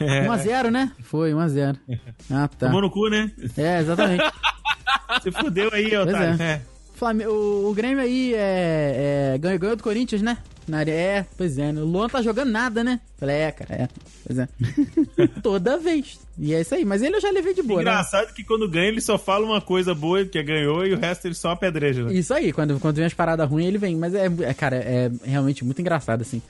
1x0, 0.00 0.70
né? 0.70 0.92
Foi, 1.02 1.32
1x0. 1.32 1.76
Ah, 2.30 2.48
tá. 2.48 2.66
Tomou 2.66 2.80
no 2.82 2.90
cu, 2.90 3.08
né? 3.08 3.30
É, 3.56 3.80
exatamente. 3.80 4.22
Você 5.20 5.32
fudeu 5.32 5.68
aí, 5.72 5.94
otário. 5.96 6.40
é. 6.42 6.44
É. 6.44 6.62
Flame- 7.00 7.26
o, 7.26 7.70
o 7.70 7.72
Grêmio 7.72 8.02
aí 8.02 8.34
é, 8.34 9.32
é, 9.34 9.38
ganhou, 9.38 9.58
ganhou 9.58 9.74
do 9.74 9.82
Corinthians, 9.82 10.20
né? 10.20 10.36
Na 10.68 10.80
área, 10.80 10.92
é, 10.92 11.26
pois 11.34 11.56
é. 11.58 11.72
né? 11.72 11.80
O 11.80 11.86
Luan 11.86 12.10
tá 12.10 12.20
jogando 12.20 12.50
nada, 12.50 12.84
né? 12.84 13.00
Falei, 13.18 13.36
é, 13.36 13.50
cara, 13.50 13.74
é. 13.74 13.88
Pois 14.26 14.38
é. 14.38 14.48
Toda 15.42 15.78
vez. 15.78 16.20
E 16.38 16.52
é 16.52 16.60
isso 16.60 16.74
aí. 16.74 16.84
Mas 16.84 17.00
ele 17.00 17.16
eu 17.16 17.20
já 17.22 17.30
levei 17.30 17.54
de 17.54 17.62
boa, 17.62 17.82
né? 17.82 17.90
Engraçado 17.90 18.34
que 18.34 18.44
quando 18.44 18.68
ganha 18.68 18.88
ele 18.88 19.00
só 19.00 19.16
fala 19.16 19.46
uma 19.46 19.62
coisa 19.62 19.94
boa 19.94 20.26
que 20.26 20.38
é 20.38 20.42
ganhou 20.42 20.84
e 20.84 20.92
o 20.92 20.98
resto 20.98 21.26
ele 21.26 21.34
só 21.34 21.52
apedreja, 21.52 22.04
né? 22.04 22.12
Isso 22.12 22.34
aí, 22.34 22.52
quando, 22.52 22.78
quando 22.78 22.96
vem 22.96 23.06
as 23.06 23.14
paradas 23.14 23.48
ruins, 23.48 23.66
ele 23.68 23.78
vem. 23.78 23.96
Mas 23.96 24.14
é, 24.14 24.26
é, 24.26 24.52
cara, 24.52 24.76
é 24.76 25.10
realmente 25.24 25.64
muito 25.64 25.80
engraçado, 25.80 26.20
assim. 26.20 26.42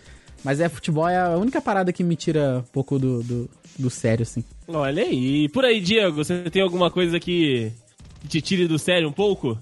Mas 0.43 0.59
é 0.59 0.69
futebol, 0.69 1.09
é 1.09 1.17
a 1.17 1.37
única 1.37 1.61
parada 1.61 1.93
que 1.93 2.03
me 2.03 2.17
tira 2.17 2.59
um 2.59 2.73
pouco 2.73 2.99
do, 2.99 3.23
do, 3.23 3.51
do 3.79 3.89
sério, 3.89 4.25
assim. 4.25 4.43
Olha 4.67 5.05
aí. 5.05 5.45
E 5.45 5.49
por 5.49 5.65
aí, 5.65 5.81
Diego, 5.81 6.17
você 6.25 6.51
tem 6.51 6.61
alguma 6.61 6.91
coisa 6.91 7.21
que 7.21 7.73
que 8.21 8.29
te 8.29 8.41
tire 8.41 8.67
do 8.67 8.79
sério 8.79 9.09
um 9.09 9.13
pouco? 9.13 9.57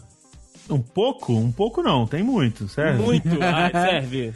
Um 0.69 0.81
pouco? 0.81 1.33
Um 1.33 1.53
pouco 1.53 1.83
não, 1.83 2.07
tem 2.07 2.23
muito, 2.23 2.69
sério. 2.69 3.01
Muito. 3.01 3.29
Ah, 3.41 3.71
serve. 3.71 4.33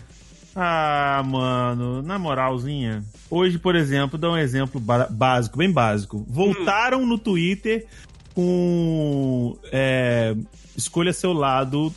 Ah, 0.54 1.22
mano, 1.24 2.02
na 2.02 2.18
moralzinha. 2.18 3.02
Hoje, 3.30 3.58
por 3.58 3.74
exemplo, 3.74 4.18
dá 4.18 4.30
um 4.30 4.36
exemplo 4.36 4.80
básico, 5.10 5.56
bem 5.56 5.70
básico. 5.70 6.24
Voltaram 6.28 7.06
no 7.06 7.18
Twitter 7.18 7.86
com 8.34 9.56
é, 9.70 10.34
escolha 10.76 11.12
seu 11.12 11.32
lado 11.32 11.92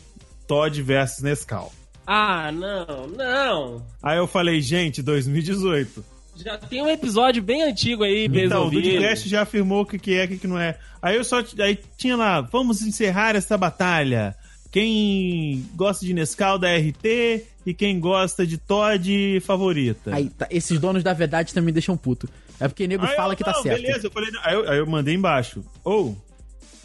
Todd 0.46 0.80
versus 0.82 1.22
Nescau. 1.22 1.72
Ah, 2.06 2.50
não, 2.52 3.06
não. 3.08 3.86
Aí 4.02 4.16
eu 4.16 4.26
falei, 4.26 4.62
gente, 4.62 5.02
2018. 5.02 6.15
Já 6.36 6.58
tem 6.58 6.82
um 6.82 6.88
episódio 6.88 7.42
bem 7.42 7.62
antigo 7.62 8.04
aí, 8.04 8.28
pra 8.28 8.42
Então, 8.42 8.66
o 8.66 8.68
resolver. 8.68 8.92
Dudcast 8.98 9.28
já 9.28 9.42
afirmou 9.42 9.82
o 9.82 9.86
que, 9.86 9.98
que 9.98 10.14
é 10.14 10.22
e 10.22 10.26
o 10.26 10.28
que, 10.28 10.38
que 10.38 10.46
não 10.46 10.58
é. 10.58 10.78
Aí 11.00 11.16
eu 11.16 11.24
só. 11.24 11.42
Aí 11.58 11.78
tinha 11.96 12.16
lá, 12.16 12.40
vamos 12.40 12.82
encerrar 12.82 13.34
essa 13.36 13.56
batalha. 13.56 14.34
Quem 14.70 15.64
gosta 15.74 16.04
de 16.04 16.12
Nescau 16.12 16.58
da 16.58 16.68
RT 16.76 17.44
e 17.64 17.72
quem 17.72 17.98
gosta 17.98 18.46
de 18.46 18.58
Todd 18.58 19.40
favorita. 19.40 20.14
Aí, 20.14 20.28
tá, 20.28 20.46
esses 20.50 20.78
donos 20.78 21.02
da 21.02 21.12
verdade 21.14 21.54
também 21.54 21.66
me 21.66 21.72
deixam 21.72 21.96
puto. 21.96 22.28
É 22.60 22.68
porque 22.68 22.86
nego 22.86 23.04
Aí 23.06 23.16
fala 23.16 23.32
eu, 23.32 23.36
que 23.36 23.44
tá 23.44 23.52
não, 23.52 23.62
certo. 23.62 23.80
Beleza, 23.80 24.06
eu 24.06 24.10
falei. 24.10 24.30
Aí 24.42 24.54
eu, 24.54 24.70
aí 24.70 24.78
eu 24.78 24.86
mandei 24.86 25.14
embaixo. 25.14 25.64
Ou, 25.82 26.16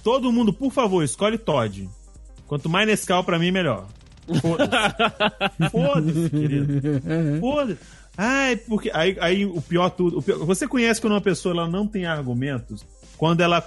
todo 0.04 0.32
mundo, 0.32 0.54
por 0.54 0.72
favor, 0.72 1.04
escolhe 1.04 1.38
Todd. 1.38 1.90
Quanto 2.48 2.70
mais 2.70 2.88
Nescau 2.88 3.24
pra 3.24 3.38
mim, 3.40 3.52
melhor. 3.52 3.88
Foda-se. 4.42 4.72
Foda-se, 5.72 6.30
querido. 6.30 6.82
Foda-se. 7.40 7.80
Ai, 8.18 8.56
porque. 8.56 8.92
Aí, 8.94 9.18
aí 9.20 9.46
o 9.46 9.62
pior 9.62 9.90
tudo. 9.90 10.20
o 10.20 10.22
pior- 10.22 10.40
você 10.46 10.68
conhece 10.68 11.00
quando 11.02 11.14
uma 11.14 11.22
pessoa 11.22 11.54
ela 11.54 11.68
não 11.68 11.88
tem 11.88 12.06
argumentos? 12.06 12.86
Quando 13.18 13.42
ela, 13.42 13.66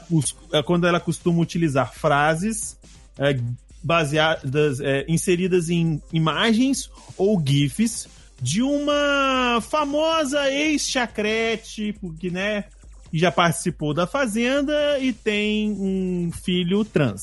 é, 0.52 0.62
quando 0.62 0.86
ela 0.86 0.98
costuma 1.00 1.40
utilizar 1.40 1.92
frases 1.94 2.76
é, 3.18 3.38
baseadas, 3.82 4.80
é, 4.80 5.04
inseridas 5.08 5.70
em 5.70 6.02
imagens 6.12 6.90
ou 7.16 7.40
GIFs 7.44 8.08
de 8.40 8.62
uma 8.62 9.60
famosa 9.62 10.50
ex-chacrete, 10.50 11.94
porque, 12.00 12.30
né? 12.30 12.64
Já 13.12 13.30
participou 13.30 13.94
da 13.94 14.08
Fazenda 14.08 14.98
e 14.98 15.12
tem 15.12 15.70
um 15.70 16.30
filho 16.44 16.84
trans, 16.84 17.20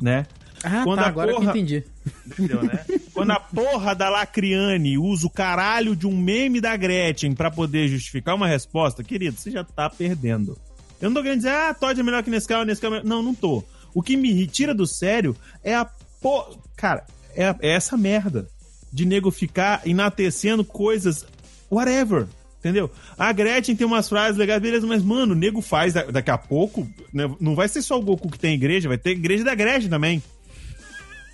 né? 0.00 0.26
Ah, 0.64 0.82
Quando 0.84 1.00
tá, 1.00 1.06
a 1.06 1.08
agora 1.08 1.28
que 1.28 1.34
eu 1.36 1.40
porra- 1.40 1.50
entendi. 1.50 1.84
Entendeu, 2.26 2.62
né? 2.62 2.84
Quando 3.12 3.30
a 3.32 3.40
porra 3.40 3.94
da 3.94 4.08
Lacriane 4.08 4.96
usa 4.96 5.26
o 5.26 5.30
caralho 5.30 5.94
de 5.96 6.06
um 6.06 6.16
meme 6.16 6.60
da 6.60 6.76
Gretchen 6.76 7.34
pra 7.34 7.50
poder 7.50 7.88
justificar 7.88 8.34
uma 8.34 8.46
resposta, 8.46 9.02
querido, 9.02 9.36
você 9.36 9.50
já 9.50 9.64
tá 9.64 9.90
perdendo. 9.90 10.56
Eu 11.00 11.10
não 11.10 11.14
tô 11.16 11.22
querendo 11.22 11.38
dizer, 11.38 11.50
ah, 11.50 11.74
Todd 11.74 11.98
é 11.98 12.02
melhor 12.02 12.22
que 12.22 12.30
Nescau, 12.30 12.64
Nescau 12.64 12.88
é 12.88 12.90
melhor. 12.92 13.04
Não, 13.06 13.22
não 13.22 13.34
tô. 13.34 13.64
O 13.92 14.00
que 14.02 14.16
me 14.16 14.46
tira 14.46 14.72
do 14.72 14.86
sério 14.86 15.36
é 15.64 15.74
a 15.74 15.84
po... 16.20 16.56
Cara, 16.76 17.04
é, 17.34 17.46
a- 17.46 17.56
é 17.60 17.70
essa 17.72 17.96
merda 17.96 18.46
de 18.92 19.04
nego 19.04 19.30
ficar 19.30 19.82
enaltecendo 19.84 20.64
coisas 20.64 21.26
whatever. 21.70 22.26
Entendeu? 22.60 22.88
A 23.18 23.32
Gretchen 23.32 23.74
tem 23.74 23.84
umas 23.84 24.08
frases 24.08 24.36
legais, 24.38 24.62
beleza, 24.62 24.86
mas, 24.86 25.02
mano, 25.02 25.32
o 25.32 25.36
nego 25.36 25.60
faz 25.60 25.92
da- 25.94 26.04
daqui 26.04 26.30
a 26.30 26.38
pouco. 26.38 26.88
né, 27.12 27.28
Não 27.40 27.56
vai 27.56 27.68
ser 27.68 27.82
só 27.82 27.98
o 27.98 28.02
Goku 28.02 28.30
que 28.30 28.38
tem 28.38 28.54
igreja, 28.54 28.88
vai 28.88 28.96
ter 28.98 29.10
igreja 29.10 29.42
da 29.42 29.54
Gretchen 29.56 29.90
também. 29.90 30.22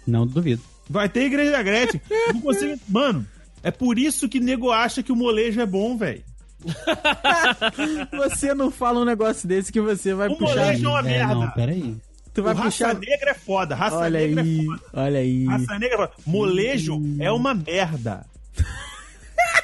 Não 0.08 0.26
duvido. 0.26 0.62
Vai 0.88 1.08
ter 1.08 1.24
igreja 1.26 1.50
da 1.52 1.62
Gretchen. 1.62 2.00
Não 2.32 2.40
consigo... 2.40 2.80
Mano, 2.88 3.26
é 3.62 3.70
por 3.70 3.98
isso 3.98 4.28
que 4.28 4.40
nego 4.40 4.70
acha 4.72 5.02
que 5.02 5.12
o 5.12 5.16
molejo 5.16 5.60
é 5.60 5.66
bom, 5.66 5.96
velho. 5.96 6.22
Você 8.16 8.52
não 8.54 8.70
fala 8.70 9.00
um 9.00 9.04
negócio 9.04 9.46
desse 9.46 9.70
que 9.72 9.80
você 9.80 10.12
vai 10.14 10.28
O 10.28 10.36
puxar. 10.36 10.56
molejo 10.56 10.86
é 10.86 10.88
uma 10.88 10.98
É, 11.00 11.02
merda. 11.02 11.34
não, 11.34 11.50
peraí. 11.52 11.96
Tu 12.34 12.42
vai 12.42 12.52
o 12.52 12.56
raça 12.56 12.70
puxar. 12.86 12.94
negra 12.98 13.30
é 13.30 13.34
foda. 13.34 13.74
Raça 13.74 13.96
Olha 13.98 14.18
negra 14.20 14.42
aí, 14.42 14.58
é 14.60 14.64
foda. 14.66 14.82
olha 14.94 15.18
aí. 15.20 15.44
Raça 15.46 15.78
negra 15.78 15.94
é 15.94 15.98
foda. 15.98 16.12
Molejo 16.26 17.00
é 17.20 17.30
uma 17.30 17.54
merda. 17.54 18.26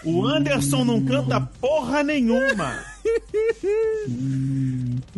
O 0.04 0.26
Anderson 0.26 0.84
não 0.84 1.04
canta 1.04 1.40
porra 1.40 2.02
nenhuma. 2.02 2.78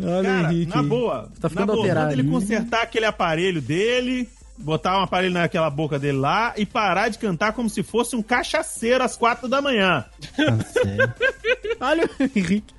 Olha 0.01 0.23
Cara, 0.23 0.53
Henrique. 0.53 0.75
na 0.75 0.83
boa. 0.83 1.29
Tá 1.39 1.49
ficando 1.49 1.67
na 1.67 1.73
boa, 1.73 1.77
alterado. 1.85 2.07
Manda 2.09 2.21
ele 2.21 2.29
consertar 2.31 2.81
aquele 2.83 3.05
aparelho 3.05 3.61
dele, 3.61 4.27
botar 4.57 4.99
um 4.99 5.03
aparelho 5.03 5.33
naquela 5.33 5.69
boca 5.69 5.99
dele 5.99 6.17
lá 6.17 6.53
e 6.57 6.65
parar 6.65 7.09
de 7.09 7.17
cantar 7.17 7.53
como 7.53 7.69
se 7.69 7.83
fosse 7.83 8.15
um 8.15 8.21
cachaceiro 8.21 9.03
às 9.03 9.15
quatro 9.15 9.47
da 9.47 9.61
manhã. 9.61 10.05
Tá 10.35 10.57
certo. 10.65 11.23
Olha 11.79 12.05
o 12.05 12.23
Henrique. 12.23 12.73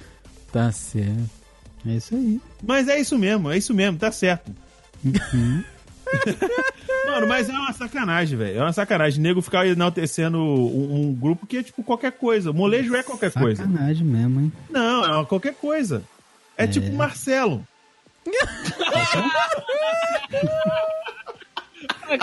Tá 0.52 0.72
certo. 0.72 1.30
É 1.86 1.90
isso 1.90 2.14
aí. 2.14 2.40
Mas 2.62 2.88
é 2.88 2.98
isso 2.98 3.16
mesmo, 3.16 3.50
é 3.50 3.56
isso 3.56 3.72
mesmo, 3.72 3.98
tá 3.98 4.10
certo. 4.10 4.50
Mano, 7.06 7.26
mas 7.26 7.48
é 7.48 7.52
uma 7.52 7.72
sacanagem, 7.72 8.38
velho. 8.38 8.58
É 8.58 8.62
uma 8.62 8.72
sacanagem. 8.72 9.20
Nego 9.20 9.42
ficar 9.42 9.66
enaltecendo 9.66 10.38
um, 10.38 11.08
um 11.08 11.14
grupo 11.14 11.46
que 11.46 11.58
é 11.58 11.62
tipo 11.62 11.82
qualquer 11.82 12.12
coisa. 12.12 12.52
Molejo 12.52 12.94
é 12.94 13.02
qualquer 13.02 13.30
coisa. 13.30 13.64
Sacanagem 13.64 14.06
mesmo, 14.06 14.40
hein? 14.40 14.52
Não, 14.70 15.04
é 15.04 15.12
uma 15.12 15.26
qualquer 15.26 15.54
coisa. 15.54 16.02
É, 16.56 16.66
tipo 16.66 16.90
Marcelo. 16.92 17.66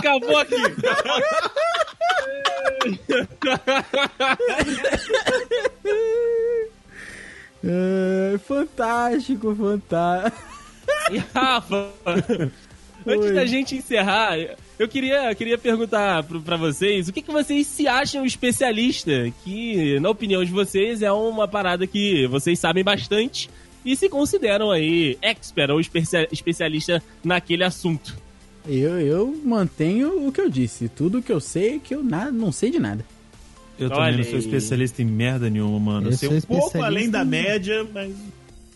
Acabou 0.06 0.38
aqui. 0.38 0.56
É, 7.64 8.38
fantástico, 8.40 9.56
fantástico. 9.56 10.38
E 11.12 11.18
Rafa, 11.34 11.90
antes 13.06 13.34
da 13.34 13.46
gente 13.46 13.76
encerrar, 13.76 14.38
eu 14.78 14.88
queria, 14.88 15.34
queria 15.34 15.58
perguntar 15.58 16.24
pra 16.24 16.58
vocês 16.58 17.08
o 17.08 17.14
que, 17.14 17.22
que 17.22 17.32
vocês 17.32 17.66
se 17.66 17.88
acham 17.88 18.26
especialista, 18.26 19.12
que, 19.44 20.00
na 20.00 20.10
opinião 20.10 20.44
de 20.44 20.52
vocês, 20.52 21.02
é 21.02 21.12
uma 21.12 21.48
parada 21.48 21.88
que 21.88 22.28
vocês 22.28 22.60
sabem 22.60 22.84
bastante 22.84 23.50
e 23.84 23.96
se 23.96 24.10
consideram 24.10 24.72
aí 24.72 25.18
expert 25.22 25.72
ou 25.72 25.80
especia- 25.80 26.28
especialista 26.32 27.02
naquele 27.24 27.64
assunto. 27.64 28.16
Eu, 28.68 29.00
eu 29.00 29.42
mantenho 29.44 30.28
o 30.28 30.32
que 30.32 30.42
eu 30.42 30.50
disse. 30.50 30.90
Tudo 30.90 31.22
que 31.22 31.32
eu 31.32 31.40
sei 31.40 31.76
é 31.76 31.80
que 31.80 31.94
eu 31.94 32.04
nada, 32.04 32.32
não 32.32 32.52
sei 32.52 32.72
de 32.72 32.80
nada. 32.80 33.06
Eu 33.78 33.88
Olha 33.90 33.96
também 33.96 34.18
não 34.18 34.24
sou 34.24 34.34
aí. 34.34 34.40
especialista 34.40 35.02
em 35.02 35.06
merda 35.06 35.50
nenhuma, 35.50 35.80
mano. 35.80 36.08
Eu, 36.08 36.12
Eu 36.12 36.18
sei 36.18 36.30
sou 36.30 36.38
um 36.38 36.42
pouco 36.42 36.82
além 36.82 37.10
da 37.10 37.24
em- 37.24 37.28
média, 37.28 37.86
mas. 37.94 38.14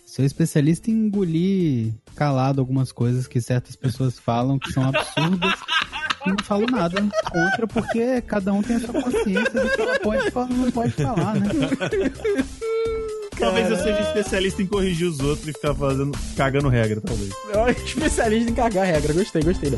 Sou 0.05 0.25
especialista 0.25 0.89
em 0.91 1.05
engolir 1.05 1.93
calado 2.15 2.59
algumas 2.59 2.91
coisas 2.91 3.27
que 3.27 3.39
certas 3.39 3.75
pessoas 3.75 4.17
falam 4.19 4.57
que 4.59 4.71
são 4.73 4.83
absurdas 4.83 5.53
e 6.25 6.29
não 6.29 6.37
falo 6.43 6.65
nada 6.65 7.01
contra 7.31 7.67
porque 7.67 8.19
cada 8.21 8.51
um 8.51 8.61
tem 8.61 8.75
a 8.75 8.79
sua 8.79 9.01
consciência 9.01 9.49
do 9.51 9.69
que 9.69 9.81
ela 9.81 9.99
pode 9.99 10.31
falar 10.31 10.49
não 10.49 10.71
pode 10.71 10.91
falar, 10.93 11.35
né? 11.39 11.47
Talvez 13.39 13.69
eu 13.69 13.77
seja 13.77 14.01
especialista 14.01 14.61
em 14.61 14.67
corrigir 14.67 15.07
os 15.07 15.19
outros 15.19 15.47
e 15.47 15.53
ficar 15.53 15.73
fazendo. 15.73 16.11
cagando 16.35 16.67
regra, 16.67 17.01
talvez. 17.01 17.31
Eu 17.53 17.69
especialista 17.69 18.51
em 18.51 18.53
cagar 18.53 18.85
regra. 18.85 19.13
Gostei, 19.13 19.41
gostei. 19.41 19.71
Né? 19.71 19.77